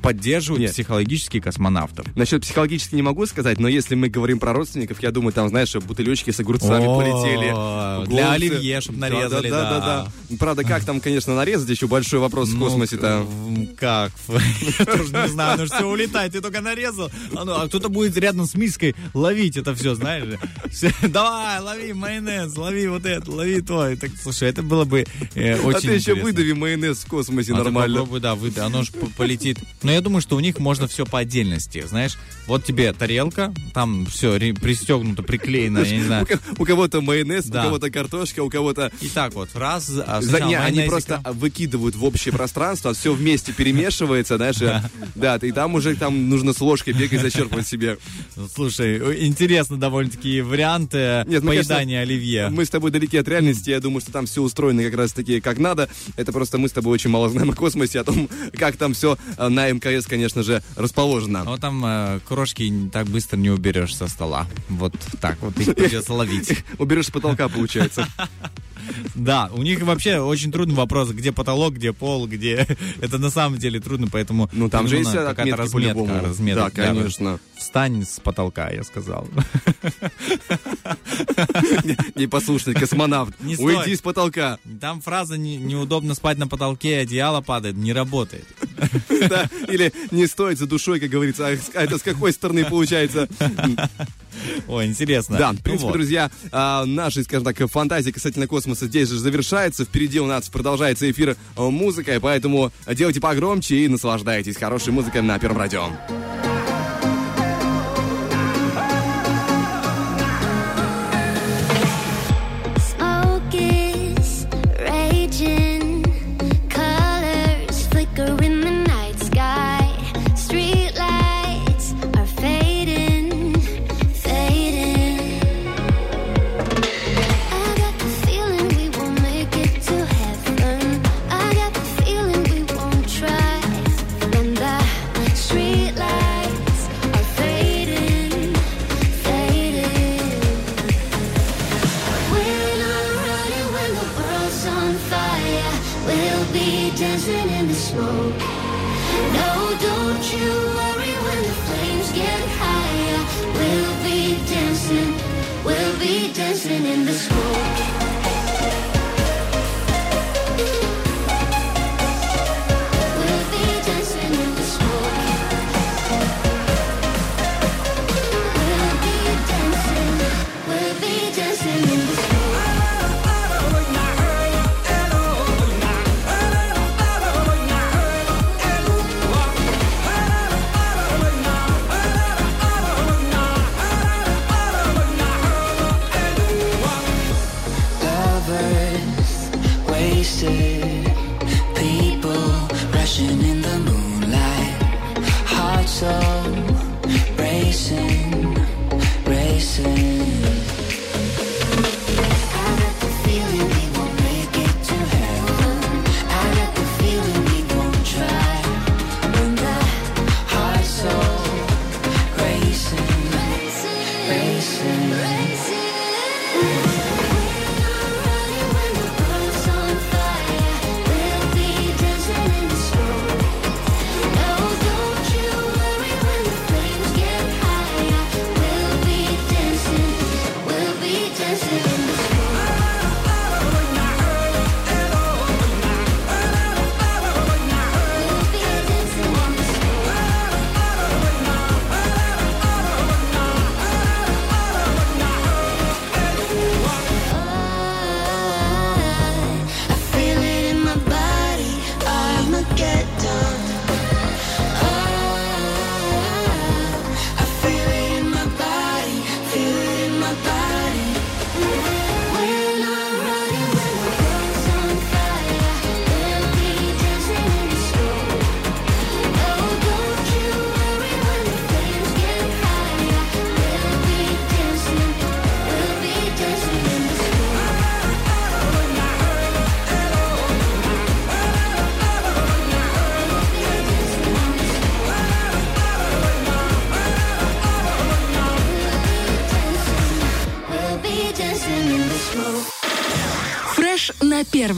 поддерживают 0.48 0.60
Нет. 0.60 0.72
психологически 0.72 1.40
космонавтов. 1.40 2.06
Насчет 2.16 2.42
психологически 2.42 2.94
не 2.94 3.02
могу 3.02 3.26
сказать, 3.26 3.58
но 3.58 3.68
если 3.68 3.94
мы 3.94 4.08
говорим 4.08 4.38
про 4.38 4.52
родственников, 4.52 5.02
я 5.02 5.10
думаю, 5.10 5.32
там, 5.32 5.48
знаешь, 5.48 5.74
бутылечки 5.74 6.30
с 6.30 6.40
огурцами 6.40 6.86
О, 6.86 6.96
полетели. 6.96 8.08
для 8.08 8.32
оливье, 8.32 8.80
чтоб 8.80 8.96
Да, 8.96 9.08
нарезали, 9.08 9.50
Да, 9.50 9.62
да, 9.62 9.78
да. 9.80 10.10
да. 10.30 10.36
Правда, 10.38 10.64
как 10.64 10.84
там, 10.84 11.00
конечно, 11.00 11.34
нарезать, 11.34 11.68
еще 11.68 11.86
большой 11.86 12.20
вопрос 12.20 12.48
в 12.48 12.54
Ну, 12.54 12.64
космосе-то. 12.66 13.26
Как? 13.78 14.12
Я 14.78 14.84
тоже 14.84 15.12
не 15.12 15.28
знаю, 15.28 15.58
ну 15.58 15.66
все 15.66 15.84
улетает, 15.84 16.32
ты 16.32 16.40
только 16.40 16.60
нарезал. 16.60 17.10
А, 17.34 17.68
кто-то 17.68 17.88
будет 17.88 18.16
рядом 18.16 18.46
с 18.46 18.54
миской 18.54 18.94
ловить 19.14 19.56
это 19.56 19.74
все, 19.74 19.94
знаешь 19.94 20.24
Давай, 21.08 21.60
лови 21.60 21.92
майонез, 21.92 22.56
лови 22.56 22.86
вот 22.88 23.06
это, 23.06 23.30
лови 23.30 23.60
то. 23.60 23.94
Так, 23.96 24.10
слушай, 24.22 24.48
это 24.48 24.62
было 24.62 24.84
бы 24.84 25.04
э, 25.34 25.58
очень 25.60 25.78
а 25.78 25.80
ты 25.80 25.92
еще 25.92 26.14
выдави 26.14 26.52
майонез 26.52 26.98
в 26.98 27.06
космосе 27.06 27.52
А 27.52 27.56
нормально. 27.58 27.98
попробуй, 28.00 28.20
да, 28.20 28.34
выдай, 28.34 28.64
оно 28.66 28.82
же 28.82 28.92
полетит. 29.16 29.58
Но 29.82 29.90
я 29.92 30.00
думаю, 30.00 30.20
что 30.20 30.36
у 30.38 30.40
них 30.40 30.60
можно 30.60 30.86
все 30.86 31.04
по 31.04 31.18
отдельности, 31.18 31.84
знаешь. 31.84 32.16
Вот 32.46 32.64
тебе 32.64 32.92
тарелка, 32.92 33.52
там 33.74 34.06
все 34.06 34.38
пристегнуто, 34.54 35.24
приклеено, 35.24 35.80
я 35.80 35.96
не 35.96 36.04
знаю. 36.04 36.26
у 36.58 36.64
кого-то 36.64 37.00
майонез, 37.00 37.46
Да. 37.46 37.62
у 37.62 37.64
кого-то 37.64 37.90
картошка, 37.90 38.40
у 38.44 38.48
кого-то... 38.48 38.92
И 39.00 39.08
так 39.08 39.34
вот, 39.34 39.50
раз, 39.54 39.90
а 40.06 40.22
За- 40.22 40.40
не, 40.40 40.54
они 40.54 40.82
просто 40.82 41.20
выкидывают 41.24 41.96
в 41.96 42.04
общее 42.04 42.32
пространство, 42.32 42.94
все 42.94 43.12
вместе 43.12 43.52
перемешивается, 43.52 44.36
знаешь, 44.36 44.56
да, 45.16 45.36
и 45.42 45.50
там 45.50 45.74
уже 45.74 45.96
там 45.96 46.28
нужно 46.28 46.52
с 46.52 46.60
ложкой 46.60 46.92
бегать 46.92 47.20
зачерпывать 47.20 47.66
себе. 47.66 47.98
Ну, 48.36 48.48
Слушай, 48.54 48.98
э, 48.98 49.26
интересно 49.26 49.76
довольно-таки 49.76 50.40
вариант 50.40 50.94
э, 50.94 51.24
Нет, 51.26 51.42
конечно, 51.42 51.48
поедания 51.48 52.02
оливье. 52.02 52.48
Мы 52.50 52.64
с 52.64 52.70
тобой 52.70 52.92
далеки 52.92 53.16
от 53.16 53.26
реальности, 53.26 53.70
я 53.70 53.80
думаю, 53.80 54.00
что 54.00 54.12
там 54.12 54.26
все 54.26 54.40
устроено 54.42 54.84
как 54.84 54.94
раз 54.94 55.12
таки 55.12 55.40
как 55.40 55.58
надо. 55.58 55.88
Это 56.16 56.32
просто 56.32 56.58
мы 56.58 56.68
с 56.68 56.72
тобой 56.72 56.92
очень 56.94 57.10
мало 57.10 57.28
знаем 57.28 57.50
о 57.50 57.54
космосе, 57.54 58.00
о 58.00 58.04
том, 58.04 58.28
как 58.56 58.76
там 58.76 58.94
все 58.94 59.18
на 59.36 59.68
МКС, 59.70 60.06
конечно 60.06 60.27
же, 60.34 60.62
расположено. 60.76 61.44
Вот 61.44 61.60
там 61.60 61.84
э, 61.84 62.20
крошки 62.26 62.72
так 62.92 63.06
быстро 63.06 63.36
не 63.36 63.50
уберешь 63.50 63.94
со 63.96 64.08
стола. 64.08 64.46
Вот 64.68 64.94
так 65.20 65.38
вот 65.40 65.58
их 65.58 65.74
придется 65.74 66.12
ловить. 66.12 66.64
Уберешь 66.78 67.06
с 67.06 67.10
потолка, 67.10 67.48
получается. 67.48 68.06
Да, 69.14 69.50
у 69.52 69.62
них 69.62 69.80
вообще 69.82 70.18
очень 70.18 70.50
трудный 70.52 70.74
вопрос, 70.74 71.10
где 71.10 71.32
потолок, 71.32 71.74
где 71.74 71.92
пол, 71.92 72.26
где... 72.26 72.66
Это 73.00 73.18
на 73.18 73.30
самом 73.30 73.58
деле 73.58 73.80
трудно, 73.80 74.08
поэтому... 74.10 74.48
Ну, 74.52 74.68
там 74.70 74.88
же 74.88 74.96
есть 74.96 75.12
какая-то 75.12 75.56
разметка. 75.56 76.20
разметка, 76.22 76.64
Да, 76.64 76.70
конечно. 76.70 77.40
Встань 77.56 78.04
с 78.04 78.20
потолка, 78.20 78.70
я 78.70 78.82
сказал. 78.84 79.28
Непослушный 82.14 82.74
космонавт. 82.74 83.34
Уйди 83.58 83.96
с 83.96 84.00
потолка. 84.00 84.58
Там 84.80 85.00
фраза 85.00 85.36
«Не- 85.36 85.56
«неудобно 85.56 86.14
спать 86.14 86.38
на 86.38 86.46
потолке, 86.48 86.98
одеяло 86.98 87.40
падает» 87.40 87.76
не 87.76 87.92
работает. 87.92 88.46
Или 89.68 89.92
не 90.18 90.26
стоит 90.26 90.58
за 90.58 90.66
душой, 90.66 91.00
как 91.00 91.10
говорится. 91.10 91.46
А 91.48 91.56
а 91.74 91.84
это 91.84 91.98
с 91.98 92.02
какой 92.02 92.32
стороны 92.32 92.64
получается? 92.64 93.28
Ой, 94.68 94.86
интересно. 94.86 95.38
Да, 95.38 95.52
в 95.52 95.56
Ну 95.56 95.62
принципе, 95.62 95.86
вот. 95.86 95.92
друзья, 95.94 96.30
а, 96.52 96.84
наши, 96.84 97.22
скажем 97.24 97.44
так, 97.44 97.70
фантазии 97.70 98.10
касательно 98.10 98.46
космоса 98.46 98.86
здесь 98.86 99.08
же 99.08 99.18
завершается. 99.18 99.84
Впереди 99.84 100.20
у 100.20 100.26
нас 100.26 100.48
продолжается 100.48 101.10
эфир 101.10 101.30
э, 101.56 101.62
музыкой, 101.62 102.20
поэтому 102.20 102.72
делайте 102.86 103.20
погромче 103.20 103.76
и 103.76 103.88
наслаждайтесь 103.88 104.56
хорошей 104.56 104.92
музыкой 104.92 105.22
на 105.22 105.38
Первом 105.38 105.58
радио. 105.58 105.88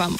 Первом. 0.01 0.17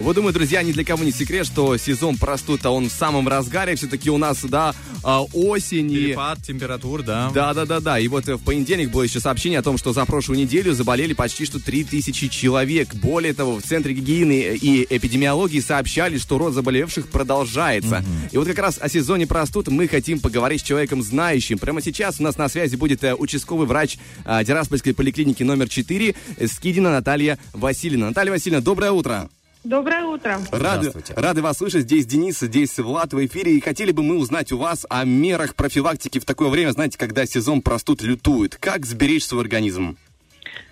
Вот 0.00 0.16
думаю, 0.16 0.34
друзья, 0.34 0.62
ни 0.62 0.72
для 0.72 0.84
кого 0.84 1.04
не 1.04 1.12
секрет, 1.12 1.46
что 1.46 1.76
сезон 1.76 2.16
простуд, 2.18 2.66
он 2.66 2.88
в 2.88 2.92
самом 2.92 3.28
разгаре. 3.28 3.74
Все-таки 3.76 4.10
у 4.10 4.18
нас, 4.18 4.42
да, 4.42 4.74
а, 5.04 5.22
осень 5.32 5.92
и... 5.92 5.96
Перепад 5.96 6.42
температур, 6.42 7.02
да. 7.02 7.30
Да, 7.34 7.52
да, 7.52 7.66
да, 7.66 7.80
да. 7.80 7.98
И 7.98 8.08
вот 8.08 8.26
э, 8.28 8.36
в 8.36 8.42
понедельник 8.42 8.90
было 8.90 9.02
еще 9.02 9.20
сообщение 9.20 9.58
о 9.58 9.62
том, 9.62 9.76
что 9.76 9.92
за 9.92 10.04
прошлую 10.06 10.38
неделю 10.38 10.72
заболели 10.72 11.12
почти 11.12 11.44
что 11.44 11.62
3000 11.62 12.28
человек. 12.28 12.94
Более 12.94 13.34
того, 13.34 13.60
в 13.60 13.62
Центре 13.62 13.92
гигиены 13.92 14.56
и 14.56 14.86
эпидемиологии 14.88 15.60
сообщали, 15.60 16.16
что 16.16 16.38
рост 16.38 16.54
заболевших 16.54 17.08
продолжается. 17.08 18.04
И 18.32 18.38
вот 18.38 18.46
как 18.46 18.58
раз 18.58 18.78
о 18.80 18.88
сезоне 18.88 19.26
простуд 19.26 19.68
мы 19.68 19.88
хотим 19.88 20.20
поговорить 20.20 20.62
с 20.62 20.64
человеком 20.64 21.02
знающим. 21.02 21.58
Прямо 21.58 21.82
сейчас 21.82 22.20
у 22.20 22.22
нас 22.22 22.38
на 22.38 22.48
связи 22.48 22.76
будет 22.76 23.04
э, 23.04 23.14
участковый 23.14 23.66
врач 23.66 23.98
э, 24.24 24.42
Тираспольской 24.46 24.94
поликлиники 24.94 25.42
номер 25.42 25.68
4 25.68 26.14
э, 26.36 26.46
Скидина 26.46 26.90
Наталья 26.90 27.38
Васильевна. 27.52 28.08
Наталья 28.08 28.30
Васильевна, 28.32 28.62
доброе 28.62 28.92
утро. 28.92 29.28
Доброе 29.64 30.04
утро. 30.04 30.38
Рады, 30.52 30.92
рады 31.16 31.40
вас 31.40 31.56
слышать. 31.56 31.84
Здесь 31.84 32.04
Денис, 32.04 32.38
здесь 32.38 32.78
Влад 32.78 33.14
в 33.14 33.24
эфире. 33.24 33.56
И 33.56 33.60
хотели 33.60 33.92
бы 33.92 34.02
мы 34.02 34.18
узнать 34.18 34.52
у 34.52 34.58
вас 34.58 34.84
о 34.90 35.04
мерах 35.04 35.54
профилактики 35.54 36.18
в 36.18 36.26
такое 36.26 36.50
время, 36.50 36.72
знаете, 36.72 36.98
когда 36.98 37.24
сезон 37.24 37.62
простуд 37.62 38.02
лютует. 38.02 38.56
Как 38.56 38.84
сберечь 38.84 39.24
свой 39.24 39.40
организм? 39.40 39.96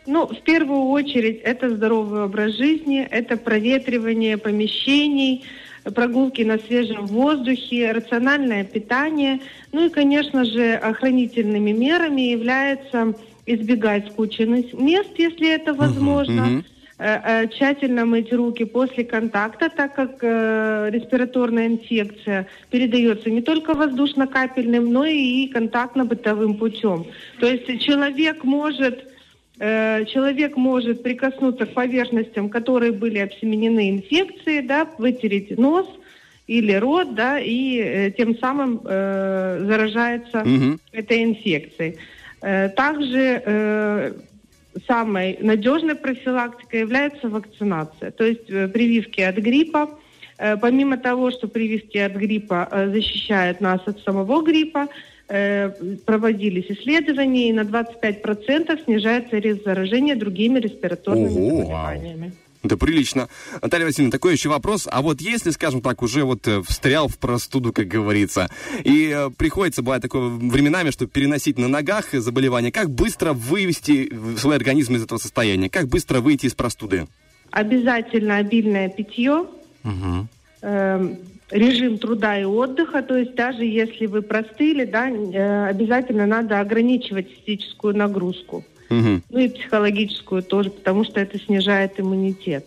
Ну, 0.07 0.27
в 0.27 0.43
первую 0.43 0.91
очередь, 0.91 1.41
это 1.43 1.71
здоровый 1.71 2.25
образ 2.25 2.53
жизни, 2.55 3.01
это 3.01 3.39
проветривание 3.39 4.37
помещений, 4.37 5.47
прогулки 5.95 6.43
на 6.43 6.59
свежем 6.59 7.07
воздухе, 7.07 7.93
рациональное 7.93 8.65
питание. 8.65 9.41
Ну 9.73 9.87
и, 9.87 9.89
конечно 9.89 10.45
же, 10.45 10.75
охранительными 10.75 11.71
мерами 11.73 12.21
является 12.23 13.15
избегать 13.47 14.13
скученных 14.13 14.75
мест, 14.75 15.11
если 15.17 15.51
это 15.51 15.73
возможно. 15.73 16.43
Э, 16.43 16.59
э, 16.59 16.63
Тщательно 17.53 18.05
мыть 18.05 18.33
руки 18.33 18.65
после 18.65 19.05
контакта, 19.05 19.69
так 19.69 19.95
как 19.95 20.19
э, 20.23 20.91
респираторная 20.93 21.67
инфекция 21.67 22.47
передается 22.71 23.29
не 23.31 23.43
только 23.43 23.75
воздушно-капельным, 23.75 24.93
но 24.93 25.05
и 25.05 25.49
контактно-бытовым 25.49 26.59
путем. 26.59 27.07
То 27.41 27.47
есть 27.47 27.83
человек 27.83 28.45
может 28.45 29.09
э, 29.59 30.05
человек 30.07 30.57
может 30.57 31.03
прикоснуться 31.03 31.67
к 31.67 31.75
поверхностям, 31.75 32.49
которые 32.49 32.93
были 32.93 33.19
обсеменены 33.19 33.91
инфекцией, 33.91 34.63
да, 34.63 34.87
вытереть 34.99 35.59
нос 35.59 35.89
или 36.47 36.73
рот, 36.75 37.15
да, 37.15 37.41
и 37.41 37.79
э, 37.79 38.11
тем 38.13 38.39
самым 38.39 38.81
э, 38.85 39.65
заражается 39.67 40.43
Мгм. 40.45 40.81
этой 40.93 41.25
инфекцией. 41.25 41.97
Э, 42.43 42.69
также 42.69 43.43
э, 43.45 44.13
самой 44.87 45.39
надежной 45.41 45.95
профилактикой 45.95 46.81
является 46.81 47.29
вакцинация, 47.29 48.11
то 48.11 48.25
есть 48.25 48.49
э, 48.51 48.69
прививки 48.69 49.21
от 49.21 49.37
гриппа. 49.37 49.91
Э, 50.39 50.57
Помимо 50.57 50.97
того, 50.97 51.31
что 51.31 51.49
прививки 51.49 51.99
от 51.99 52.13
гриппа 52.13 52.69
э, 52.71 52.91
защищают 52.91 53.61
нас 53.61 53.81
от 53.87 54.01
самого 54.01 54.43
гриппа, 54.43 54.89
проводились 56.05 56.67
исследования, 56.69 57.49
и 57.49 57.53
на 57.55 57.63
25% 57.63 58.85
снижается 58.85 59.39
риск 59.39 59.65
заражения 59.65 60.15
другими 60.15 60.59
респираторными 60.59 61.29
Ого. 61.29 61.63
заболеваниями. 61.63 62.33
Да 62.63 62.77
прилично. 62.77 63.29
Наталья 63.61 63.87
Васильевна, 63.87 64.13
такой 64.13 64.35
еще 64.35 64.49
вопрос. 64.49 64.89
А 64.91 65.03
вот 65.03 65.21
если, 65.21 65.51
скажем 65.51 65.83
так, 65.83 66.01
уже 66.03 66.23
вот 66.25 66.47
э, 66.47 66.63
встрял 66.63 67.09
в 67.09 67.19
простуду, 67.19 67.73
как 67.73 67.89
говорится, 67.89 68.51
и 68.85 69.13
э, 69.13 69.31
приходится, 69.37 69.83
бывает 69.83 70.03
такое 70.03 70.29
временами, 70.29 70.91
что 70.91 71.07
переносить 71.07 71.59
на 71.59 71.67
ногах 71.67 72.13
заболевание, 72.13 72.71
как 72.71 72.91
быстро 72.91 73.33
вывести 73.33 74.09
в 74.13 74.39
свой 74.39 74.57
организм 74.57 74.95
из 74.95 75.03
этого 75.03 75.19
состояния? 75.19 75.69
Как 75.69 75.89
быстро 75.89 76.21
выйти 76.21 76.47
из 76.47 76.55
простуды? 76.55 77.09
Обязательно 77.51 78.37
обильное 78.37 78.89
питье, 78.89 79.47
эм, 80.63 81.19
режим 81.51 81.99
труда 81.99 82.41
и 82.41 82.45
отдыха, 82.45 83.03
то 83.03 83.17
есть 83.17 83.35
даже 83.35 83.65
если 83.65 84.07
вы 84.07 84.23
простыли, 84.23 84.85
да, 84.85 85.11
э, 85.11 85.67
обязательно 85.67 86.27
надо 86.27 86.61
ограничивать 86.61 87.29
физическую 87.45 87.97
нагрузку. 87.97 88.65
Мгм. 88.93 89.23
Ну 89.31 89.39
и 89.39 89.49
психологическую 89.49 90.43
тоже, 90.43 90.71
потому 90.71 91.05
что 91.05 91.21
это 91.21 91.39
снижает 91.39 91.99
иммунитет. 91.99 92.67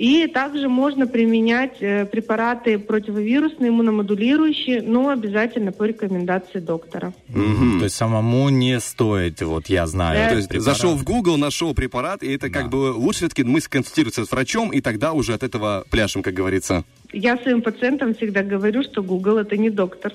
И 0.00 0.26
также 0.28 0.70
можно 0.70 1.06
применять 1.06 1.76
э, 1.80 2.06
препараты 2.06 2.78
противовирусные, 2.78 3.68
иммуномодулирующие, 3.68 4.80
но 4.80 5.10
обязательно 5.10 5.72
по 5.72 5.82
рекомендации 5.82 6.58
доктора. 6.58 7.12
То 7.30 7.84
есть 7.84 7.96
самому 7.96 8.48
не 8.48 8.80
стоит, 8.80 9.42
вот 9.42 9.66
я 9.66 9.86
знаю. 9.86 10.14
Да. 10.14 10.20
То 10.20 10.26
этот 10.28 10.36
есть 10.38 10.48
препарат. 10.48 10.76
зашел 10.76 10.94
в 10.96 11.04
Google, 11.04 11.36
нашел 11.36 11.74
препарат, 11.74 12.22
и 12.22 12.32
это 12.32 12.48
как 12.48 12.70
бы 12.70 12.92
лучше 12.92 13.18
все-таки 13.18 13.44
мы 13.44 13.60
сконсультироваться 13.60 14.24
с 14.24 14.30
врачом, 14.30 14.70
и 14.70 14.80
тогда 14.80 15.12
уже 15.12 15.34
от 15.34 15.42
этого 15.42 15.84
пляшем, 15.90 16.22
как 16.22 16.32
говорится. 16.32 16.84
Я 17.12 17.36
своим 17.36 17.60
пациентам 17.60 18.14
всегда 18.14 18.42
говорю, 18.42 18.82
что 18.82 19.02
Google 19.02 19.36
это 19.36 19.58
не 19.58 19.68
доктор. 19.68 20.14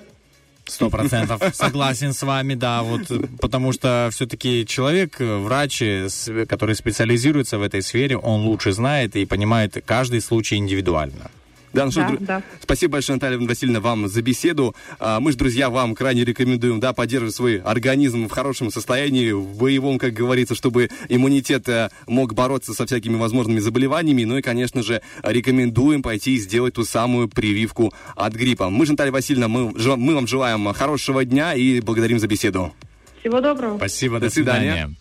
Сто 0.67 0.89
процентов 0.89 1.41
согласен 1.53 2.13
с 2.13 2.23
вами, 2.23 2.55
да, 2.55 2.81
вот, 2.81 3.01
потому 3.39 3.71
что 3.71 4.09
все-таки 4.11 4.65
человек, 4.65 5.21
э, 5.21 5.37
врач, 5.37 5.81
э, 5.81 6.09
который 6.49 6.75
специализируется 6.75 7.57
в 7.57 7.61
этой 7.61 7.81
сфере, 7.81 8.17
он 8.17 8.41
лучше 8.41 8.71
знает 8.71 9.15
и 9.15 9.25
понимает 9.25 9.83
каждый 9.85 10.21
случай 10.21 10.55
индивидуально. 10.55 11.29
Да, 11.75 11.85
ну 11.85 11.91
что, 11.91 12.01
Да, 12.01 12.07
дру- 12.09 12.25
да. 12.25 12.43
Спасибо 12.61 12.93
большое, 12.93 13.15
Наталья 13.17 13.37
Васильевна, 13.37 13.79
вам 13.81 14.07
за 14.07 14.21
беседу. 14.21 14.75
А, 14.99 15.19
Мы 15.19 15.31
же, 15.31 15.37
друзья, 15.37 15.69
вам 15.69 15.93
крайне 15.93 16.23
рекомендуем, 16.23 16.79
да, 16.79 16.93
поддерживать 16.93 17.35
свой 17.35 17.57
организм 17.59 18.27
в 18.27 18.31
хорошем 18.31 18.71
состоянии, 18.71 19.31
в 19.31 19.57
боевом, 19.57 19.97
как 19.99 20.13
говорится, 20.13 20.55
чтобы 20.55 20.89
иммунитет 21.09 21.67
э, 21.67 21.89
мог 22.07 22.33
бороться 22.33 22.73
со 22.73 22.85
всякими 22.85 23.17
возможными 23.17 23.59
заболеваниями. 23.59 24.23
Ну 24.23 24.37
и, 24.37 24.41
конечно 24.41 24.83
же, 24.83 25.01
рекомендуем 25.23 26.01
пойти 26.01 26.35
и 26.35 26.39
сделать 26.39 26.75
ту 26.75 26.85
самую 26.85 27.27
прививку 27.27 27.93
от 28.15 28.33
гриппа. 28.33 28.69
Мы 28.69 28.85
же, 28.85 28.93
Наталья 28.93 29.11
Васильевна, 29.11 29.47
мы, 29.49 29.77
жел- 29.77 29.97
мы 29.97 30.15
вам 30.15 30.27
желаем 30.27 30.71
хорошего 30.73 31.25
дня 31.25 31.53
и 31.53 31.81
благодарим 31.81 32.19
за 32.19 32.27
беседу. 32.27 32.73
Всего 33.19 33.41
доброго. 33.41 33.77
Спасибо, 33.77 34.19
До 34.19 34.27
до, 34.27 34.31
свидания. 34.33 34.71
свидания. 34.71 34.95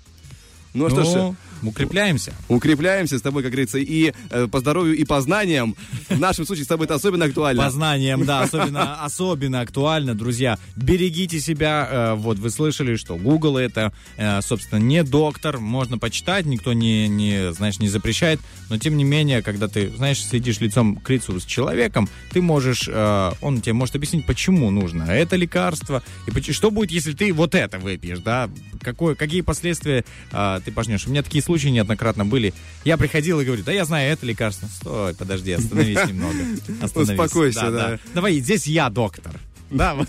Ну, 0.75 0.89
что 0.91 1.05
ж, 1.05 1.15
Ну, 1.15 1.37
укрепляемся. 1.69 2.33
укрепляемся 2.49 3.19
с 3.19 3.23
тобой, 3.23 3.43
как 3.43 3.53
говорится, 3.53 3.79
и 3.79 4.13
э, 4.31 4.47
по 4.49 4.61
здоровью, 4.61 4.97
и 4.97 5.05
по 5.05 5.21
знаниям. 5.21 5.77
В 6.09 6.19
нашем 6.19 6.47
случае 6.47 6.65
с 6.65 6.69
тобой 6.69 6.87
это 6.87 6.95
особенно 6.95 7.25
актуально. 7.27 7.63
По 7.63 7.71
знаниям, 7.71 8.25
да, 8.25 8.43
особенно, 8.43 9.03
особенно 9.05 9.61
актуально, 9.61 10.15
друзья. 10.15 10.59
Берегите 10.77 11.41
себя. 11.41 11.89
э, 11.91 12.15
Вот 12.15 12.39
вы 12.39 12.51
слышали, 12.51 12.97
что 12.97 13.17
Google 13.17 13.57
это, 13.59 13.93
э, 14.17 14.41
собственно, 14.43 14.79
не 14.79 15.03
доктор. 15.03 15.59
Можно 15.59 15.99
почитать, 15.99 16.47
никто 16.47 16.73
не, 16.73 17.09
не, 17.09 17.53
знаешь, 17.53 17.79
не 17.79 17.89
запрещает. 17.89 18.41
Но 18.71 18.79
тем 18.79 18.97
не 18.97 19.05
менее, 19.05 19.43
когда 19.43 19.69
ты, 19.69 19.91
знаешь, 19.97 20.23
сидишь 20.25 20.61
лицом 20.61 20.97
к 20.97 21.11
лицу 21.11 21.39
с 21.41 21.45
человеком, 21.45 22.09
ты 22.31 22.41
можешь, 22.43 22.89
э, 22.89 23.33
он 23.41 23.61
тебе 23.61 23.73
может 23.73 23.97
объяснить, 23.97 24.27
почему 24.27 24.71
нужно 24.71 25.05
это 25.05 25.37
лекарство 25.37 26.03
и 26.27 26.53
что 26.53 26.71
будет, 26.71 26.91
если 26.91 27.13
ты 27.13 27.33
вот 27.33 27.55
это 27.55 27.79
выпьешь, 27.79 28.19
да? 28.19 28.51
Какое, 28.81 29.15
какие 29.15 29.41
последствия 29.41 30.05
ты 30.31 30.73
пожнешь? 30.73 31.07
У 31.07 31.11
меня 31.11 31.23
такие 31.23 31.43
случаи 31.43 31.54
неоднократно 31.71 32.25
были. 32.25 32.55
Я 32.85 32.97
приходил 32.97 33.41
и 33.41 33.45
говорю, 33.45 33.63
да 33.63 33.73
я 33.73 33.85
знаю 33.85 34.13
это 34.13 34.27
лекарство. 34.27 34.69
Стой, 34.69 35.15
подожди, 35.15 35.53
остановись 35.53 36.07
немного. 36.09 36.39
Остановись. 36.81 37.11
Успокойся, 37.13 37.71
да. 37.71 37.99
Давай, 38.15 38.39
здесь 38.41 38.67
я 38.67 38.91
доктор. 38.91 39.33
Да, 39.79 39.95
вот. 39.95 40.09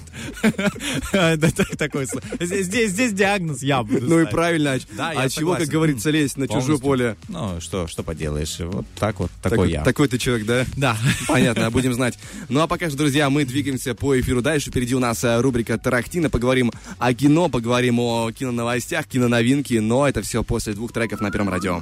Такой 1.78 2.06
Здесь, 2.40 3.14
диагноз 3.14 3.64
я 3.64 3.82
буду 3.82 4.06
Ну 4.06 4.20
и 4.22 4.26
правильно, 4.26 4.78
а, 5.00 5.14
а 5.16 5.30
чего, 5.30 5.56
как 5.56 5.68
говорится, 5.68 6.12
лезть 6.12 6.38
на 6.38 6.48
чужое 6.48 6.78
поле? 6.78 7.16
Ну, 7.30 7.60
что, 7.60 7.88
что 7.88 8.04
поделаешь? 8.04 8.60
Вот 8.60 8.86
так 9.00 9.20
вот, 9.20 9.32
Так- 9.42 9.54
такой 9.54 9.72
я. 9.72 9.84
Такой 9.84 10.08
ты 10.08 10.20
человек, 10.20 10.46
да? 10.46 10.66
Да. 10.78 10.98
Понятно, 11.28 11.72
будем 11.72 11.94
знать. 11.94 12.20
Ну 12.48 12.62
а 12.62 12.68
пока 12.68 12.90
что, 12.90 12.98
друзья, 12.98 13.30
мы 13.30 13.44
двигаемся 13.46 13.96
по 13.96 14.20
эфиру 14.20 14.42
дальше. 14.42 14.70
Впереди 14.70 14.94
у 14.94 15.00
нас 15.00 15.24
э, 15.24 15.42
рубрика 15.42 15.78
«Тарахтина». 15.78 16.30
Поговорим 16.30 16.72
о 17.00 17.14
кино, 17.14 17.50
поговорим 17.50 18.00
о 18.00 18.32
киноновостях, 18.32 19.08
киноновинки. 19.08 19.76
Но 19.76 20.08
это 20.08 20.22
все 20.22 20.44
после 20.44 20.74
двух 20.74 20.94
треков 20.94 21.22
на 21.22 21.32
Первом 21.32 21.50
радио. 21.50 21.82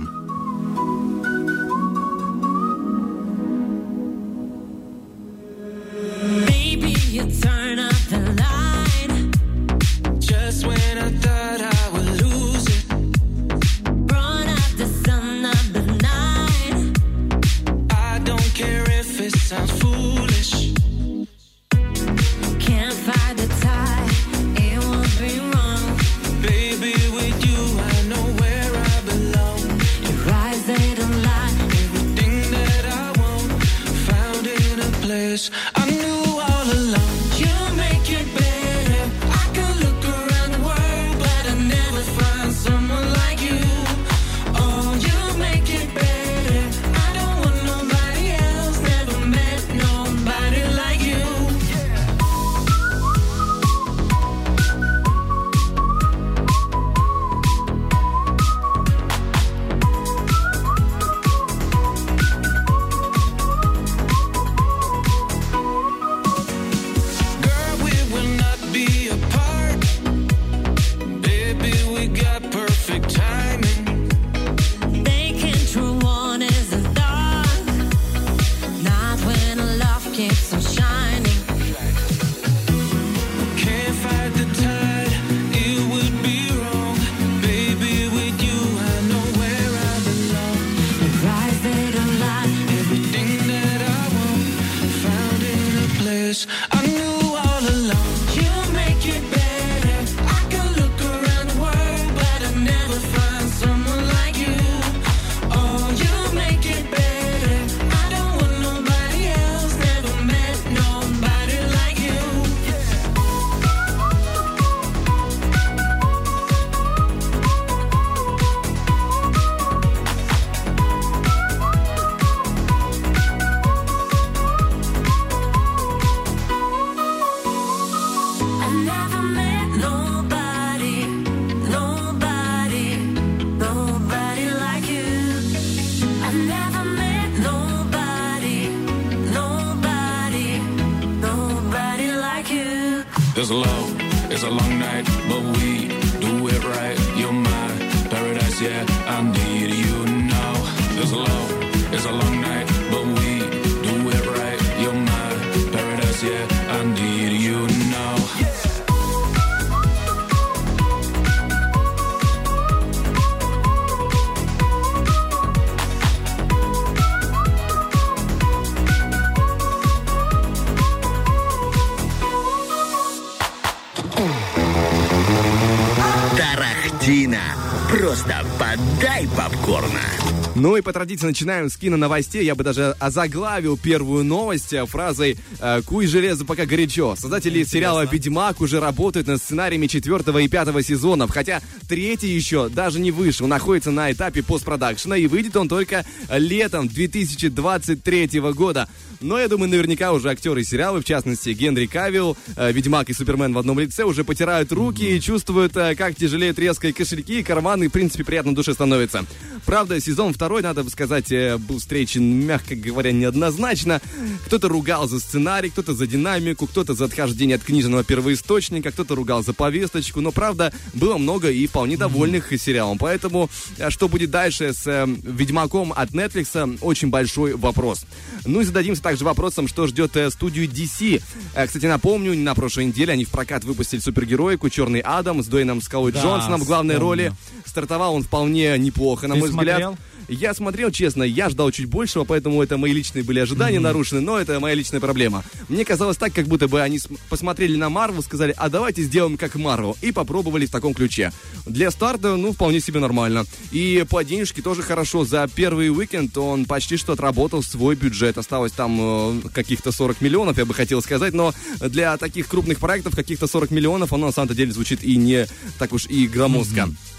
Ну 180.73 180.77
и 180.77 180.81
по 180.81 180.91
традиции 180.91 181.27
начинаем 181.27 181.69
с 181.69 181.77
киноновостей. 181.77 182.43
Я 182.43 182.55
бы 182.55 182.63
даже 182.63 182.95
озаглавил 182.99 183.77
первую 183.77 184.23
новость 184.23 184.73
э, 184.73 184.83
фразой 184.87 185.37
э, 185.59 185.83
«Куй 185.83 186.07
железо, 186.07 186.45
пока 186.45 186.65
горячо». 186.65 187.15
Создатели 187.15 187.63
сериала 187.63 188.07
«Ведьмак» 188.07 188.59
уже 188.59 188.79
работают 188.79 189.27
над 189.27 189.39
сценариями 189.39 189.85
четвертого 189.85 190.39
и 190.39 190.47
пятого 190.47 190.81
сезонов, 190.81 191.29
хотя 191.29 191.61
третий 191.87 192.29
еще 192.29 192.69
даже 192.69 192.99
не 192.99 193.11
вышел, 193.11 193.45
находится 193.45 193.91
на 193.91 194.11
этапе 194.11 194.41
постпродакшена, 194.41 195.15
и 195.15 195.27
выйдет 195.27 195.55
он 195.57 195.69
только 195.69 196.05
летом 196.31 196.87
2023 196.87 198.39
года. 198.55 198.89
Но 199.23 199.39
я 199.39 199.47
думаю, 199.47 199.69
наверняка 199.69 200.11
уже 200.11 200.29
актеры 200.29 200.65
сериала, 200.65 200.99
в 200.99 201.05
частности 201.05 201.51
Генри 201.51 201.85
Кавилл, 201.85 202.35
э, 202.57 202.73
Ведьмак 202.73 203.09
и 203.09 203.13
Супермен 203.13 203.53
в 203.53 203.57
одном 203.57 203.79
лице, 203.79 204.03
уже 204.03 204.25
потирают 204.25 204.73
руки 204.73 205.15
и 205.15 205.21
чувствуют, 205.21 205.77
э, 205.77 205.95
как 205.95 206.15
тяжелеют 206.15 206.59
резко 206.59 206.89
и 206.89 206.91
кошельки, 206.91 207.39
и 207.39 207.43
карманы, 207.43 207.87
в 207.87 207.91
принципе, 207.91 208.25
приятно 208.25 208.51
на 208.51 208.55
душе 208.55 208.73
становится. 208.73 209.25
Правда, 209.65 210.01
сезон 210.01 210.33
второй, 210.33 210.61
надо 210.61 210.83
бы 210.83 210.89
сказать, 210.89 211.31
э, 211.31 211.57
был 211.57 211.79
встречен, 211.79 212.45
мягко 212.45 212.75
говоря, 212.75 213.13
неоднозначно. 213.13 214.01
Кто-то 214.45 214.67
ругал 214.67 215.07
за 215.07 215.21
сценарий, 215.21 215.69
кто-то 215.69 215.93
за 215.93 216.05
динамику, 216.05 216.67
кто-то 216.67 216.93
за 216.93 217.05
отхождение 217.05 217.55
от 217.55 217.63
книжного 217.63 218.03
первоисточника, 218.03 218.91
кто-то 218.91 219.15
ругал 219.15 219.41
за 219.41 219.53
повесточку. 219.53 220.19
Но, 220.19 220.33
правда, 220.33 220.73
было 220.93 221.17
много 221.17 221.49
и 221.49 221.65
вполне 221.65 221.95
довольных 221.95 222.51
сериалом. 222.59 222.97
Поэтому, 222.97 223.49
что 223.87 224.09
будет 224.09 224.31
дальше 224.31 224.73
с 224.73 225.07
Ведьмаком 225.23 225.93
от 225.95 226.09
Netflix, 226.09 226.77
очень 226.81 227.09
большой 227.09 227.55
вопрос. 227.55 228.05
Ну 228.45 228.59
и 228.59 228.65
зададимся 228.65 229.01
также 229.13 229.25
вопросом, 229.25 229.67
что 229.67 229.85
ждет 229.85 230.15
э, 230.17 230.31
студию 230.31 230.67
DC. 230.67 231.21
Э, 231.53 231.67
кстати, 231.67 231.85
напомню, 231.85 232.35
на 232.35 232.55
прошлой 232.55 232.85
неделе 232.85 233.13
они 233.13 233.25
в 233.25 233.29
прокат 233.29 233.63
выпустили 233.63 233.99
супергероику 233.99 234.69
«Черный 234.69 235.01
Адам» 235.01 235.43
с 235.43 235.47
Дуэйном 235.47 235.81
Скалой 235.83 236.11
Да, 236.11 236.21
Джонсоном 236.21 236.61
в 236.61 236.65
главной 236.65 236.95
вспомню. 236.95 237.27
роли. 237.27 237.33
Стартовал 237.65 238.15
он 238.15 238.23
вполне 238.23 238.75
неплохо, 238.79 239.27
на 239.27 239.35
Ты 239.35 239.39
мой 239.41 239.49
взгляд. 239.49 239.93
Я 240.33 240.53
смотрел, 240.53 240.91
честно, 240.91 241.23
я 241.23 241.49
ждал 241.49 241.71
чуть 241.71 241.85
большего, 241.85 242.23
поэтому 242.23 242.61
это 242.61 242.77
мои 242.77 242.91
личные 242.93 243.23
были 243.23 243.39
ожидания 243.39 243.79
нарушены, 243.79 244.21
но 244.21 244.37
это 244.39 244.59
моя 244.59 244.75
личная 244.75 244.99
проблема. 244.99 245.43
Мне 245.69 245.85
казалось 245.85 246.17
так, 246.17 246.33
как 246.33 246.47
будто 246.47 246.67
бы 246.67 246.81
они 246.81 246.99
см- 246.99 247.19
посмотрели 247.29 247.75
на 247.75 247.89
Марвел, 247.89 248.23
сказали, 248.23 248.53
а 248.57 248.69
давайте 248.69 249.03
сделаем 249.03 249.37
как 249.37 249.55
Марвел, 249.55 249.95
и 250.01 250.11
попробовали 250.11 250.65
в 250.65 250.71
таком 250.71 250.93
ключе. 250.93 251.31
Для 251.65 251.91
старта, 251.91 252.35
ну, 252.35 252.53
вполне 252.53 252.79
себе 252.79 252.99
нормально. 252.99 253.45
И 253.71 254.05
по 254.09 254.23
денежке 254.23 254.61
тоже 254.61 254.81
хорошо. 254.81 255.25
За 255.25 255.47
первый 255.53 255.89
уикенд 255.89 256.37
он 256.37 256.65
почти 256.65 256.97
что 256.97 257.13
отработал 257.13 257.63
свой 257.63 257.95
бюджет. 257.95 258.37
Осталось 258.37 258.71
там 258.71 258.97
э, 258.99 259.41
каких-то 259.53 259.91
40 259.91 260.21
миллионов, 260.21 260.57
я 260.57 260.65
бы 260.65 260.73
хотел 260.73 261.01
сказать, 261.01 261.33
но 261.33 261.53
для 261.79 262.17
таких 262.17 262.47
крупных 262.47 262.79
проектов 262.79 263.15
каких-то 263.15 263.47
40 263.47 263.71
миллионов, 263.71 264.13
оно 264.13 264.27
на 264.27 264.31
самом 264.31 264.53
деле 264.55 264.71
звучит 264.71 265.03
и 265.03 265.15
не 265.15 265.47
так 265.79 265.93
уж 265.93 266.05
и 266.07 266.27
громоздко. 266.27 266.83
А, 266.83 267.12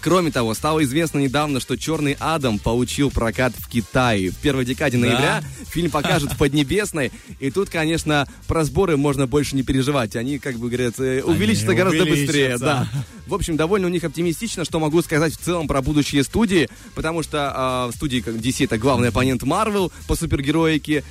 кроме 0.00 0.30
того, 0.30 0.54
стало 0.54 0.82
известно 0.84 1.18
недавно, 1.18 1.60
что 1.60 1.76
«Черный 1.76 2.16
Адам» 2.20 2.58
получил 2.58 3.10
прокат 3.10 3.52
в 3.56 3.68
Китае. 3.68 4.30
В 4.30 4.36
первой 4.36 4.64
декаде 4.64 4.98
ноября 4.98 5.42
фильм 5.66 5.90
покажут 5.90 6.32
в 6.32 6.38
Поднебесной. 6.38 7.12
И 7.40 7.50
тут, 7.50 7.70
конечно, 7.70 8.28
про 8.46 8.64
сборы 8.64 8.96
можно 8.96 9.26
больше 9.26 9.56
не 9.56 9.62
переживать. 9.62 10.16
Они, 10.16 10.38
как 10.38 10.56
бы 10.56 10.68
говорят, 10.68 10.98
э, 11.00 11.22
увеличатся 11.22 11.74
гораздо 11.74 12.04
быстрее. 12.06 12.56
увеличатся. 12.56 12.64
Да. 12.64 12.88
В 13.26 13.34
общем, 13.34 13.56
довольно 13.56 13.86
у 13.86 13.90
них 13.90 14.04
оптимистично, 14.04 14.64
что 14.64 14.78
могу 14.78 15.00
сказать 15.02 15.32
в 15.32 15.38
целом 15.38 15.66
про 15.66 15.80
будущие 15.80 16.22
студии, 16.24 16.68
потому 16.94 17.22
что 17.22 17.52
а, 17.54 17.88
в 17.88 17.92
студии 17.92 18.20
как 18.20 18.34
DC 18.34 18.64
это 18.64 18.76
главный 18.76 19.08
оппонент 19.08 19.42
Marvel 19.42 19.90
по 20.06 20.14
супергероике, 20.14 21.04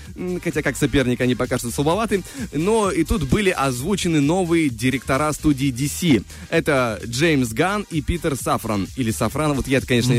хотя 0.44 0.62
как 0.62 0.78
соперник 0.78 1.22
они 1.22 1.34
пока 1.36 1.58
что 1.58 1.72
слабоваты. 1.72 2.24
Но 2.52 2.92
и 2.92 3.04
тут 3.04 3.24
были 3.24 3.50
озвучены 3.50 4.22
новые 4.22 4.70
директора 4.70 5.32
студии 5.34 5.74
DC. 5.74 6.24
Это 6.50 7.02
Джеймс 7.06 7.50
Ганн 7.50 7.86
и 7.90 8.02
Питер 8.02 8.36
Сафран. 8.64 8.88
Или 8.96 9.12
Сафран, 9.12 9.54
вот 9.54 9.68
я, 9.68 9.82
конечно, 9.82 10.14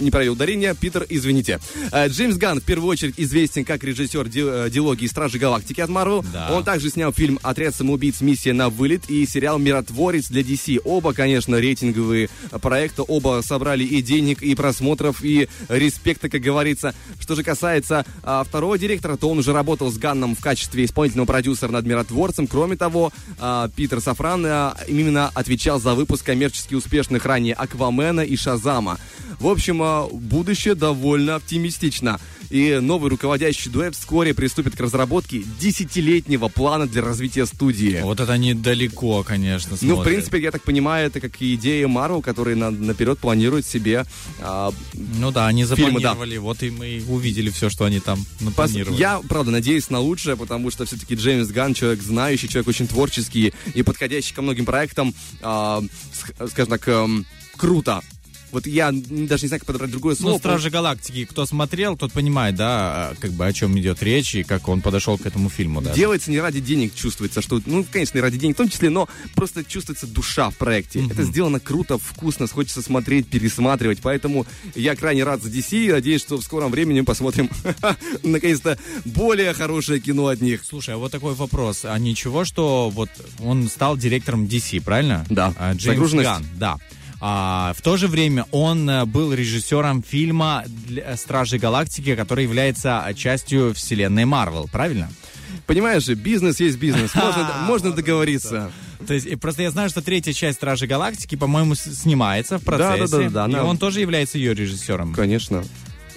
не 0.00 0.10
провел 0.10 0.32
ударение. 0.32 0.74
Питер, 0.74 1.04
извините. 1.08 1.60
Э, 1.92 2.08
Джеймс 2.08 2.36
Ганн 2.36 2.60
в 2.60 2.64
первую 2.64 2.88
очередь 2.88 3.14
известен 3.18 3.64
как 3.64 3.84
режиссер 3.84 4.28
ди- 4.28 4.42
э, 4.42 5.08
«Стражи 5.08 5.38
Галактики» 5.38 5.80
от 5.80 5.90
Marvel. 5.90 6.24
Да. 6.32 6.52
Он 6.52 6.64
также 6.64 6.88
снял 6.88 7.12
фильм 7.12 7.38
«Отряд 7.42 7.74
самоубийц. 7.74 8.22
Миссия 8.22 8.54
на 8.54 8.70
вылет» 8.70 9.10
и 9.10 9.26
сериал 9.26 9.58
«Миротворец» 9.58 10.28
для 10.28 10.40
DC. 10.40 10.80
Оба, 10.84 11.12
конечно, 11.12 11.56
рейтинговые 11.60 12.30
проекты. 12.62 13.02
Оба 13.02 13.42
собрали 13.44 13.84
и 13.84 14.00
денег, 14.00 14.42
и 14.42 14.54
просмотров, 14.54 15.22
и 15.22 15.48
респекта, 15.68 16.30
как 16.30 16.40
говорится. 16.40 16.94
Что 17.20 17.34
же 17.34 17.42
касается 17.42 18.06
а, 18.22 18.44
второго 18.44 18.78
директора, 18.78 19.16
то 19.16 19.28
он 19.28 19.38
уже 19.38 19.52
работал 19.52 19.90
с 19.90 19.98
Ганном 19.98 20.34
в 20.34 20.40
качестве 20.40 20.84
исполнительного 20.84 21.26
продюсера 21.26 21.70
над 21.70 21.84
«Миротворцем». 21.84 22.46
Кроме 22.46 22.76
того, 22.76 23.12
а, 23.38 23.68
Питер 23.68 24.00
Сафран 24.00 24.44
а, 24.46 24.76
именно 24.88 25.28
отвечал 25.34 25.78
за 25.80 25.94
выпуск 25.94 26.24
коммерчески 26.24 26.74
успешных 26.74 27.26
ранее 27.26 27.54
«Аквамена» 27.82 28.20
и 28.20 28.36
«Шазама». 28.36 28.98
В 29.40 29.46
общем, 29.48 29.82
а, 29.82 30.06
будущее 30.08 30.74
довольно 30.76 31.34
оптимистично. 31.34 32.20
И 32.50 32.78
новый 32.82 33.08
руководящий 33.10 33.70
дуэт 33.70 33.96
вскоре 33.96 34.34
приступит 34.34 34.76
к 34.76 34.80
разработке 34.80 35.42
десятилетнего 35.58 36.48
плана 36.48 36.86
для 36.86 37.02
развития 37.02 37.46
студии. 37.46 38.00
Вот 38.02 38.20
это 38.20 38.36
недалеко, 38.36 39.22
конечно, 39.22 39.76
Ну, 39.80 39.96
в 39.96 40.04
принципе, 40.04 40.38
я 40.40 40.50
так 40.50 40.62
понимаю, 40.62 41.06
это 41.06 41.18
как 41.20 41.32
идея 41.40 41.88
Марвел, 41.88 42.20
которые 42.20 42.54
на- 42.56 42.70
наперед 42.70 43.18
планируют 43.18 43.64
себе. 43.66 44.04
а, 44.40 44.70
Ну 44.94 45.30
да, 45.32 45.46
они 45.46 45.64
фильмы, 45.64 46.00
да. 46.00 46.10
запланировали, 46.10 46.36
вот 46.36 46.62
и 46.62 46.70
мы 46.70 47.02
увидели 47.08 47.48
все, 47.50 47.70
что 47.70 47.84
они 47.86 48.00
там 48.00 48.24
напланировали. 48.40 48.98
Я, 49.00 49.20
правда, 49.28 49.50
надеюсь 49.50 49.88
на 49.90 49.98
лучшее, 50.00 50.36
потому 50.36 50.70
что 50.70 50.84
все-таки 50.84 51.14
Джеймс 51.14 51.48
Ганн 51.48 51.72
человек 51.74 52.02
знающий, 52.02 52.48
человек 52.48 52.68
очень 52.68 52.86
творческий 52.86 53.54
и 53.74 53.82
подходящий 53.82 54.34
ко 54.34 54.42
многим 54.42 54.66
проектам, 54.66 55.14
а, 55.40 55.80
ск- 56.12 56.48
скажем 56.50 56.70
так, 56.70 56.86
эм, 56.88 57.24
круто. 57.62 58.02
Вот 58.50 58.66
я 58.66 58.90
даже 58.92 59.44
не 59.44 59.48
знаю, 59.48 59.60
как 59.60 59.66
подобрать 59.66 59.92
другое 59.92 60.14
слово. 60.16 60.32
Ну, 60.32 60.38
Стражи 60.38 60.68
Галактики, 60.68 61.24
кто 61.24 61.46
смотрел, 61.46 61.96
тот 61.96 62.12
понимает, 62.12 62.56
да, 62.56 63.14
как 63.20 63.30
бы 63.30 63.46
о 63.46 63.52
чем 63.52 63.78
идет 63.78 64.02
речь 64.02 64.34
и 64.34 64.42
как 64.42 64.68
он 64.68 64.82
подошел 64.82 65.16
к 65.16 65.24
этому 65.24 65.48
фильму, 65.48 65.80
да. 65.80 65.94
Делается 65.94 66.30
не 66.30 66.40
ради 66.40 66.60
денег, 66.60 66.92
чувствуется, 66.92 67.40
что, 67.40 67.62
ну, 67.64 67.86
конечно, 67.90 68.18
и 68.18 68.20
ради 68.20 68.36
денег 68.36 68.56
в 68.56 68.58
том 68.58 68.68
числе, 68.68 68.90
но 68.90 69.08
просто 69.36 69.64
чувствуется 69.64 70.08
душа 70.08 70.50
в 70.50 70.56
проекте. 70.56 71.06
Это 71.08 71.22
сделано 71.22 71.60
круто, 71.60 71.98
вкусно, 71.98 72.48
хочется 72.48 72.82
смотреть, 72.82 73.28
пересматривать, 73.28 74.00
поэтому 74.02 74.44
я 74.74 74.96
крайне 74.96 75.22
рад 75.22 75.40
за 75.40 75.48
DC 75.48 75.86
и 75.86 75.92
надеюсь, 75.92 76.20
что 76.20 76.36
в 76.36 76.42
скором 76.42 76.72
времени 76.72 76.98
мы 76.98 77.06
посмотрим, 77.06 77.48
наконец-то, 78.24 78.76
более 79.04 79.54
хорошее 79.54 80.00
кино 80.00 80.26
от 80.26 80.40
них. 80.40 80.62
Слушай, 80.68 80.96
а 80.96 80.98
вот 80.98 81.12
такой 81.12 81.34
вопрос. 81.34 81.84
А 81.84 81.96
ничего, 81.96 82.44
что 82.44 82.90
вот 82.90 83.08
он 83.38 83.68
стал 83.68 83.96
директором 83.96 84.46
DC, 84.46 84.82
правильно? 84.82 85.24
Да. 85.30 85.54
А, 85.56 85.72
Джеймс 85.72 85.84
Загруженность. 85.84 86.28
Ганн, 86.28 86.46
да. 86.56 86.78
А, 87.24 87.72
в 87.76 87.82
то 87.82 87.96
же 87.96 88.08
время 88.08 88.46
он 88.50 88.90
э, 88.90 89.04
был 89.04 89.32
режиссером 89.32 90.02
фильма 90.02 90.64
для- 90.66 91.16
«Стражи 91.16 91.56
Галактики», 91.56 92.16
который 92.16 92.42
является 92.42 93.04
э, 93.06 93.14
частью 93.14 93.72
вселенной 93.74 94.24
Марвел, 94.24 94.68
правильно? 94.72 95.08
Понимаешь 95.68 96.02
же, 96.04 96.14
бизнес 96.14 96.58
есть 96.58 96.78
бизнес, 96.78 97.14
можно, 97.14 97.48
можно 97.66 97.92
договориться. 97.92 98.72
То 99.06 99.14
есть, 99.14 99.38
просто 99.40 99.62
я 99.62 99.70
знаю, 99.70 99.88
что 99.88 100.02
третья 100.02 100.32
часть 100.32 100.56
«Стражи 100.58 100.88
Галактики», 100.88 101.36
по-моему, 101.36 101.76
снимается 101.76 102.58
в 102.58 102.64
процессе. 102.64 103.06
Да-да-да-да, 103.28 103.42
и 103.42 103.60
она- 103.60 103.64
он 103.66 103.78
тоже 103.78 104.00
является 104.00 104.38
ее 104.38 104.52
режиссером. 104.52 105.14
Конечно. 105.14 105.62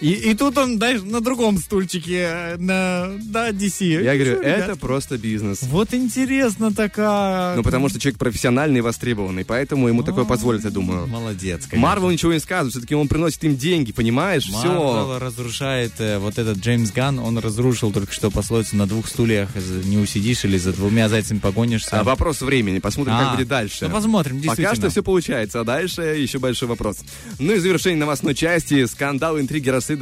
И, 0.02 0.12
и 0.12 0.34
тут 0.34 0.58
он, 0.58 0.78
знаешь, 0.78 1.02
на 1.02 1.22
другом 1.22 1.58
стульчике, 1.58 2.28
э, 2.30 2.58
на, 2.58 3.12
да, 3.24 3.50
DC. 3.52 4.04
Я 4.04 4.16
говорю, 4.16 4.36
Что, 4.38 4.42
ребят? 4.44 4.60
это 4.70 4.76
просто 4.76 5.18
бизнес. 5.18 5.62
Вот 5.64 5.94
интересно 5.94 6.74
такая... 6.74 7.56
Ну, 7.56 7.64
потому 7.64 7.90
что 7.90 8.00
человек 8.00 8.20
профессиональный 8.20 8.80
и 8.80 8.82
востребованный, 8.82 9.46
поэтому 9.46 9.88
ему 9.88 10.04
такое 10.04 10.26
позволит, 10.26 10.64
я 10.64 10.70
думаю. 10.70 11.08
Молодец, 11.08 11.66
конечно. 11.68 11.88
Марвел 11.88 12.10
ничего 12.10 12.34
не 12.34 12.40
сказывает, 12.40 12.72
все-таки 12.74 12.96
он 12.96 13.08
приносит 13.08 13.44
им 13.44 13.56
деньги, 13.56 13.92
понимаешь? 13.92 14.50
Марвел 14.50 14.72
Все. 15.16 15.20
разрушает 15.20 15.94
э, 16.00 16.18
вот 16.20 16.38
этот 16.38 16.58
Джеймс 16.60 16.92
Ганн, 16.92 17.20
он 17.20 17.38
разрушил 17.38 17.92
только 17.92 18.12
что 18.12 18.30
пословицу 18.32 18.76
на 18.76 18.88
двух 18.88 19.08
стульях 19.08 19.50
не 19.86 19.98
усидишь 19.98 20.46
или 20.46 20.58
за 20.58 20.74
двумя 20.74 21.10
зайцами 21.10 21.40
погонишься. 21.40 22.00
А, 22.00 22.04
вопрос 22.04 22.42
времени, 22.42 22.80
посмотрим, 22.80 23.16
А, 23.16 23.24
как 23.24 23.36
будет 23.38 23.48
дальше. 23.48 23.88
ну, 23.88 23.92
посмотрим, 23.92 24.38
Пока 24.38 24.56
действительно. 24.56 24.76
что 24.76 24.90
все 24.90 25.04
получается, 25.04 25.62
а 25.62 25.64
дальше 25.64 26.02
еще 26.02 26.40
большой 26.40 26.68
вопрос. 26.68 26.98
Ну 27.40 27.54
и 27.54 27.58
в 27.58 27.62
завершении 27.62 28.00
новостной 28.00 28.36
части 28.36 28.86
скандал, 28.86 29.40
интриги, 29.40 29.70
расследования. 29.70 29.95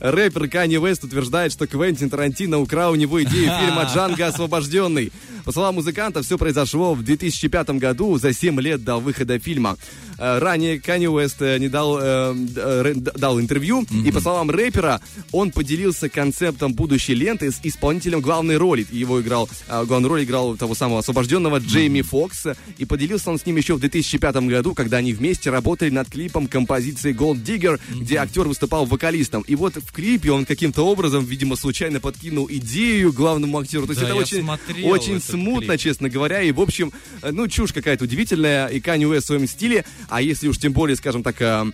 Рэпер 0.00 0.48
Канни 0.48 0.76
Вест 0.76 1.04
утверждает, 1.04 1.52
что 1.52 1.66
Квентин 1.66 2.08
Тарантино 2.10 2.58
украл 2.58 2.92
у 2.92 2.96
него 2.96 3.22
идею 3.22 3.50
фильма 3.60 3.88
«Джанго 3.92 4.26
освобожденный». 4.26 5.12
По 5.44 5.52
словам 5.52 5.76
музыканта, 5.76 6.22
все 6.22 6.38
произошло 6.38 6.94
в 6.94 7.02
2005 7.02 7.70
году, 7.70 8.18
за 8.18 8.32
7 8.32 8.60
лет 8.60 8.84
до 8.84 8.98
выхода 8.98 9.38
фильма. 9.38 9.76
Э, 10.18 10.38
Ранее 10.38 10.80
Канни 10.80 11.06
Уэст 11.06 11.40
не 11.40 11.68
дал, 11.68 11.98
э, 12.00 12.34
э, 12.56 12.94
дал 12.94 13.40
интервью, 13.40 13.86
и 14.04 14.10
по 14.12 14.20
словам 14.20 14.50
рэпера, 14.50 15.00
он 15.32 15.50
поделился 15.50 16.08
концептом 16.08 16.74
будущей 16.74 17.14
ленты 17.14 17.50
с 17.50 17.60
исполнителем 17.62 18.20
главной 18.20 18.56
роли. 18.56 18.86
Его 18.90 19.20
играл, 19.20 19.48
э, 19.68 19.84
главную 19.84 20.10
роль 20.10 20.24
играл 20.24 20.56
того 20.56 20.74
самого 20.74 21.00
освобожденного 21.00 21.58
Джейми 21.58 22.02
Фокс, 22.02 22.46
и 22.78 22.84
поделился 22.84 23.30
он 23.30 23.38
с 23.38 23.46
ним 23.46 23.56
еще 23.56 23.74
в 23.74 23.80
2005 23.80 24.48
году, 24.48 24.74
когда 24.74 24.98
они 24.98 25.12
вместе 25.12 25.50
работали 25.50 25.90
над 25.90 26.10
клипом 26.10 26.46
композиции 26.46 27.14
Gold 27.14 27.42
Digger, 27.42 27.80
где 27.90 28.16
актер 28.16 28.46
выступал 28.46 28.84
вокалистом. 28.86 29.42
И 29.42 29.54
вот 29.54 29.76
в 29.76 29.92
клипе 29.92 30.32
он 30.32 30.44
каким-то 30.44 30.82
образом, 30.86 31.24
видимо, 31.24 31.56
случайно 31.56 32.00
подкинул 32.00 32.48
идею 32.50 33.12
главному 33.12 33.58
актеру. 33.58 33.86
То 33.86 33.92
есть 33.92 34.02
Да, 34.02 34.08
это 34.08 34.16
очень, 34.16 34.42
смотрел 34.42 34.88
очень 34.88 35.20
смутно, 35.30 35.78
честно 35.78 36.08
говоря. 36.08 36.42
И, 36.42 36.52
в 36.52 36.60
общем, 36.60 36.92
э, 37.22 37.30
ну, 37.32 37.48
чушь 37.48 37.72
какая-то 37.72 38.04
удивительная. 38.04 38.66
И 38.68 38.80
Канни 38.80 39.04
Уэст 39.04 39.24
в 39.24 39.26
своем 39.28 39.46
стиле. 39.46 39.84
А 40.08 40.22
если 40.22 40.48
уж 40.48 40.58
тем 40.58 40.72
более, 40.72 40.96
скажем 40.96 41.22
так, 41.22 41.40
э, 41.40 41.64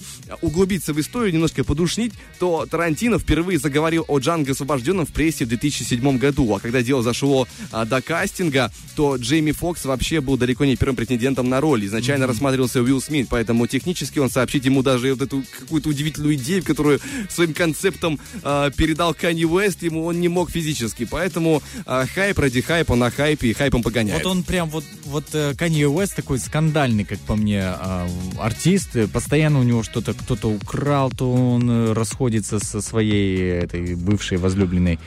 углубиться 0.43 0.93
в 0.93 1.01
историю, 1.01 1.33
немножко 1.33 1.65
подушнить, 1.65 2.13
то 2.39 2.67
Тарантино 2.67 3.19
впервые 3.19 3.59
заговорил 3.59 4.05
о 4.09 4.19
Джанго 4.19 4.53
освобожденном 4.53 5.07
в 5.07 5.13
прессе 5.13 5.45
в 5.45 5.49
2007 5.49 6.19
году. 6.19 6.55
А 6.55 6.61
когда 6.61 6.83
дело 6.83 7.03
зашло 7.03 7.47
а, 7.73 7.85
до 7.85 8.01
кастинга, 8.03 8.73
то 8.95 9.17
Джейми 9.17 9.53
Фокс 9.53 9.85
вообще 9.85 10.21
был 10.21 10.37
далеко 10.37 10.65
не 10.65 10.77
первым 10.77 10.97
претендентом 10.97 11.49
на 11.49 11.61
роль. 11.61 11.85
Изначально 11.87 12.27
рассматривался 12.27 12.81
Уилл 12.83 13.01
Смит, 13.01 13.29
поэтому 13.31 13.67
технически 13.67 14.19
он 14.19 14.31
сообщить 14.31 14.65
ему 14.65 14.83
даже 14.83 15.13
вот 15.13 15.23
эту 15.23 15.45
какую-то 15.59 15.91
удивительную 15.91 16.35
идею, 16.35 16.65
которую 16.65 17.01
своим 17.29 17.55
концептом 17.55 18.19
а, 18.43 18.71
передал 18.71 19.15
Канни 19.15 19.45
Уэст, 19.45 19.83
ему 19.83 20.05
он 20.05 20.21
не 20.21 20.29
мог 20.29 20.51
физически. 20.51 21.07
Поэтому 21.11 21.63
а, 21.85 22.07
хайп 22.07 22.39
ради 22.39 22.61
хайпа 22.61 22.95
на 22.97 23.11
хайпе 23.11 23.45
и 23.51 23.53
хайпом 23.53 23.82
погоняет. 23.82 24.24
Вот 24.24 24.30
он 24.30 24.42
прям 24.42 24.68
вот, 24.68 24.84
вот 25.05 25.24
э, 25.32 25.55
Канье 25.57 25.88
Уэст 25.88 26.16
такой 26.16 26.38
скандальный, 26.38 27.05
как 27.05 27.18
по 27.20 27.36
мне, 27.36 27.62
а, 27.62 28.09
артист. 28.38 28.97
Э, 28.97 29.07
Постоянно 29.07 29.61
у 29.61 29.62
него 29.62 29.82
что-то 29.82 30.14
кто-то 30.14 30.49
украл, 30.49 31.11
то 31.11 31.32
он 31.32 31.70
э, 31.70 31.92
расходится 31.92 32.59
со 32.59 32.80
своей 32.80 33.51
этой 33.51 33.94
бывшей 33.94 34.38
возлюбленной 34.38 34.94
э, 34.94 34.99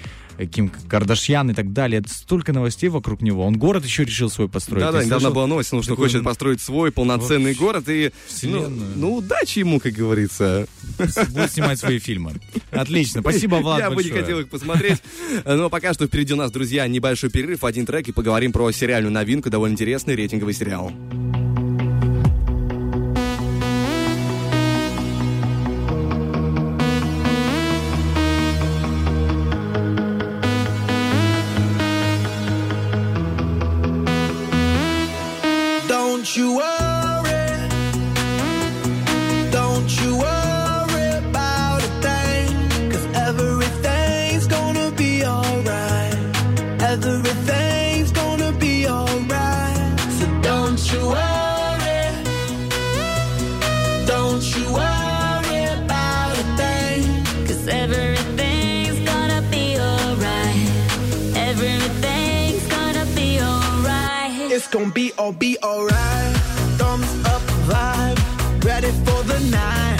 Ким 0.47 0.71
Кардашьян 0.87 1.51
и 1.51 1.53
так 1.53 1.73
далее. 1.73 2.03
Столько 2.07 2.53
новостей 2.53 2.89
вокруг 2.89 3.21
него. 3.21 3.45
Он 3.45 3.57
город 3.57 3.83
еще 3.85 4.05
решил 4.05 4.29
свой 4.29 4.47
построить. 4.49 4.83
Да, 4.83 4.91
да, 4.91 4.99
Я 4.99 5.05
недавно 5.05 5.21
слышал 5.21 5.35
была 5.35 5.47
новость, 5.47 5.71
ну, 5.71 5.81
что 5.81 5.91
такую 5.91 6.07
хочет 6.09 6.23
построить 6.23 6.61
свой 6.61 6.91
полноценный 6.91 7.53
город 7.53 7.89
и 7.89 8.05
ну, 8.05 8.11
вселенную. 8.27 8.91
ну, 8.95 9.15
удачи 9.15 9.59
ему, 9.59 9.79
как 9.79 9.93
говорится. 9.93 10.67
Будет 10.97 11.51
снимать 11.51 11.79
свои 11.79 11.99
фильмы. 11.99 12.33
Отлично. 12.71 13.21
Спасибо, 13.21 13.55
Влад, 13.61 13.79
Я 13.79 13.89
бы 13.89 13.97
не 13.97 14.09
большое. 14.09 14.21
хотел 14.21 14.39
их 14.39 14.49
посмотреть. 14.49 15.01
Но 15.45 15.69
пока 15.69 15.93
что 15.93 16.07
впереди 16.07 16.33
у 16.33 16.37
нас, 16.37 16.51
друзья, 16.51 16.87
небольшой 16.87 17.29
перерыв, 17.29 17.63
один 17.63 17.85
трек, 17.85 18.07
и 18.07 18.11
поговорим 18.11 18.51
про 18.51 18.71
сериальную 18.71 19.11
новинку, 19.11 19.49
довольно 19.49 19.73
интересный 19.73 20.15
рейтинговый 20.15 20.53
сериал. 20.53 20.91
Don't 36.29 36.37
you 36.37 36.53
worry. 36.57 37.47
Don't 39.49 39.89
you 39.99 40.15
worry 40.15 41.07
about 41.17 41.81
a 41.81 41.89
thing. 42.05 42.91
Cause 42.91 43.07
everything's 43.15 44.45
gonna 44.45 44.91
be 44.91 45.25
alright. 45.25 46.13
Everything's 46.81 48.11
gonna 48.11 48.51
be 48.51 48.87
alright. 48.87 49.99
So 50.19 50.27
don't 50.43 50.79
you 50.93 51.01
worry. 51.17 52.05
Don't 54.05 54.45
you 54.55 54.65
worry 54.71 55.63
about 55.81 56.37
a 56.37 56.45
thing. 56.59 57.25
Cause 57.47 57.67
everything's 57.67 58.48
It's 64.59 64.67
gonna 64.67 64.91
be 64.91 65.13
all 65.17 65.31
be 65.31 65.57
alright. 65.63 66.35
Thumbs 66.77 67.09
up 67.23 67.41
vibe, 67.71 68.19
ready 68.65 68.91
for 69.05 69.23
the 69.23 69.39
night. 69.49 69.97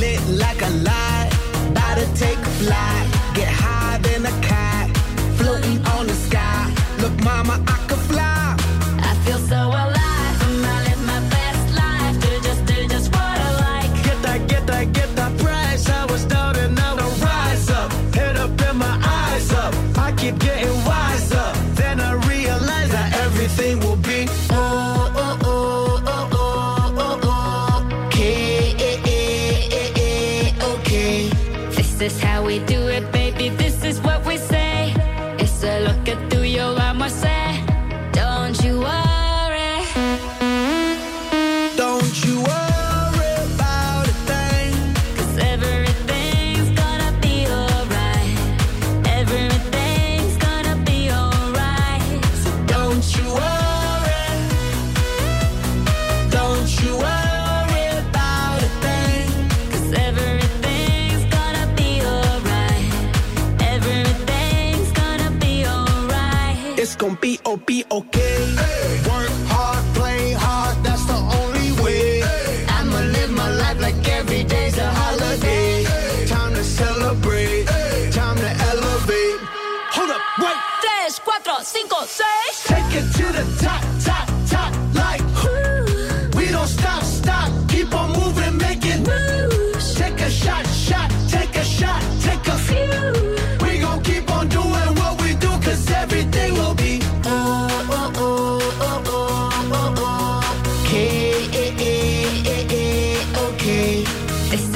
Lit 0.00 0.20
like 0.30 0.60
a 0.62 0.70
light, 0.82 1.30
about 1.70 1.94
to 1.96 2.06
take 2.16 2.36
a 2.38 2.52
flight. 2.58 3.06
Get 3.36 3.46
higher 3.46 4.00
than 4.00 4.26
a 4.26 4.34
cat, 4.42 4.90
floating 5.38 5.78
on 5.94 6.08
the 6.08 6.14
sky. 6.14 6.74
Look, 6.98 7.14
mama, 7.22 7.62
I 7.68 7.76
could 7.86 8.00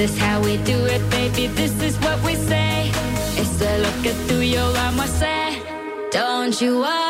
is 0.04 0.18
how 0.18 0.38
we 0.42 0.58
do 0.58 0.78
it, 0.84 1.02
baby. 1.10 1.46
This 1.46 1.74
is 1.82 1.96
what 2.04 2.22
we 2.22 2.34
say. 2.34 2.90
It's 3.40 3.60
a 3.62 3.78
look 3.78 4.06
at 4.10 4.16
through 4.26 4.46
your 4.56 4.70
arm, 4.84 5.00
I 5.00 5.06
say. 5.06 5.62
Don't 6.10 6.60
you 6.60 6.80
worry. 6.80 7.03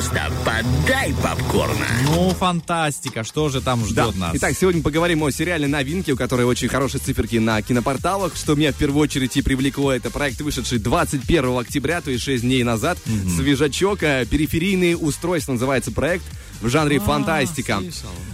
Просто 0.00 0.32
подай 0.46 1.14
попкорна. 1.22 1.86
Ну, 2.04 2.30
фантастика, 2.30 3.22
что 3.22 3.50
же 3.50 3.60
там 3.60 3.84
ждет 3.84 4.16
нас? 4.16 4.34
Итак, 4.34 4.56
сегодня 4.58 4.82
поговорим 4.82 5.22
о 5.22 5.30
сериале 5.30 5.66
«Новинки», 5.66 6.10
у 6.10 6.16
которой 6.16 6.46
очень 6.46 6.68
хорошие 6.68 7.02
циферки 7.02 7.36
на 7.36 7.60
кинопорталах. 7.60 8.34
Что 8.34 8.54
меня 8.54 8.72
в 8.72 8.76
первую 8.76 9.02
очередь 9.02 9.36
и 9.36 9.42
привлекло, 9.42 9.92
это 9.92 10.10
проект, 10.10 10.40
вышедший 10.40 10.78
21 10.78 11.58
октября, 11.58 12.00
то 12.00 12.10
есть 12.10 12.24
6 12.24 12.44
дней 12.44 12.62
назад. 12.62 12.96
Свежачок, 13.36 14.02
э, 14.02 14.24
периферийные 14.24 14.96
устройства 14.96 15.52
называется 15.52 15.92
проект 15.92 16.24
в 16.62 16.68
жанре 16.70 16.96
А, 16.96 17.00
фантастика. 17.00 17.82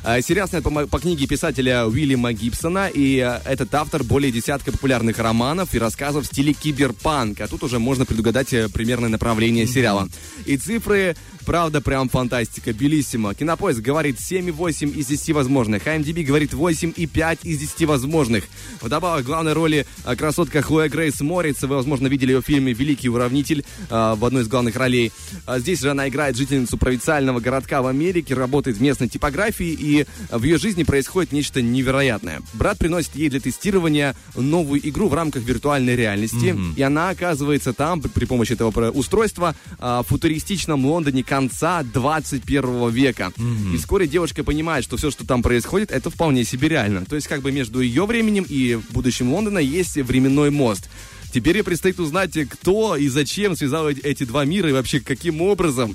Э, 0.05 0.23
Сериал 0.23 0.47
снят 0.47 0.63
по, 0.63 0.71
по 0.71 0.99
книге 1.01 1.27
писателя 1.27 1.85
Уильяма 1.87 2.33
Гибсона, 2.33 2.89
и 2.95 3.19
э, 3.19 3.41
этот 3.45 3.75
автор 3.75 4.05
более 4.05 4.31
десятка 4.31 4.71
популярных 4.71 5.19
романов 5.19 5.75
и 5.75 5.81
рассказов 5.81 6.25
в 6.25 6.27
стиле 6.29 6.53
киберпанк. 6.53 7.41
А 7.41 7.49
тут 7.49 7.65
уже 7.65 7.81
можно 7.81 8.05
предугадать 8.05 8.51
примерное 8.73 9.09
направление 9.09 9.67
сериала. 9.67 10.09
И 10.45 10.57
цифры, 10.57 11.17
правда, 11.47 11.81
прям 11.81 12.09
фантастика, 12.09 12.73
белиссимо. 12.73 13.35
Кинопоиск 13.35 13.81
говорит 13.81 14.17
7,8 14.19 14.93
из 14.93 15.07
10 15.07 15.31
возможных, 15.31 15.87
IMDb 15.87 16.25
говорит 16.25 16.53
8,5 16.53 17.39
из 17.45 17.59
10 17.59 17.87
возможных. 17.89 18.45
Вдобавок, 18.83 19.23
в 19.23 19.27
главной 19.27 19.53
роли 19.53 19.87
э, 20.05 20.17
красотка 20.17 20.61
Хлоя 20.61 20.89
Грейс 20.89 21.21
Морец. 21.21 21.63
Вы, 21.63 21.77
возможно, 21.77 22.09
видели 22.09 22.33
ее 22.33 22.43
в 22.43 22.45
фильме 22.45 22.73
«Великий 22.73 23.09
уравнитель» 23.09 23.65
э, 23.89 24.15
в 24.17 24.25
одной 24.25 24.43
из 24.43 24.49
главных 24.49 24.77
ролей. 24.77 25.13
А 25.47 25.61
Здесь 25.61 25.81
же 25.81 25.91
она 25.91 26.09
играет 26.09 26.37
жительницу 26.37 26.77
провинциального 26.77 27.41
городка 27.41 27.81
в 27.81 27.87
Америке, 27.87 28.35
работает 28.35 28.77
в 28.77 28.83
местной 28.83 29.09
типографии, 29.09 29.71
и 29.79 30.07
в 30.31 30.43
ее 30.43 30.59
жизни 30.59 30.83
происходит 30.83 31.33
нечто 31.33 31.63
невероятное. 31.63 32.43
Брат 32.55 32.79
приносит 32.79 33.15
ей 33.15 33.31
для 33.31 33.41
тестирования 33.41 34.17
новую 34.35 34.87
игру 34.89 35.09
в 35.09 35.15
рамках 35.15 35.45
виртуальной 35.45 35.95
реальности, 35.95 36.57
и 36.77 36.83
она 36.83 37.11
оказывается 37.11 37.73
там 37.73 38.01
при- 38.01 38.25
помощи 38.27 38.53
этого 38.55 38.91
устройства 38.91 39.55
а, 39.79 40.03
в 40.03 40.09
футуристичном 40.09 40.85
Лондоне 40.87 41.23
конца 41.37 41.83
21 41.83 42.89
века. 42.89 43.31
И 43.75 43.77
вскоре 43.77 44.07
девушка 44.07 44.43
понимает, 44.43 44.85
что 44.85 44.97
все, 44.97 45.11
что 45.11 45.27
там 45.27 45.43
происходит, 45.43 45.91
это 45.91 46.09
вполне 46.09 46.45
себе 46.45 46.69
реально. 46.69 47.05
То 47.05 47.15
есть 47.15 47.29
как 47.29 47.43
бы 47.43 47.53
между 47.53 47.81
ее 47.81 48.07
временем 48.07 48.47
и 48.49 48.79
будущим 48.91 49.31
Лондона 49.33 49.59
есть 49.59 49.97
временной 49.97 50.51
мост. 50.51 50.89
Теперь 51.35 51.57
ей 51.59 51.63
предстоит 51.63 52.01
узнать, 52.01 52.33
кто 52.49 52.97
и 52.97 53.09
зачем 53.09 53.55
связал 53.55 53.89
эти 53.91 54.25
два 54.25 54.47
мира 54.47 54.71
и 54.71 54.73
вообще 54.73 55.01
каким 55.01 55.43
образом. 55.43 55.95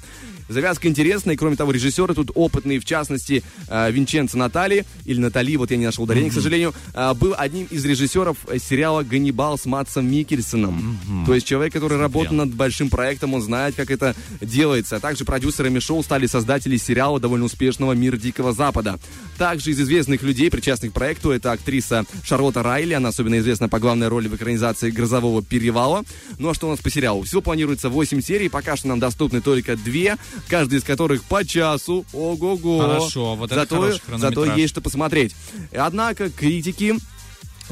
Завязка 0.51 0.87
интересная, 0.87 1.37
кроме 1.37 1.55
того, 1.55 1.71
режиссеры 1.71 2.13
тут 2.13 2.31
опытные, 2.35 2.79
в 2.79 2.85
частности, 2.85 3.43
э, 3.67 3.91
Винченцо 3.91 4.37
Натали, 4.37 4.85
или 5.05 5.19
Натали, 5.19 5.55
вот 5.55 5.71
я 5.71 5.77
не 5.77 5.85
нашел 5.85 6.03
ударения, 6.03 6.29
mm-hmm. 6.29 6.31
к 6.31 6.35
сожалению, 6.35 6.73
э, 6.93 7.13
был 7.13 7.33
одним 7.37 7.65
из 7.65 7.85
режиссеров 7.85 8.37
э, 8.47 8.59
сериала 8.59 9.03
«Ганнибал» 9.03 9.57
с 9.57 9.65
Матсом 9.65 10.11
Микельсоном. 10.11 10.99
Mm-hmm. 11.09 11.25
То 11.25 11.33
есть 11.33 11.47
человек, 11.47 11.73
который 11.73 11.97
Смотрел. 11.97 12.01
работал 12.01 12.35
над 12.35 12.53
большим 12.53 12.89
проектом, 12.89 13.33
он 13.33 13.41
знает, 13.41 13.75
как 13.75 13.91
это 13.91 14.15
делается. 14.41 14.97
А 14.97 14.99
также 14.99 15.25
продюсерами 15.25 15.79
шоу 15.79 16.03
стали 16.03 16.27
создатели 16.27 16.77
сериала 16.77 17.19
довольно 17.19 17.45
успешного 17.45 17.93
«Мир 17.93 18.17
Дикого 18.17 18.53
Запада». 18.53 18.99
Также 19.37 19.71
из 19.71 19.79
известных 19.79 20.21
людей, 20.21 20.51
причастных 20.51 20.91
к 20.91 20.93
проекту, 20.93 21.31
это 21.31 21.51
актриса 21.51 22.05
Шарлотта 22.23 22.61
Райли, 22.61 22.93
она 22.93 23.09
особенно 23.09 23.39
известна 23.39 23.69
по 23.69 23.79
главной 23.79 24.07
роли 24.07 24.27
в 24.27 24.35
экранизации 24.35 24.91
«Грозового 24.91 25.41
перевала». 25.41 26.03
Ну 26.37 26.49
а 26.49 26.53
что 26.53 26.67
у 26.67 26.71
нас 26.71 26.79
по 26.79 26.89
сериалу? 26.89 27.23
Всего 27.23 27.41
планируется 27.41 27.89
8 27.89 28.21
серий, 28.21 28.49
пока 28.49 28.75
что 28.75 28.87
нам 28.87 28.99
доступны 28.99 29.41
только 29.41 29.75
2 29.75 30.17
каждый 30.47 30.79
из 30.79 30.83
которых 30.83 31.23
по 31.23 31.45
часу. 31.45 32.05
Ого-го. 32.13 32.79
Хорошо, 32.79 33.35
вот 33.35 33.51
это 33.51 33.61
зато, 33.61 33.75
хороший 33.75 34.01
хронометраж. 34.01 34.47
Зато 34.47 34.55
есть 34.57 34.71
что 34.71 34.81
посмотреть. 34.81 35.35
Однако 35.75 36.29
критики 36.29 36.95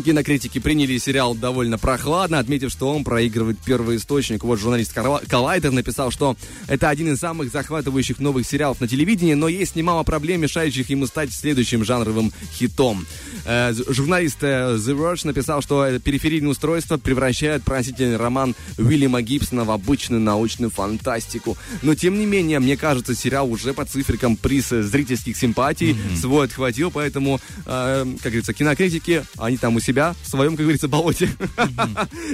Кинокритики 0.03 0.59
приняли 0.59 0.97
сериал 0.97 1.35
довольно 1.35 1.77
прохладно, 1.77 2.39
отметив, 2.39 2.71
что 2.71 2.89
он 2.89 3.03
проигрывает 3.03 3.57
первый 3.59 3.97
источник. 3.97 4.43
Вот 4.43 4.59
журналист 4.59 4.93
Коллайдер 4.93 5.71
написал, 5.71 6.11
что 6.11 6.35
это 6.67 6.89
один 6.89 7.13
из 7.13 7.19
самых 7.19 7.51
захватывающих 7.51 8.19
новых 8.19 8.45
сериалов 8.45 8.79
на 8.81 8.87
телевидении, 8.87 9.33
но 9.33 9.47
есть 9.47 9.75
немало 9.75 10.03
проблем, 10.03 10.41
мешающих 10.41 10.89
ему 10.89 11.07
стать 11.07 11.31
следующим 11.31 11.83
жанровым 11.83 12.31
хитом. 12.53 13.05
Э, 13.45 13.73
журналист 13.73 14.37
э, 14.41 14.75
The 14.77 14.95
Verge 14.95 15.27
написал, 15.27 15.61
что 15.61 15.83
это 15.83 15.99
периферийное 15.99 16.51
устройство 16.51 16.97
превращает 16.97 17.63
пронзительный 17.63 18.17
роман 18.17 18.55
Уильяма 18.77 19.21
Гибсона 19.21 19.65
в 19.65 19.71
обычную 19.71 20.21
научную 20.21 20.69
фантастику. 20.69 21.57
Но, 21.81 21.95
тем 21.95 22.17
не 22.19 22.25
менее, 22.25 22.59
мне 22.59 22.77
кажется, 22.77 23.15
сериал 23.15 23.51
уже 23.51 23.73
по 23.73 23.85
циферкам 23.85 24.35
приз 24.37 24.69
зрительских 24.69 25.35
симпатий 25.35 25.95
свой 26.19 26.45
отхватил, 26.45 26.91
поэтому, 26.91 27.39
э, 27.65 28.05
как 28.21 28.31
говорится, 28.31 28.53
кинокритики, 28.53 29.25
они 29.37 29.57
там 29.57 29.75
у 29.75 29.79
себя 29.79 29.88
в 30.21 30.27
своем, 30.27 30.55
как 30.55 30.61
говорится, 30.65 30.87
болоте. 30.87 31.29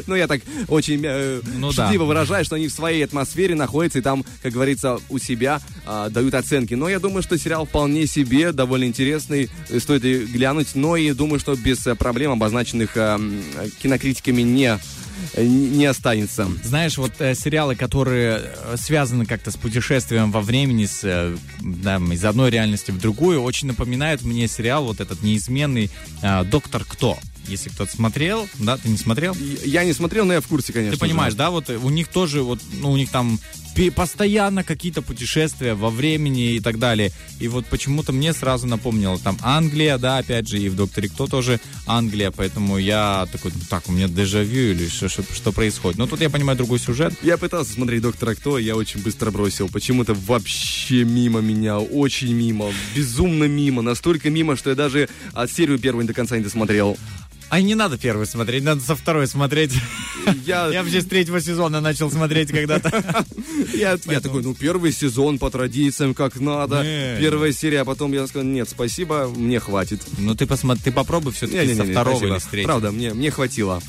Ну, 0.08 0.16
я 0.16 0.28
так 0.28 0.42
очень 0.68 1.02
э, 1.06 1.42
Ну 1.58 1.72
выражаю, 2.06 2.46
что 2.46 2.56
они 2.56 2.68
в 2.68 2.72
своей 2.72 3.04
атмосфере 3.04 3.56
находятся 3.56 4.00
и 4.00 4.02
там, 4.02 4.24
как 4.42 4.52
говорится, 4.54 5.00
у 5.10 5.18
себя 5.20 5.62
а, 5.86 6.10
дают 6.10 6.34
оценки. 6.34 6.74
Но 6.74 6.90
я 6.90 7.00
думаю, 7.00 7.24
что 7.24 7.38
сериал 7.38 7.66
вполне 7.66 8.08
себе 8.08 8.52
довольно 8.52 8.86
интересный, 8.86 9.50
э, 9.70 9.80
стоит 9.80 10.04
и 10.06 10.26
глянуть, 10.26 10.76
но 10.76 10.96
и 10.96 11.12
думаю, 11.14 11.40
что 11.40 11.56
без 11.56 11.86
э, 11.88 11.96
проблем, 11.96 12.32
обозначенных 12.32 12.96
э, 12.98 13.00
м, 13.00 13.42
кинокритиками, 13.82 14.42
не, 14.42 14.78
не 15.38 15.86
останется. 15.86 16.48
Знаешь, 16.64 16.98
вот 16.98 17.14
э, 17.20 17.36
сериалы, 17.36 17.76
которые 17.76 18.42
э, 18.44 18.76
связаны 18.78 19.26
как-то 19.26 19.52
с 19.52 19.56
путешествием 19.56 20.32
во 20.32 20.42
времени, 20.42 20.86
с, 20.86 21.02
э, 21.04 21.36
да, 21.62 21.98
из 21.98 22.24
одной 22.26 22.50
реальности 22.50 22.92
в 22.92 23.00
другую, 23.00 23.42
очень 23.42 23.68
напоминают 23.68 24.24
мне 24.24 24.48
сериал 24.48 24.86
вот 24.86 25.00
этот 25.00 25.22
неизменный 25.22 25.90
э, 26.22 26.44
«Доктор 26.46 26.84
Кто». 26.84 27.20
Если 27.48 27.70
кто-то 27.70 27.92
смотрел, 27.92 28.48
да, 28.56 28.78
ты 28.78 28.90
не 28.90 28.98
смотрел? 28.98 29.36
Я 29.64 29.84
не 29.84 29.94
смотрел, 29.94 30.26
но 30.26 30.34
я 30.34 30.42
в 30.42 30.48
курсе, 30.48 30.74
конечно. 30.74 30.98
Ты 30.98 31.00
понимаешь, 31.00 31.34
же. 31.34 31.38
да, 31.38 31.52
вот 31.52 31.70
э, 31.70 31.78
у 31.78 31.90
них 31.90 32.08
тоже, 32.08 32.42
вот, 32.42 32.60
ну, 32.74 32.92
у 32.92 32.98
них 32.98 33.12
там 33.12 33.40
постоянно 33.96 34.64
какие-то 34.64 35.02
путешествия 35.02 35.74
во 35.74 35.90
времени 35.90 36.54
и 36.54 36.60
так 36.60 36.80
далее. 36.80 37.12
И 37.40 37.48
вот 37.48 37.66
почему-то 37.66 38.14
мне 38.14 38.34
сразу 38.34 38.68
напомнило, 38.68 39.20
там 39.20 39.38
Англия, 39.42 39.98
да, 39.98 40.18
опять 40.18 40.48
же, 40.48 40.60
и 40.60 40.70
в 40.70 40.76
«Докторе 40.76 41.10
Кто» 41.10 41.28
тоже 41.28 41.60
Англия, 41.86 42.32
поэтому 42.32 42.78
я 42.78 43.28
такой, 43.32 43.52
«Ну, 43.54 43.62
так, 43.70 43.88
у 43.90 43.92
меня 43.92 44.08
дежавю 44.08 44.72
или 44.72 44.88
что, 44.88 45.10
что, 45.24 45.34
что 45.34 45.52
происходит. 45.52 45.98
Но 45.98 46.08
тут 46.08 46.22
я 46.22 46.30
понимаю 46.30 46.58
другой 46.58 46.80
сюжет. 46.80 47.14
Я 47.22 47.38
пытался 47.38 47.74
смотреть 47.74 48.02
«Доктора 48.02 48.36
Кто», 48.36 48.58
я 48.58 48.76
очень 48.76 49.02
быстро 49.02 49.32
бросил. 49.32 49.70
Почему-то 49.70 50.14
вообще 50.14 51.04
мимо 51.04 51.40
меня, 51.40 51.80
очень 51.80 52.34
мимо, 52.34 52.72
безумно 52.96 53.46
мимо. 53.46 53.82
Настолько 53.82 54.30
мимо, 54.30 54.56
что 54.56 54.72
я 54.72 54.76
даже 54.76 55.08
от 55.34 55.52
серию 55.52 55.80
первую 55.80 56.06
до 56.06 56.14
конца 56.14 56.38
не 56.38 56.44
досмотрел. 56.44 56.98
А 57.50 57.62
не 57.62 57.76
надо 57.76 57.98
первый 57.98 58.26
смотреть, 58.26 58.64
надо 58.64 58.82
со 58.82 58.96
второй 58.96 59.28
смотреть. 59.28 59.74
Я, 60.46 60.68
Я 60.68 60.82
вообще 60.82 61.02
с 61.02 61.06
третьего 61.06 61.40
сезона 61.40 61.80
начал 61.80 62.10
смотреть 62.10 62.50
когда-то. 62.50 63.24
я, 63.74 63.98
я 64.06 64.20
такой, 64.20 64.42
ну, 64.42 64.56
первый 64.56 64.92
сезон 64.92 65.38
по 65.38 65.52
традициям, 65.52 66.16
как 66.16 66.40
надо. 66.40 66.82
Не. 66.84 67.20
Первая 67.20 67.52
серия, 67.52 67.82
а 67.82 67.86
потом 67.86 68.12
я 68.14 68.26
сказал, 68.26 68.48
нет, 68.48 68.68
спасибо, 68.68 69.28
мне 69.28 69.60
хватит. 69.60 70.02
Ну 70.18 70.34
ты 70.36 70.48
посмотри, 70.48 70.86
ты 70.86 70.92
попробуй 70.92 71.34
все-таки 71.34 71.76
со 71.76 71.84
второго 71.84 72.26
или 72.26 72.40
с 72.40 72.44
третьего. 72.46 72.68
Правда, 72.72 72.92
мне, 72.92 73.14
мне 73.14 73.30
хватило. 73.30 73.82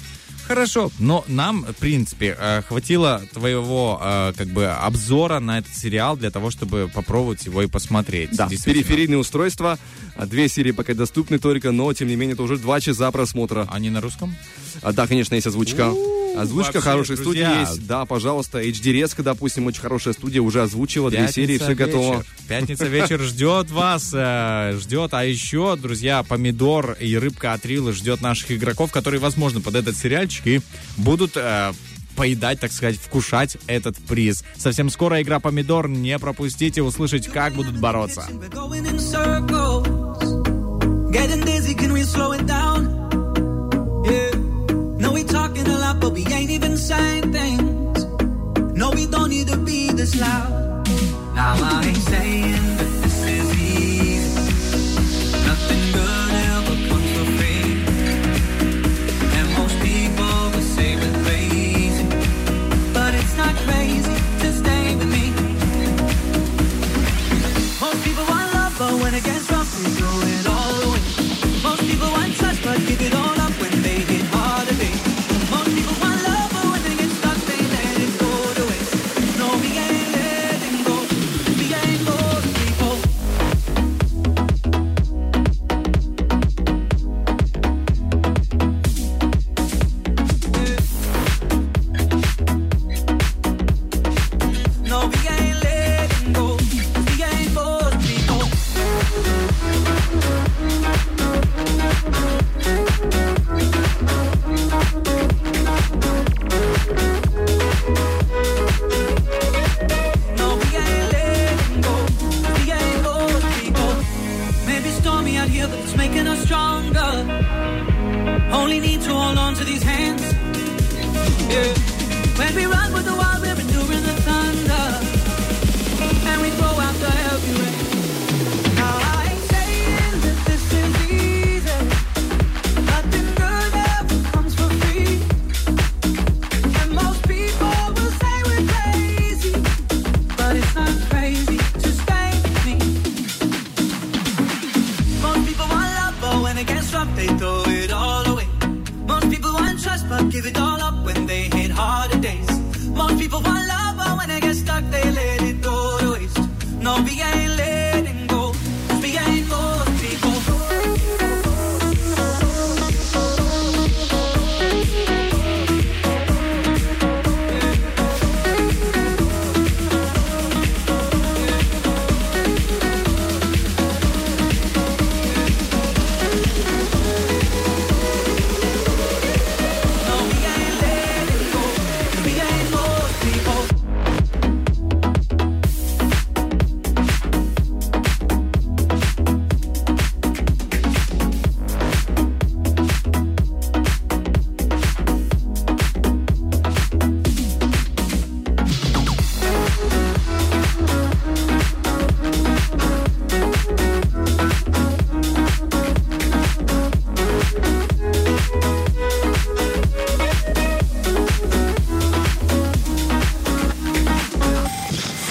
Хорошо. 0.47 0.91
Но 0.99 1.25
нам, 1.29 1.65
в 1.65 1.75
принципе, 1.75 2.37
э, 2.39 2.63
хватило 2.63 3.23
твоего 3.33 4.01
э, 4.03 4.33
как 4.37 4.49
бы 4.49 4.67
обзора 4.67 5.41
на 5.41 5.59
этот 5.59 5.75
сериал 5.75 6.17
для 6.17 6.31
того, 6.31 6.51
чтобы 6.51 6.91
попробовать 6.93 7.47
его 7.47 7.63
и 7.63 7.67
посмотреть. 7.67 8.31
Да, 8.33 8.49
периферийные 8.49 9.19
устройства. 9.19 9.79
А 10.17 10.27
Две 10.27 10.49
серии 10.49 10.73
пока 10.73 10.95
доступны 10.95 11.39
только, 11.39 11.73
но, 11.73 11.93
тем 11.93 12.09
не 12.09 12.17
менее, 12.17 12.35
это 12.35 12.43
уже 12.43 12.57
два 12.59 12.81
часа 12.81 13.11
просмотра. 13.11 13.69
Они 13.71 13.91
на 13.91 14.01
русском? 14.01 14.35
А, 14.83 14.93
да, 14.93 15.07
конечно, 15.07 15.35
есть 15.35 15.47
озвучка. 15.47 15.93
Озвучка 16.37 16.75
вообще, 16.75 16.81
хорошая 16.81 17.17
друзья. 17.17 17.47
студия 17.51 17.61
есть. 17.61 17.87
Да, 17.87 18.05
пожалуйста. 18.05 18.63
HD 18.63 18.93
Резко, 18.93 19.23
допустим, 19.23 19.67
очень 19.67 19.81
хорошая 19.81 20.15
студия, 20.15 20.41
уже 20.43 20.63
озвучила 20.63 21.11
две 21.11 21.29
серии, 21.29 21.59
все 21.59 21.69
вечер. 21.71 21.87
готово. 21.87 22.25
Пятница 22.49 22.87
вечер 22.87 23.21
ждет 23.23 23.71
вас, 23.71 24.11
э, 24.15 24.79
ждет. 24.81 25.15
А 25.15 25.25
еще, 25.25 25.77
друзья, 25.77 26.23
помидор 26.23 26.97
и 27.01 27.17
рыбка 27.17 27.53
от 27.53 27.65
Рилы 27.67 27.93
ждет 27.93 28.21
наших 28.21 28.53
игроков, 28.53 28.93
которые, 28.93 29.21
возможно, 29.21 29.61
под 29.61 29.75
этот 29.75 29.97
сериальчик 29.97 30.47
и 30.47 30.61
будут 30.97 31.33
э, 31.37 31.73
поедать, 32.17 32.61
так 32.61 32.73
сказать, 32.73 32.97
вкушать 32.97 33.59
этот 33.67 33.97
приз. 33.97 34.43
Совсем 34.57 34.91
скоро 34.91 35.21
игра 35.23 35.39
помидор. 35.41 35.89
Не 35.89 36.19
пропустите 36.19 36.83
услышать, 36.83 37.27
как 37.29 37.55
будут 37.55 37.79
бороться. 37.79 38.27
Getting 41.11 41.45
dizzy. 41.45 41.75
Can 41.75 41.93
we 41.93 42.03
slow 42.03 42.33
it 42.33 42.47
down? 42.47 42.89
Yeah. 44.05 44.36
We 45.17 45.25
talking 45.25 45.67
a 45.67 45.79
lot, 45.79 45.99
but 45.99 46.13
we 46.13 46.27
ain't 46.27 46.51
even 46.51 46.77
saying 46.77 47.33
things. 47.33 48.05
No, 48.77 48.91
we 48.91 49.07
don't 49.07 49.31
need 49.31 49.49
to 49.49 49.57
be 49.57 49.91
this 49.91 50.15
loud. 50.21 50.87
Now 51.35 51.57
I 51.57 51.85
ain't 51.87 51.97
saying 51.97 52.96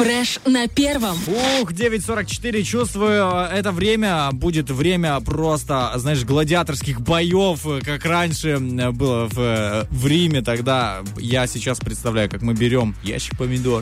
Фреш 0.06 0.40
на 0.46 0.68
первом. 0.68 1.18
Ух, 1.26 1.72
9.44, 1.72 2.62
чувствую, 2.62 3.26
это 3.52 3.72
время 3.72 4.30
будет 4.34 4.70
время 4.70 5.20
просто, 5.20 5.92
знаешь, 5.96 6.24
гладиаторских 6.24 7.02
боев, 7.02 7.66
как 7.84 8.06
раньше 8.06 8.50
э, 8.50 8.92
было 8.92 9.26
в, 9.26 9.40
э, 9.40 9.86
в 9.90 10.06
Риме 10.06 10.44
тогда. 10.44 11.02
Я 11.18 11.48
сейчас 11.48 11.80
представляю, 11.80 12.30
как 12.30 12.44
мы 12.44 12.54
берем 12.54 12.96
ящик 13.04 13.36
помидор, 13.36 13.82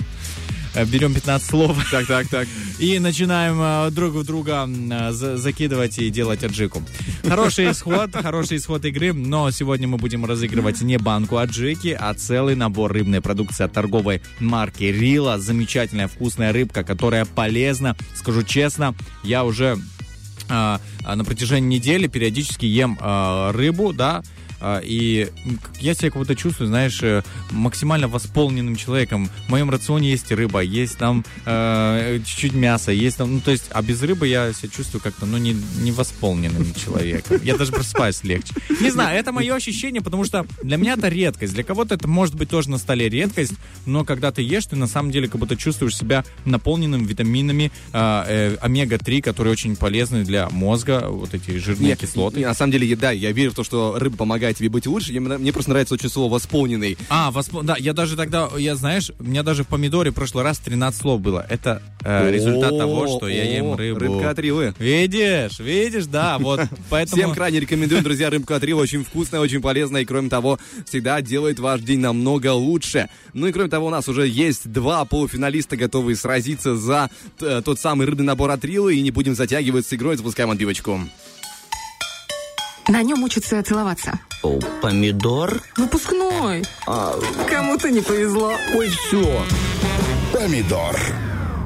берем 0.75 1.13
15 1.13 1.47
слов. 1.47 1.77
Так, 1.91 2.07
так, 2.07 2.27
так. 2.27 2.47
И 2.79 2.97
начинаем 2.99 3.59
э, 3.61 3.91
друг 3.91 4.13
в 4.13 4.23
друга 4.25 4.67
э, 4.67 5.11
за- 5.11 5.37
закидывать 5.37 5.99
и 5.99 6.09
делать 6.09 6.43
аджику. 6.43 6.81
Хороший 7.27 7.71
исход, 7.71 8.11
хороший 8.13 8.57
исход 8.57 8.83
игры, 8.85 9.13
но 9.13 9.51
сегодня 9.51 9.87
мы 9.87 9.97
будем 9.97 10.25
разыгрывать 10.25 10.81
не 10.81 10.97
банку 10.97 11.37
аджики, 11.37 11.95
а 11.99 12.13
целый 12.13 12.55
набор 12.55 12.91
рыбной 12.91 13.21
продукции 13.21 13.63
от 13.63 13.73
торговой 13.73 14.21
марки 14.39 14.83
Рила. 14.85 15.37
Замечательная 15.39 16.07
вкусная 16.07 16.51
рыбка, 16.51 16.83
которая 16.83 17.25
полезна. 17.25 17.95
Скажу 18.15 18.43
честно, 18.43 18.95
я 19.23 19.43
уже 19.43 19.77
а, 20.49 20.81
а, 21.03 21.15
на 21.15 21.23
протяжении 21.23 21.77
недели 21.77 22.07
периодически 22.07 22.65
ем 22.65 22.97
а, 22.99 23.51
рыбу, 23.51 23.93
да, 23.93 24.23
и 24.83 25.29
м, 25.45 25.57
к- 25.57 25.77
я 25.81 25.93
себя 25.93 26.09
как 26.09 26.19
будто 26.19 26.35
чувствую, 26.35 26.67
знаешь, 26.67 26.99
э, 27.03 27.21
максимально 27.51 28.07
восполненным 28.07 28.75
человеком. 28.75 29.29
В 29.47 29.49
моем 29.49 29.69
рационе 29.69 30.11
есть 30.11 30.31
рыба, 30.31 30.61
есть 30.61 30.97
там 30.97 31.23
э, 31.45 32.19
чуть-чуть 32.25 32.53
мяса, 32.53 32.91
есть 32.91 33.17
там, 33.17 33.33
ну, 33.35 33.39
то 33.41 33.51
есть, 33.51 33.65
а 33.71 33.81
без 33.81 34.01
рыбы 34.01 34.27
я 34.27 34.53
себя 34.53 34.69
чувствую 34.69 35.01
как-то, 35.01 35.25
ну, 35.25 35.37
не, 35.37 35.55
не 35.81 35.91
восполненным 35.91 36.73
человеком. 36.73 37.39
Я 37.43 37.57
даже 37.57 37.71
просыпаюсь 37.71 38.23
легче. 38.23 38.53
Не 38.79 38.89
знаю, 38.91 39.19
это 39.19 39.31
мое 39.31 39.53
ощущение, 39.55 40.01
потому 40.01 40.25
что 40.25 40.45
для 40.63 40.77
меня 40.77 40.93
это 40.93 41.07
редкость. 41.09 41.53
Для 41.53 41.63
кого-то 41.63 41.95
это 41.95 42.07
может 42.07 42.35
быть 42.35 42.49
тоже 42.49 42.69
на 42.69 42.77
столе 42.77 43.09
редкость, 43.09 43.53
но 43.85 44.03
когда 44.05 44.31
ты 44.31 44.41
ешь, 44.41 44.65
ты 44.65 44.75
на 44.75 44.87
самом 44.87 45.11
деле 45.11 45.27
как 45.27 45.39
будто 45.39 45.55
чувствуешь 45.55 45.95
себя 45.97 46.23
наполненным 46.45 47.05
витаминами 47.05 47.71
э, 47.93 48.23
э, 48.27 48.57
омега-3, 48.61 49.21
которые 49.21 49.51
очень 49.51 49.75
полезны 49.75 50.23
для 50.23 50.49
мозга, 50.49 51.05
вот 51.09 51.33
эти 51.33 51.57
жирные 51.57 51.89
Нет, 51.89 51.99
кислоты. 51.99 52.39
и- 52.39 52.41
и 52.43 52.45
на 52.45 52.53
самом 52.53 52.71
деле, 52.71 52.87
я- 52.87 52.95
да, 52.95 53.11
я 53.11 53.31
верю 53.31 53.51
в 53.51 53.55
то, 53.55 53.63
что 53.63 53.95
рыба 53.97 54.17
помогает 54.17 54.52
тебе 54.53 54.69
быть 54.69 54.87
лучше. 54.87 55.11
Я- 55.13 55.21
Мне 55.21 55.51
просто 55.53 55.71
нравится 55.71 55.93
очень 55.95 56.09
слово 56.09 56.31
«восполненный». 56.33 56.97
А, 57.09 57.31
воспо- 57.31 57.63
да, 57.63 57.75
я 57.77 57.93
даже 57.93 58.15
тогда, 58.15 58.49
я 58.57 58.75
знаешь, 58.75 59.11
у 59.19 59.23
меня 59.23 59.43
даже 59.43 59.63
в 59.63 59.67
помидоре 59.67 60.11
в 60.11 60.13
прошлый 60.15 60.43
раз 60.43 60.57
13 60.59 60.99
слов 61.01 61.21
было. 61.21 61.45
Это 61.49 61.81
э, 62.03 62.31
результат 62.31 62.69
того, 62.77 63.07
что 63.07 63.27
я 63.27 63.43
ем 63.57 63.75
рыбу. 63.75 63.99
Рыбка 63.99 64.29
от 64.31 64.39
Рилы. 64.39 64.73
Видишь, 64.79 65.59
видишь, 65.59 66.05
да, 66.05 66.37
вот 66.39 66.61
поэтому... 66.89 67.21
Всем 67.21 67.33
крайне 67.33 67.59
рекомендуем, 67.59 68.03
друзья, 68.03 68.29
рыбку 68.29 68.53
от 68.53 68.63
Рила. 68.63 68.81
Очень 68.81 69.03
вкусная, 69.03 69.39
очень 69.39 69.61
полезная. 69.61 70.01
И, 70.01 70.05
кроме 70.05 70.29
того, 70.29 70.59
всегда 70.85 71.21
делает 71.21 71.59
ваш 71.59 71.81
день 71.81 71.99
намного 71.99 72.53
лучше. 72.53 73.09
Ну 73.33 73.47
и, 73.47 73.51
кроме 73.51 73.69
того, 73.69 73.87
у 73.87 73.89
нас 73.89 74.07
уже 74.07 74.27
есть 74.27 74.71
два 74.71 75.05
полуфиналиста, 75.05 75.77
готовые 75.77 76.15
сразиться 76.15 76.75
за 76.75 77.09
т- 77.37 77.61
тот 77.61 77.79
самый 77.79 78.05
рыбный 78.07 78.25
набор 78.25 78.51
от 78.51 78.63
Рилы. 78.65 78.95
И 78.95 79.01
не 79.01 79.11
будем 79.11 79.35
затягивать 79.35 79.85
с 79.87 79.93
игрой. 79.93 80.17
Запускаем 80.17 80.51
отбивочку. 80.51 80.99
На 82.87 83.01
нем 83.01 83.23
учатся 83.23 83.61
целоваться. 83.63 84.19
Помидор? 84.81 85.61
Выпускной. 85.77 86.63
Кому-то 87.49 87.89
не 87.89 88.01
повезло. 88.01 88.53
Ой, 88.75 88.89
все. 88.89 89.41
Помидор. 90.33 90.99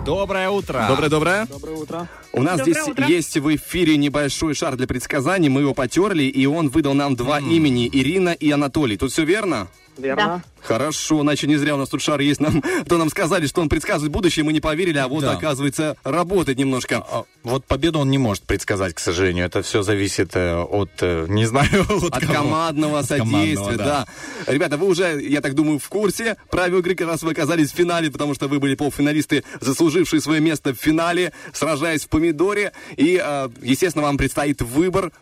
Доброе 0.05 0.49
утро. 0.49 0.85
Доброе-доброе. 0.87 1.47
Доброе 1.47 1.75
утро. 1.75 2.07
У 2.31 2.41
нас 2.41 2.59
Доброе 2.59 2.73
здесь 2.73 2.87
утро. 2.87 3.07
есть 3.07 3.37
в 3.37 3.55
эфире 3.55 3.97
небольшой 3.97 4.53
шар 4.53 4.75
для 4.77 4.87
предсказаний. 4.87 5.49
Мы 5.49 5.61
его 5.61 5.73
потерли, 5.73 6.23
и 6.23 6.45
он 6.45 6.69
выдал 6.69 6.93
нам 6.93 7.15
два 7.15 7.39
имени. 7.39 7.89
Ирина 7.91 8.29
и 8.29 8.49
Анатолий. 8.51 8.95
Тут 8.95 9.11
все 9.11 9.25
верно? 9.25 9.67
Верно. 9.97 10.43
Хорошо, 10.61 11.21
значит, 11.21 11.49
не 11.49 11.55
зря 11.55 11.75
у 11.75 11.77
нас 11.77 11.87
тут 11.89 12.01
шар 12.01 12.19
есть. 12.19 12.41
Нам, 12.41 12.61
то 12.89 12.97
нам 12.97 13.09
сказали, 13.09 13.47
что 13.47 13.61
он 13.61 13.69
предсказывает 13.69 14.11
будущее, 14.11 14.43
мы 14.43 14.51
не 14.51 14.59
поверили, 14.59 14.97
а 14.97 15.07
вот, 15.07 15.21
Да. 15.21 15.31
оказывается, 15.33 15.95
работает 16.03 16.57
немножко. 16.57 16.97
А, 17.09 17.23
Вот 17.43 17.63
победу 17.65 17.99
он 17.99 18.09
не 18.09 18.17
может 18.17 18.43
предсказать, 18.43 18.93
к 18.93 18.99
сожалению. 18.99 19.45
Это 19.45 19.61
все 19.61 19.81
зависит 19.81 20.31
э, 20.35 20.57
от, 20.61 20.89
э, 20.99 21.25
не 21.29 21.45
знаю, 21.45 21.85
от, 21.89 22.11
От 22.13 22.21
кого. 22.21 22.33
командного 22.33 22.99
От 22.99 23.05
содействия, 23.05 23.55
командного, 23.55 23.77
да. 23.77 24.07
Ребята, 24.51 24.75
вы 24.75 24.87
уже, 24.87 25.21
я 25.23 25.39
так 25.39 25.53
думаю, 25.53 25.79
в 25.79 25.87
курсе 25.87 26.35
правил 26.49 26.79
игры, 26.79 26.95
как 26.95 27.07
раз 27.07 27.23
вы 27.23 27.31
оказались 27.31 27.71
в 27.71 27.75
финале, 27.75 28.11
потому 28.11 28.33
что 28.35 28.49
вы 28.49 28.59
были 28.59 28.75
полуфиналисты, 28.75 29.45
заслужившие 29.61 30.19
свое 30.19 30.41
место 30.41 30.73
в 30.73 30.77
финале, 30.77 31.31
сражаясь 31.53 32.03
в 32.03 32.09
помидоре. 32.09 32.73
И, 32.97 33.21
э, 33.23 33.49
естественно, 33.61 34.03
вам 34.03 34.17
предстоит 34.17 34.61
выбор 34.61 35.13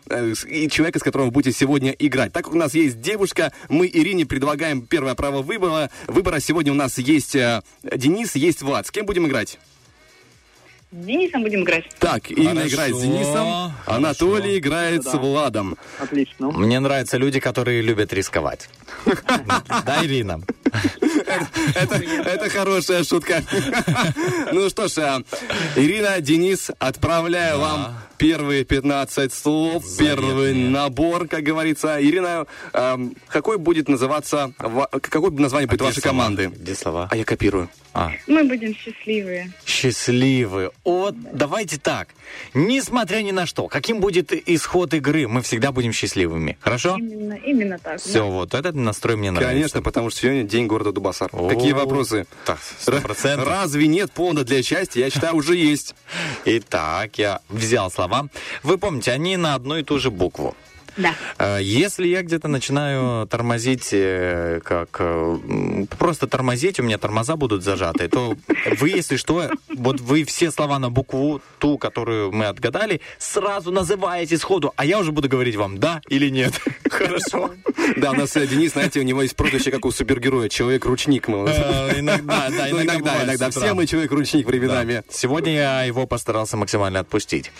и 0.48 0.68
человека, 0.68 0.98
с 0.98 1.02
которым 1.02 1.28
вы 1.28 1.32
будете 1.32 1.56
сегодня 1.56 1.92
играть. 1.92 2.32
Так 2.32 2.46
как 2.46 2.54
у 2.54 2.58
нас 2.58 2.74
есть 2.74 3.00
девушка, 3.00 3.52
мы 3.68 3.86
Ирине 3.86 4.26
предлагаем 4.26 4.65
первое 4.88 5.14
право 5.14 5.42
выбора. 5.42 5.90
Выбора 6.06 6.40
сегодня 6.40 6.72
у 6.72 6.76
нас 6.76 6.98
есть 6.98 7.34
э, 7.34 7.62
Денис, 7.82 8.34
есть 8.36 8.62
Влад. 8.62 8.86
С 8.86 8.90
кем 8.90 9.06
будем 9.06 9.26
играть? 9.26 9.58
Денисом 11.04 11.42
будем 11.42 11.62
играть. 11.62 11.84
Так, 11.98 12.30
Ирина 12.30 12.54
Хорошо, 12.54 12.68
играет 12.68 12.96
с 12.96 13.00
Денисом, 13.02 13.72
Анатолий 13.86 14.58
играет 14.58 15.04
с 15.04 15.12
Владом. 15.14 15.76
Отлично. 15.98 16.50
Мне 16.50 16.80
нравятся 16.80 17.16
люди, 17.18 17.38
которые 17.40 17.82
любят 17.82 18.12
рисковать. 18.12 18.68
Да, 19.84 19.98
Ирина? 20.02 20.40
Это, 21.74 22.48
хорошая 22.50 23.04
шутка. 23.04 23.42
Ну 24.52 24.68
что 24.70 24.88
ж, 24.88 24.98
а, 24.98 25.22
Ирина, 25.76 26.20
Денис, 26.20 26.70
отправляю 26.78 27.58
вам 27.58 27.94
первые 28.18 28.64
15 28.64 29.32
слов, 29.32 29.84
первый 29.98 30.54
набор, 30.54 31.28
как 31.28 31.42
говорится. 31.42 31.98
Ирина, 32.00 32.46
ам, 32.72 33.14
какой 33.28 33.58
будет 33.58 33.88
называться, 33.88 34.52
ва- 34.58 34.88
какое 34.90 35.30
название 35.32 35.66
будет 35.66 35.80
где 35.80 35.88
вашей 35.88 36.02
команды? 36.02 36.46
Где 36.54 36.74
слова? 36.74 37.08
А 37.10 37.16
я 37.16 37.24
копирую. 37.24 37.68
А, 37.98 38.12
Мы 38.26 38.44
будем 38.44 38.74
счастливые. 38.74 39.50
счастливы. 39.64 40.70
Вот 40.84 41.14
давайте 41.32 41.78
так. 41.78 42.08
Несмотря 42.52 43.22
ни 43.22 43.30
на 43.30 43.46
что, 43.46 43.68
каким 43.68 44.00
будет 44.00 44.34
исход 44.50 44.92
игры, 44.92 45.26
мы 45.26 45.40
всегда 45.40 45.72
будем 45.72 45.92
счастливыми. 45.94 46.58
Хорошо? 46.60 46.96
Именно, 46.98 47.34
именно 47.34 47.78
так. 47.78 47.98
Все, 47.98 48.28
вот 48.28 48.52
этот 48.52 48.74
настрой 48.74 49.16
мне 49.16 49.30
нравится. 49.30 49.54
Конечно, 49.54 49.82
потому 49.82 50.10
что 50.10 50.20
сегодня 50.20 50.42
день 50.42 50.66
города 50.66 50.92
Дубасар. 50.92 51.30
Какие 51.30 51.72
О, 51.72 51.76
вопросы? 51.76 52.26
Так, 52.44 52.58
сто 52.78 53.00
процентов. 53.00 53.48
Разве 53.48 53.86
нет 53.86 54.12
повода 54.12 54.44
для 54.44 54.62
счастья? 54.62 55.00
Я 55.00 55.08
считаю, 55.08 55.34
уже 55.34 55.56
есть. 55.56 55.94
Итак, 56.44 57.16
я 57.16 57.40
взял 57.48 57.90
слова. 57.90 58.28
Вы 58.62 58.76
помните, 58.76 59.10
они 59.12 59.38
на 59.38 59.54
одну 59.54 59.78
и 59.78 59.82
ту 59.82 59.98
же 59.98 60.10
букву. 60.10 60.54
Да. 60.96 61.14
Э, 61.38 61.58
Если 61.62 62.06
я 62.08 62.22
где-то 62.22 62.48
начинаю 62.48 63.26
тормозить, 63.26 63.90
э, 63.92 64.60
как 64.64 64.96
э, 65.00 65.86
просто 65.98 66.26
тормозить, 66.26 66.80
у 66.80 66.82
меня 66.82 66.98
тормоза 66.98 67.36
будут 67.36 67.62
зажаты, 67.62 68.08
то 68.08 68.36
вы, 68.78 68.90
если 68.90 69.16
что, 69.16 69.50
вот 69.74 70.00
вы 70.00 70.24
все 70.24 70.50
слова 70.50 70.78
на 70.78 70.90
букву 70.90 71.40
ту, 71.58 71.78
которую 71.78 72.32
мы 72.32 72.46
отгадали, 72.46 73.00
сразу 73.18 73.70
называете 73.70 74.38
сходу, 74.38 74.72
а 74.76 74.84
я 74.84 74.98
уже 74.98 75.12
буду 75.12 75.28
говорить 75.28 75.56
вам 75.56 75.78
да 75.78 76.00
или 76.08 76.28
нет. 76.30 76.54
Хорошо. 76.90 77.50
Да, 77.96 78.12
у 78.12 78.14
нас 78.14 78.32
Денис, 78.32 78.72
знаете, 78.72 79.00
у 79.00 79.02
него 79.02 79.22
есть 79.22 79.36
прозвище, 79.36 79.70
как 79.70 79.84
у 79.84 79.90
супергероя, 79.90 80.48
человек-ручник. 80.48 81.28
Иногда, 81.28 82.48
да, 82.50 82.70
иногда 82.70 83.24
иногда. 83.24 83.50
Все 83.50 83.74
мы 83.74 83.86
человек-ручник 83.86 84.46
временами. 84.46 85.02
Сегодня 85.10 85.54
я 85.54 85.82
его 85.84 86.06
постарался 86.06 86.56
максимально 86.56 87.00
отпустить. 87.00 87.52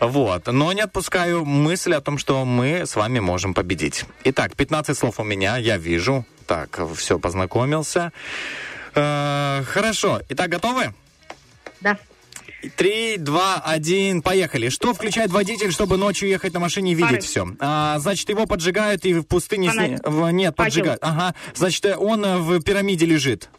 Вот. 0.00 0.46
Но 0.46 0.72
не 0.72 0.80
отпускаю 0.80 1.44
мысль 1.44 1.94
о 1.94 2.00
том, 2.00 2.18
что 2.18 2.44
мы 2.44 2.63
с 2.64 2.96
вами 2.96 3.20
можем 3.20 3.54
победить. 3.54 4.04
Итак, 4.24 4.54
15 4.56 4.96
слов 4.96 5.20
у 5.20 5.24
меня, 5.24 5.56
я 5.56 5.76
вижу. 5.78 6.24
Так, 6.46 6.80
все, 6.96 7.18
познакомился. 7.18 8.12
Э, 8.94 9.62
Хорошо. 9.66 10.20
Итак, 10.28 10.50
готовы? 10.50 10.94
Да. 11.80 11.98
Три, 12.76 13.16
два, 13.18 13.60
один, 13.60 14.22
поехали. 14.22 14.70
Что 14.70 14.94
включает 14.94 15.30
водитель, 15.30 15.70
чтобы 15.70 15.98
ночью 15.98 16.28
ехать 16.28 16.54
на 16.54 16.60
машине 16.60 16.92
и 16.92 16.94
видеть 16.94 17.24
все? 17.24 17.46
значит, 17.98 18.28
его 18.30 18.46
поджигают 18.46 19.04
и 19.04 19.14
в 19.14 19.22
пустыне... 19.24 19.70
в- 20.04 20.30
Нет, 20.30 20.56
поджигают. 20.56 20.98
Ага. 21.02 21.34
Значит, 21.54 21.84
э, 21.84 21.96
он 21.96 22.24
э, 22.24 22.38
в 22.38 22.60
пирамиде 22.62 23.04
лежит. 23.06 23.50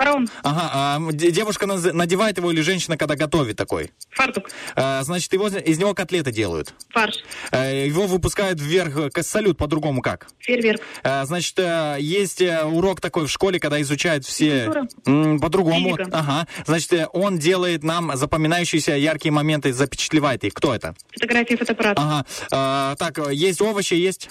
Фараон. 0.00 0.28
Ага, 0.42 0.70
а 0.72 1.12
девушка 1.12 1.66
надевает 1.66 2.38
его 2.38 2.50
или 2.50 2.62
женщина, 2.62 2.96
когда 2.96 3.16
готовит 3.16 3.58
такой? 3.58 3.90
Фартук. 4.12 4.48
А, 4.74 5.02
значит, 5.02 5.30
его, 5.34 5.48
из 5.48 5.78
него 5.78 5.92
котлеты 5.92 6.32
делают. 6.32 6.72
Фарш. 6.88 7.16
А, 7.50 7.70
его 7.70 8.06
выпускают 8.06 8.58
вверх, 8.62 8.96
э, 9.14 9.22
салют 9.22 9.58
по-другому 9.58 10.00
как? 10.00 10.28
Фейерверк. 10.38 10.80
А, 11.02 11.26
значит, 11.26 11.58
э, 11.58 11.98
есть 12.00 12.40
э, 12.40 12.64
урок 12.64 13.02
такой 13.02 13.26
в 13.26 13.30
школе, 13.30 13.60
когда 13.60 13.78
изучают 13.82 14.24
все... 14.24 14.72
По-другому. 15.04 15.98
Ага. 16.12 16.46
Значит, 16.64 17.10
он 17.12 17.38
делает 17.38 17.84
нам 17.84 18.16
запоминающиеся 18.16 18.92
яркие 18.92 19.32
моменты, 19.32 19.74
запечатлевает 19.74 20.44
их. 20.44 20.54
Кто 20.54 20.74
это? 20.74 20.94
Фотографии, 21.12 21.56
фотоаппарат. 21.56 21.98
Ага. 21.98 22.26
А, 22.52 22.96
так, 22.96 23.18
есть 23.32 23.60
овощи, 23.60 23.94
есть... 23.94 24.30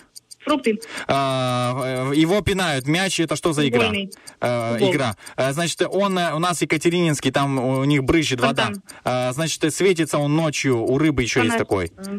Фрукты. 0.50 0.80
А, 1.08 2.10
э, 2.12 2.16
его 2.16 2.42
пинают. 2.42 2.88
Мяч 2.88 3.20
это 3.20 3.36
что 3.36 3.54
за 3.54 3.68
игра? 3.68 3.82
Футбольный. 3.82 4.12
Э, 4.42 4.72
Футбол. 4.74 4.92
игра. 4.92 5.16
Э, 5.38 5.54
Значит, 5.54 5.82
он 5.88 6.18
у 6.18 6.40
нас 6.40 6.62
Екатерининский, 6.62 7.32
там 7.32 7.60
у 7.60 7.84
них 7.84 8.04
брызжет 8.04 8.42
вода. 8.42 8.72
Значит, 9.04 9.74
светится 9.74 10.18
он 10.18 10.36
ночью. 10.36 10.78
У 10.84 10.98
рыбы 10.98 11.22
еще 11.22 11.40
есть 11.42 11.52
Фонарь. 11.52 11.60
такой. 11.60 11.92
М, 11.98 12.18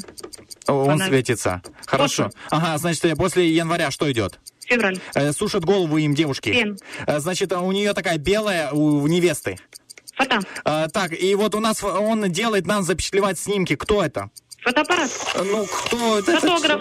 Он 0.68 0.84
Фонарь. 0.92 1.08
светится. 1.08 1.62
Хорошо. 1.86 2.24
Космос. 2.24 2.42
Ага, 2.50 2.78
значит, 2.78 3.16
после 3.16 3.48
января 3.50 3.90
что 3.90 4.10
идет? 4.12 4.38
Февраль. 4.66 4.98
Сушат 5.36 5.64
голову 5.64 5.98
им 5.98 6.14
девушки. 6.14 6.52
Фен. 6.52 6.78
Значит, 7.18 7.52
у 7.52 7.72
нее 7.72 7.92
такая 7.94 8.18
белая 8.18 8.70
у 8.70 9.04
невесты. 9.08 9.58
Фото. 10.16 10.38
Э, 10.64 10.86
Так, 10.92 11.12
и 11.20 11.34
вот 11.34 11.54
у 11.54 11.60
нас 11.60 11.82
он 11.82 12.30
делает 12.30 12.66
нам 12.66 12.82
запечатлевать 12.84 13.38
снимки. 13.38 13.74
Кто 13.74 14.02
это? 14.04 14.30
Фотоаппарат. 14.62 15.10
Ну, 15.42 15.64
кто 15.66 16.18
это? 16.18 16.38
Фотограф. 16.38 16.80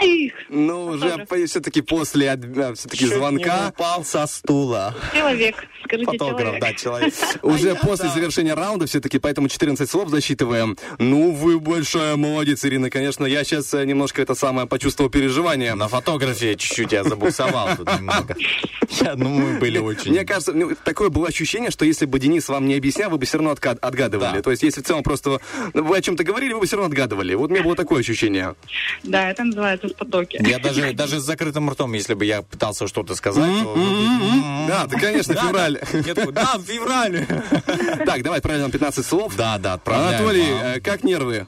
Их. 0.00 0.32
Ну, 0.48 0.86
уже 0.86 1.26
все-таки 1.46 1.80
после 1.80 2.36
все-таки 2.74 3.06
звонка, 3.06 3.72
упал 3.74 4.04
со 4.04 4.26
стула. 4.26 4.94
Человек. 5.14 5.56
Скажите, 5.84 6.12
Фотограф, 6.12 6.40
человек. 6.40 6.60
да, 6.60 6.74
человек. 6.74 7.14
уже 7.42 7.74
после 7.74 8.08
завершения 8.10 8.54
раунда 8.54 8.86
все-таки, 8.86 9.18
поэтому 9.18 9.48
14 9.48 9.88
слов 9.88 10.10
засчитываем. 10.10 10.76
Ну, 10.98 11.32
вы 11.32 11.58
большая 11.58 12.16
молодец, 12.16 12.64
Ирина. 12.64 12.90
Конечно, 12.90 13.24
я 13.24 13.44
сейчас 13.44 13.72
немножко 13.72 14.20
это 14.20 14.34
самое 14.34 14.66
почувствовал 14.66 15.10
переживание. 15.10 15.74
На 15.74 15.88
фотографии 15.88 16.54
чуть-чуть 16.54 16.92
я 16.92 17.04
забуксовал 17.04 17.76
тут 17.76 17.88
немного. 17.98 18.36
Я, 19.00 19.16
ну, 19.16 19.28
мы 19.28 19.58
были 19.58 19.78
очень... 19.78 20.10
Мне 20.10 20.24
кажется, 20.24 20.52
ну, 20.52 20.74
такое 20.84 21.08
было 21.08 21.28
ощущение, 21.28 21.70
что 21.70 21.84
если 21.84 22.06
бы 22.06 22.18
Денис 22.18 22.48
вам 22.48 22.66
не 22.66 22.74
объяснял, 22.74 23.10
вы 23.10 23.18
бы 23.18 23.26
все 23.26 23.38
равно 23.38 23.52
отгадывали. 23.52 24.40
То 24.40 24.50
есть, 24.50 24.62
если 24.62 24.82
в 24.82 24.84
целом 24.84 25.02
просто 25.02 25.40
вы 25.74 25.96
о 25.96 26.00
чем-то 26.00 26.24
говорили, 26.24 26.52
вы 26.52 26.60
бы 26.60 26.66
все 26.66 26.76
равно 26.76 26.90
отгадывали. 26.90 27.34
Вот 27.34 27.50
у 27.50 27.54
меня 27.54 27.62
было 27.62 27.76
такое 27.76 28.00
ощущение. 28.00 28.54
Да, 29.04 29.30
это 29.30 29.44
называется 29.44 29.87
потоке. 29.94 30.38
Я 30.40 30.58
даже, 30.58 30.92
даже 30.92 31.20
с 31.20 31.22
закрытым 31.22 31.70
ртом, 31.70 31.92
если 31.92 32.14
бы 32.14 32.24
я 32.24 32.42
пытался 32.42 32.86
что-то 32.88 33.14
сказать, 33.14 33.62
то... 33.62 33.76
Да, 34.68 34.86
ты, 34.86 34.98
конечно, 34.98 35.34
Да, 35.34 35.40
февраль. 35.42 35.80
да. 36.32 36.54
В 36.58 36.62
феврале. 36.64 37.26
Так, 38.06 38.22
давай 38.22 38.40
нам 38.58 38.70
15 38.70 39.04
слов. 39.04 39.34
Да, 39.36 39.58
да, 39.58 39.74
отправляем 39.74 40.14
Анатолий, 40.20 40.46
э, 40.48 40.80
как 40.80 41.02
нервы? 41.04 41.46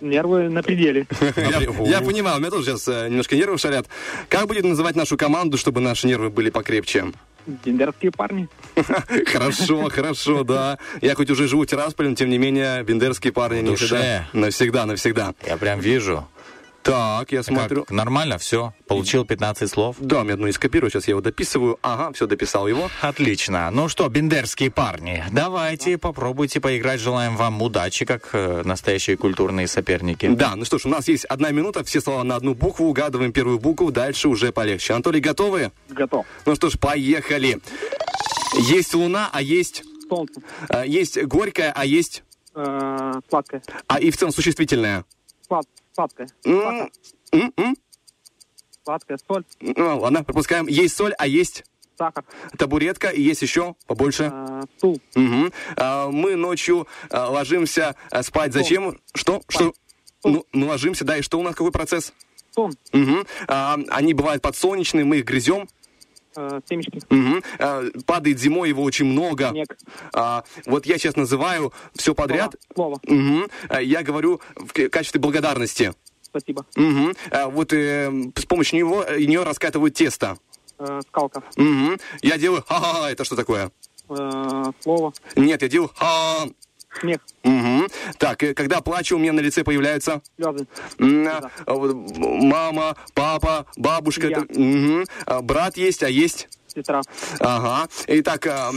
Нервы 0.00 0.48
на 0.48 0.62
пределе. 0.62 1.06
Я, 1.36 2.00
понимаю, 2.00 2.36
у 2.36 2.40
меня 2.40 2.50
тоже 2.50 2.66
сейчас 2.66 2.86
э, 2.88 3.08
немножко 3.08 3.34
нервы 3.36 3.58
шалят. 3.58 3.86
Как 4.28 4.46
будет 4.46 4.64
называть 4.64 4.94
нашу 4.96 5.16
команду, 5.16 5.58
чтобы 5.58 5.80
наши 5.80 6.06
нервы 6.06 6.30
были 6.30 6.50
покрепче? 6.50 7.06
Бендерские 7.64 8.12
парни. 8.12 8.48
Хорошо, 9.26 9.88
хорошо, 9.90 10.44
да. 10.44 10.78
Я 11.00 11.14
хоть 11.14 11.30
уже 11.30 11.48
живу 11.48 11.62
в 11.62 11.66
Тирасполе, 11.66 12.10
но 12.10 12.14
тем 12.14 12.28
не 12.28 12.38
менее, 12.38 12.82
бендерские 12.82 13.32
парни 13.32 13.60
не 13.60 13.70
душе. 13.70 13.86
всегда. 13.86 14.28
Навсегда, 14.34 14.86
навсегда. 14.86 15.34
Я 15.46 15.56
прям 15.56 15.80
вижу. 15.80 16.28
Так, 16.88 17.32
я 17.32 17.42
смотрю. 17.42 17.84
Как, 17.84 17.90
нормально, 17.90 18.38
все. 18.38 18.72
Получил 18.86 19.26
15 19.26 19.70
слов. 19.70 19.96
Да, 20.00 20.24
мне 20.24 20.32
одну 20.32 20.46
из 20.46 20.54
скопирую, 20.54 20.90
сейчас 20.90 21.06
я 21.06 21.12
его 21.12 21.20
дописываю. 21.20 21.78
Ага, 21.82 22.12
все, 22.14 22.26
дописал 22.26 22.66
его. 22.66 22.90
Отлично. 23.02 23.70
Ну 23.70 23.88
что, 23.88 24.08
бендерские 24.08 24.70
парни, 24.70 25.22
давайте 25.30 25.98
попробуйте 25.98 26.60
поиграть. 26.60 27.00
Желаем 27.00 27.36
вам 27.36 27.60
удачи, 27.60 28.06
как 28.06 28.30
э, 28.32 28.62
настоящие 28.64 29.18
культурные 29.18 29.68
соперники. 29.68 30.28
Да, 30.28 30.56
ну 30.56 30.64
что 30.64 30.78
ж, 30.78 30.86
у 30.86 30.88
нас 30.88 31.08
есть 31.08 31.26
одна 31.26 31.50
минута, 31.50 31.84
все 31.84 32.00
слова 32.00 32.24
на 32.24 32.36
одну 32.36 32.54
букву, 32.54 32.86
угадываем 32.86 33.32
первую 33.32 33.58
букву, 33.58 33.92
дальше 33.92 34.28
уже 34.28 34.50
полегче. 34.50 34.94
Анатолий, 34.94 35.20
готовы? 35.20 35.72
Готов. 35.90 36.24
Ну 36.46 36.54
что 36.54 36.70
ж, 36.70 36.78
поехали. 36.78 37.60
Есть 38.56 38.94
луна, 38.94 39.28
а 39.30 39.42
есть... 39.42 39.84
Солнце. 40.08 40.40
есть 40.86 41.22
горькая, 41.24 41.70
а 41.76 41.84
есть... 41.84 42.22
Э, 42.54 43.12
сладкое. 43.28 43.62
А 43.86 44.00
и 44.00 44.10
в 44.10 44.16
целом 44.16 44.32
существительное. 44.32 45.04
Слад, 45.46 45.66
м. 46.44 47.76
Сладкое. 48.84 49.18
Соль. 49.26 49.44
Ну, 49.60 49.98
ладно, 49.98 50.24
пропускаем. 50.24 50.66
Есть 50.66 50.96
соль, 50.96 51.12
а 51.18 51.26
есть 51.26 51.64
Сахар. 51.98 52.24
табуретка, 52.56 53.08
и 53.08 53.20
есть 53.20 53.42
еще 53.42 53.74
побольше. 53.86 54.30
Э, 54.32 54.62
стул. 54.78 55.00
Мгм. 55.14 55.52
А, 55.76 56.08
мы 56.10 56.36
ночью 56.36 56.88
а, 57.10 57.28
ложимся 57.28 57.96
а, 58.10 58.22
спать. 58.22 58.54
Зачем? 58.54 58.98
Что? 59.14 59.42
Что? 59.48 59.74
Ну, 60.24 60.46
мы 60.52 60.66
ложимся, 60.68 61.04
да, 61.04 61.18
и 61.18 61.22
что 61.22 61.38
у 61.38 61.42
нас, 61.42 61.54
какой 61.54 61.70
процесс? 61.70 62.14
Сон. 62.54 62.72
Мгм. 62.92 63.26
А, 63.46 63.78
они 63.88 64.14
бывают 64.14 64.42
подсолнечные, 64.42 65.04
мы 65.04 65.18
их 65.18 65.24
грызем. 65.26 65.68
Э, 66.40 66.60
семечки. 66.68 67.00
А, 67.58 67.82
падает 68.06 68.38
зимой, 68.38 68.68
его 68.68 68.84
очень 68.84 69.06
много. 69.06 69.48
Снег. 69.50 69.76
А, 70.14 70.44
вот 70.66 70.86
я 70.86 70.96
сейчас 70.96 71.16
называю 71.16 71.72
все 71.96 72.14
подряд. 72.14 72.54
Слово. 72.72 73.00
Мгм. 73.02 73.48
А, 73.68 73.82
я 73.82 74.04
говорю 74.04 74.40
в 74.54 74.88
качестве 74.88 75.20
благодарности. 75.20 75.94
Спасибо. 76.22 76.64
Мгм. 76.76 77.14
А, 77.32 77.48
вот 77.48 77.72
э, 77.72 78.12
с 78.36 78.46
помощью 78.46 78.78
него, 78.78 79.02
э, 79.02 79.18
нее 79.24 79.42
раскатывают 79.42 79.94
тесто. 79.94 80.38
Э, 80.78 81.00
скалка. 81.08 81.42
Мгм. 81.56 81.98
Я 82.22 82.38
делаю 82.38 82.62
ха-ха-ха, 82.64 83.10
это 83.10 83.24
что 83.24 83.34
такое? 83.34 83.72
Э, 84.08 84.64
слово. 84.78 85.12
Нет, 85.34 85.62
я 85.62 85.68
делаю 85.68 85.90
ха 85.92 86.46
Смех. 87.00 87.20
Мгм. 87.44 87.88
Так, 88.18 88.42
э, 88.42 88.54
когда 88.54 88.80
плачу, 88.80 89.16
у 89.16 89.18
меня 89.18 89.32
на 89.32 89.40
лице 89.40 89.64
появляются 89.64 90.20
Слезы. 90.36 90.66
а, 91.00 91.50
а, 91.66 91.74
мама, 91.74 92.96
папа, 93.14 93.66
бабушка. 93.76 94.28
Я. 94.28 94.44
А, 95.26 95.40
брат 95.42 95.76
есть, 95.76 96.02
а 96.02 96.08
есть. 96.08 96.48
Сестра. 96.74 97.00
Ага. 97.40 97.88
Итак, 98.08 98.46
а, 98.46 98.70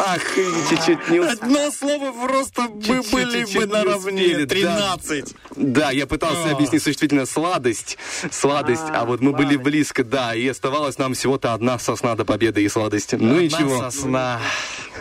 ах, 0.00 0.20
чуть-чуть 0.68 1.08
не 1.08 1.20
успели. 1.20 1.38
Одно 1.40 1.70
слово 1.70 2.12
просто 2.26 2.62
мы 2.62 2.82
Чуть-чуть, 2.82 3.12
были 3.12 3.24
бы 3.24 3.32
чуть-чуть 3.46 3.54
не 3.60 3.66
наравне. 3.72 4.22
успели, 4.22 4.44
да. 4.44 4.54
13. 4.54 5.34
Да, 5.56 5.90
я 5.90 6.06
пытался 6.06 6.50
А. 6.50 6.52
объяснить 6.52 6.82
существительно 6.82 7.24
сладость. 7.26 7.96
Сладость, 8.30 8.82
а, 8.90 9.00
А, 9.00 9.04
вот 9.06 9.20
мы 9.20 9.32
были 9.32 9.54
сладость. 9.54 9.62
близко, 9.64 10.04
да, 10.04 10.34
и 10.34 10.46
оставалось 10.46 10.98
нам 10.98 11.14
всего-то 11.14 11.54
одна 11.54 11.78
сосна 11.78 12.14
до 12.16 12.24
победы 12.26 12.62
и 12.62 12.68
сладости. 12.68 13.14
Ну 13.16 13.30
Одна 13.30 13.40
ничего. 13.42 13.78
сосна. 13.90 14.40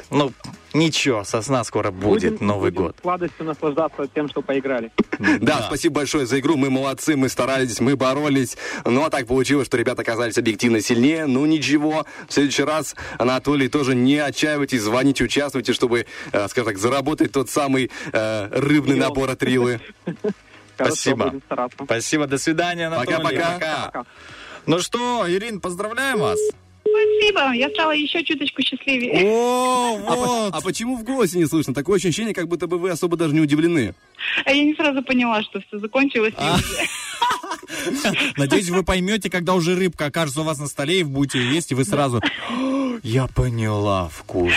Ну, 0.09 0.31
ничего, 0.73 1.23
сосна 1.23 1.63
скоро 1.63 1.91
будет, 1.91 2.33
Будем- 2.33 2.47
Новый 2.47 2.71
будем 2.71 2.87
год. 2.87 2.95
Сладостью 3.01 3.45
наслаждаться 3.45 4.07
тем, 4.13 4.29
что 4.29 4.41
поиграли. 4.41 4.91
Да, 5.39 5.63
спасибо 5.67 5.95
большое 5.95 6.25
за 6.25 6.39
игру. 6.39 6.57
Мы 6.57 6.69
молодцы, 6.69 7.15
мы 7.15 7.29
старались, 7.29 7.79
мы 7.79 7.95
боролись. 7.95 8.57
Ну, 8.85 9.03
а 9.03 9.09
так 9.09 9.27
получилось, 9.27 9.67
что 9.67 9.77
ребята 9.77 10.01
оказались 10.01 10.37
объективно 10.37 10.81
сильнее. 10.81 11.25
Ну, 11.25 11.45
ничего. 11.45 12.05
В 12.27 12.33
следующий 12.33 12.63
раз, 12.63 12.95
Анатолий, 13.19 13.67
тоже 13.69 13.95
не 13.95 14.17
отчаивайтесь, 14.17 14.81
звоните, 14.81 15.23
участвуйте, 15.23 15.73
чтобы, 15.73 16.05
э, 16.31 16.47
скажем 16.47 16.69
так, 16.73 16.77
заработать 16.77 17.31
тот 17.31 17.49
самый 17.49 17.91
э, 18.11 18.47
рыбный 18.51 18.95
набор 18.95 19.29
от 19.29 19.43
Рилы. 19.43 19.79
Спасибо. 20.75 21.33
Спасибо, 21.85 22.27
до 22.27 22.37
свидания, 22.37 22.87
Анатолий. 22.87 23.17
Пока-пока. 23.17 23.85
Пока. 23.85 24.05
Ну 24.65 24.79
что, 24.79 25.25
Ирин, 25.27 25.59
поздравляем 25.61 26.19
вас. 26.19 26.39
Спасибо, 26.83 27.53
я 27.53 27.69
стала 27.69 27.91
еще 27.91 28.23
чуточку 28.23 28.61
счастливее. 28.61 29.25
О, 29.25 29.99
А, 30.07 30.15
вот. 30.15 30.53
а 30.53 30.61
почему 30.61 30.97
в 30.97 31.03
голосе 31.03 31.37
не 31.37 31.45
слышно? 31.45 31.73
Такое 31.73 31.97
ощущение, 31.97 32.33
как 32.33 32.47
будто 32.47 32.67
бы 32.67 32.77
вы 32.77 32.89
особо 32.89 33.17
даже 33.17 33.33
не 33.33 33.39
удивлены. 33.41 33.93
А 34.45 34.51
я 34.51 34.63
не 34.63 34.73
сразу 34.75 35.01
поняла, 35.03 35.41
что 35.43 35.61
все 35.61 35.79
закончилось. 35.79 36.33
А. 36.37 36.57
Надеюсь, 38.37 38.69
вы 38.69 38.83
поймете, 38.83 39.29
когда 39.29 39.53
уже 39.53 39.75
рыбка 39.75 40.05
окажется 40.05 40.41
у 40.41 40.43
вас 40.43 40.59
на 40.59 40.67
столе, 40.67 40.99
и 40.99 41.03
вы 41.03 41.09
будете 41.11 41.39
есть, 41.43 41.71
и 41.71 41.75
вы 41.75 41.85
сразу... 41.85 42.21
Я 43.03 43.25
поняла 43.25 44.09
вкус. 44.09 44.53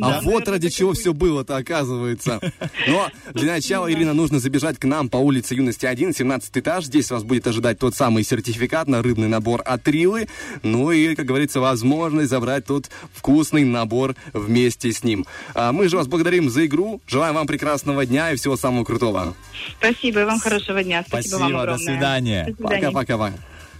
А 0.00 0.20
вот 0.22 0.48
ради 0.48 0.70
чего 0.70 0.92
все 0.94 1.12
было-то, 1.12 1.56
оказывается. 1.56 2.40
Но 2.88 3.08
для 3.32 3.52
начала, 3.52 3.92
Ирина, 3.92 4.12
нужно 4.12 4.40
забежать 4.40 4.76
к 4.78 4.84
нам 4.84 5.08
по 5.08 5.18
улице 5.18 5.54
Юности 5.54 5.86
1, 5.86 6.14
17 6.14 6.58
этаж. 6.58 6.86
Здесь 6.86 7.12
вас 7.12 7.22
будет 7.22 7.46
ожидать 7.46 7.78
тот 7.78 7.94
самый 7.94 8.24
сертификат 8.24 8.88
на 8.88 9.02
рыбный 9.02 9.28
набор 9.28 9.62
от 9.64 9.86
Рилы. 9.86 10.26
Ну 10.64 10.90
и, 10.90 11.07
как 11.16 11.26
говорится, 11.26 11.60
возможность 11.60 12.30
забрать 12.30 12.66
тот 12.66 12.90
вкусный 13.12 13.64
набор 13.64 14.14
вместе 14.32 14.92
с 14.92 15.04
ним. 15.04 15.26
А 15.54 15.72
мы 15.72 15.88
же 15.88 15.96
вас 15.96 16.06
благодарим 16.06 16.50
за 16.50 16.66
игру. 16.66 17.00
Желаем 17.06 17.34
вам 17.34 17.46
прекрасного 17.46 18.06
дня 18.06 18.32
и 18.32 18.36
всего 18.36 18.56
самого 18.56 18.84
крутого. 18.84 19.34
Спасибо, 19.78 20.20
и 20.20 20.24
вам 20.24 20.38
хорошего 20.38 20.82
дня. 20.82 21.04
Спасибо, 21.06 21.36
вам 21.36 21.40
Спасибо, 21.40 21.58
до 21.58 21.62
огромное. 21.62 21.94
свидания. 21.94 22.44
До 22.48 22.56
свидания. 22.56 22.90
Пока-пока. 22.90 23.32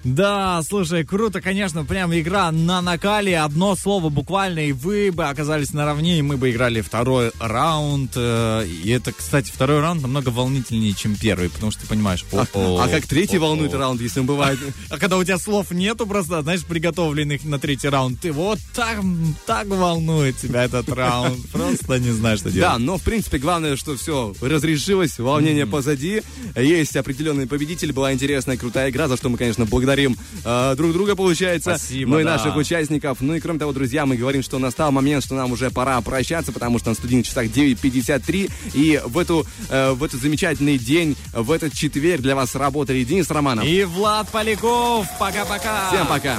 Да, 0.05 0.63
слушай, 0.63 1.05
круто, 1.05 1.41
конечно, 1.41 1.85
прям 1.85 2.15
игра 2.15 2.51
на 2.53 2.81
накале, 2.81 3.39
одно 3.39 3.75
слово 3.75 4.09
буквально, 4.09 4.61
и 4.61 4.73
вы 4.73 5.11
бы 5.13 5.25
оказались 5.25 5.73
наравне, 5.73 6.19
и 6.19 6.23
мы 6.23 6.37
бы 6.37 6.51
играли 6.51 6.81
второй 6.81 7.33
раунд. 7.41 8.13
э, 8.15 8.65
И 8.85 8.91
это, 8.91 9.13
кстати, 9.13 9.51
второй 9.53 9.81
раунд 9.81 10.03
намного 10.03 10.29
волнительнее, 10.29 10.93
чем 10.95 11.17
первый, 11.17 11.51
потому 11.51 11.73
что 11.73 11.83
ты 11.83 11.89
понимаешь, 11.89 12.25
о-о, 12.33 12.81
А 12.81 12.89
как 12.89 13.07
третий 13.07 13.37
о-о. 13.39 13.41
волнует 13.41 13.75
раунд, 13.75 14.01
если 14.01 14.21
он 14.21 14.27
бывает? 14.27 14.59
А 14.89 14.99
когда 14.99 15.17
у 15.19 15.25
тебя 15.25 15.37
слов 15.39 15.71
нету 15.73 16.07
просто, 16.07 16.43
знаешь, 16.43 16.65
приготовленных 16.65 17.45
на 17.45 17.59
третий 17.59 17.89
раунд, 17.89 18.21
ты 18.21 18.33
вот 18.33 18.59
так, 18.75 19.01
так 19.47 19.67
волнует 19.67 20.37
тебя 20.39 20.65
этот 20.65 20.89
раунд. 20.91 21.39
Просто 21.53 21.99
не 21.99 22.11
знаешь, 22.13 22.39
что 22.39 22.51
делать. 22.51 22.71
Да, 22.71 22.79
но 22.79 22.99
в 22.99 23.03
принципе 23.03 23.39
главное, 23.39 23.77
что 23.77 23.97
все 23.97 24.33
разрешилось, 24.41 25.19
волнение 25.19 25.67
позади, 25.67 26.23
есть 26.57 26.97
определенный 26.97 27.47
победитель, 27.47 27.93
была 27.93 28.13
интересная, 28.13 28.57
крутая 28.57 28.91
игра, 28.91 29.09
за 29.09 29.17
что 29.17 29.29
мы, 29.29 29.37
конечно, 29.39 29.67
благодарим 29.89 30.17
э, 30.45 30.75
друг 30.77 30.93
друга, 30.93 31.17
получается, 31.17 31.77
Спасибо, 31.77 32.11
ну 32.11 32.21
и 32.21 32.25
да. 32.25 32.33
наших 32.37 32.57
участников. 32.57 33.19
Ну 33.21 33.35
и 33.35 33.41
кроме 33.41 33.59
того, 33.59 33.73
друзья, 33.73 34.05
мы 34.05 34.17
говорим, 34.17 34.43
что 34.43 34.59
настал 34.59 34.93
момент, 34.93 35.25
что 35.25 35.35
нам 35.35 35.53
уже 35.53 35.71
пора 35.71 36.01
прощаться, 36.03 36.53
потому 36.53 36.79
что 36.79 36.91
на 36.91 36.95
студийных 36.95 37.27
часах 37.27 37.47
9.53, 37.47 38.51
и 38.75 39.01
в, 39.05 39.19
эту, 39.19 39.47
э, 39.71 39.93
в 39.93 40.05
этот 40.05 40.21
замечательный 40.21 40.79
день, 40.79 41.17
в 41.33 41.51
этот 41.51 41.73
четверг 41.73 42.21
для 42.21 42.35
вас 42.35 42.55
работали 42.55 43.03
Денис 43.05 43.31
Романов. 43.31 43.65
И 43.65 43.85
Влад 43.85 44.29
Поляков. 44.31 45.07
Пока-пока. 45.19 45.89
Всем 45.89 46.07
пока. 46.07 46.39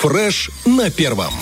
Фреш 0.00 0.50
на 0.64 0.90
первом. 0.90 1.32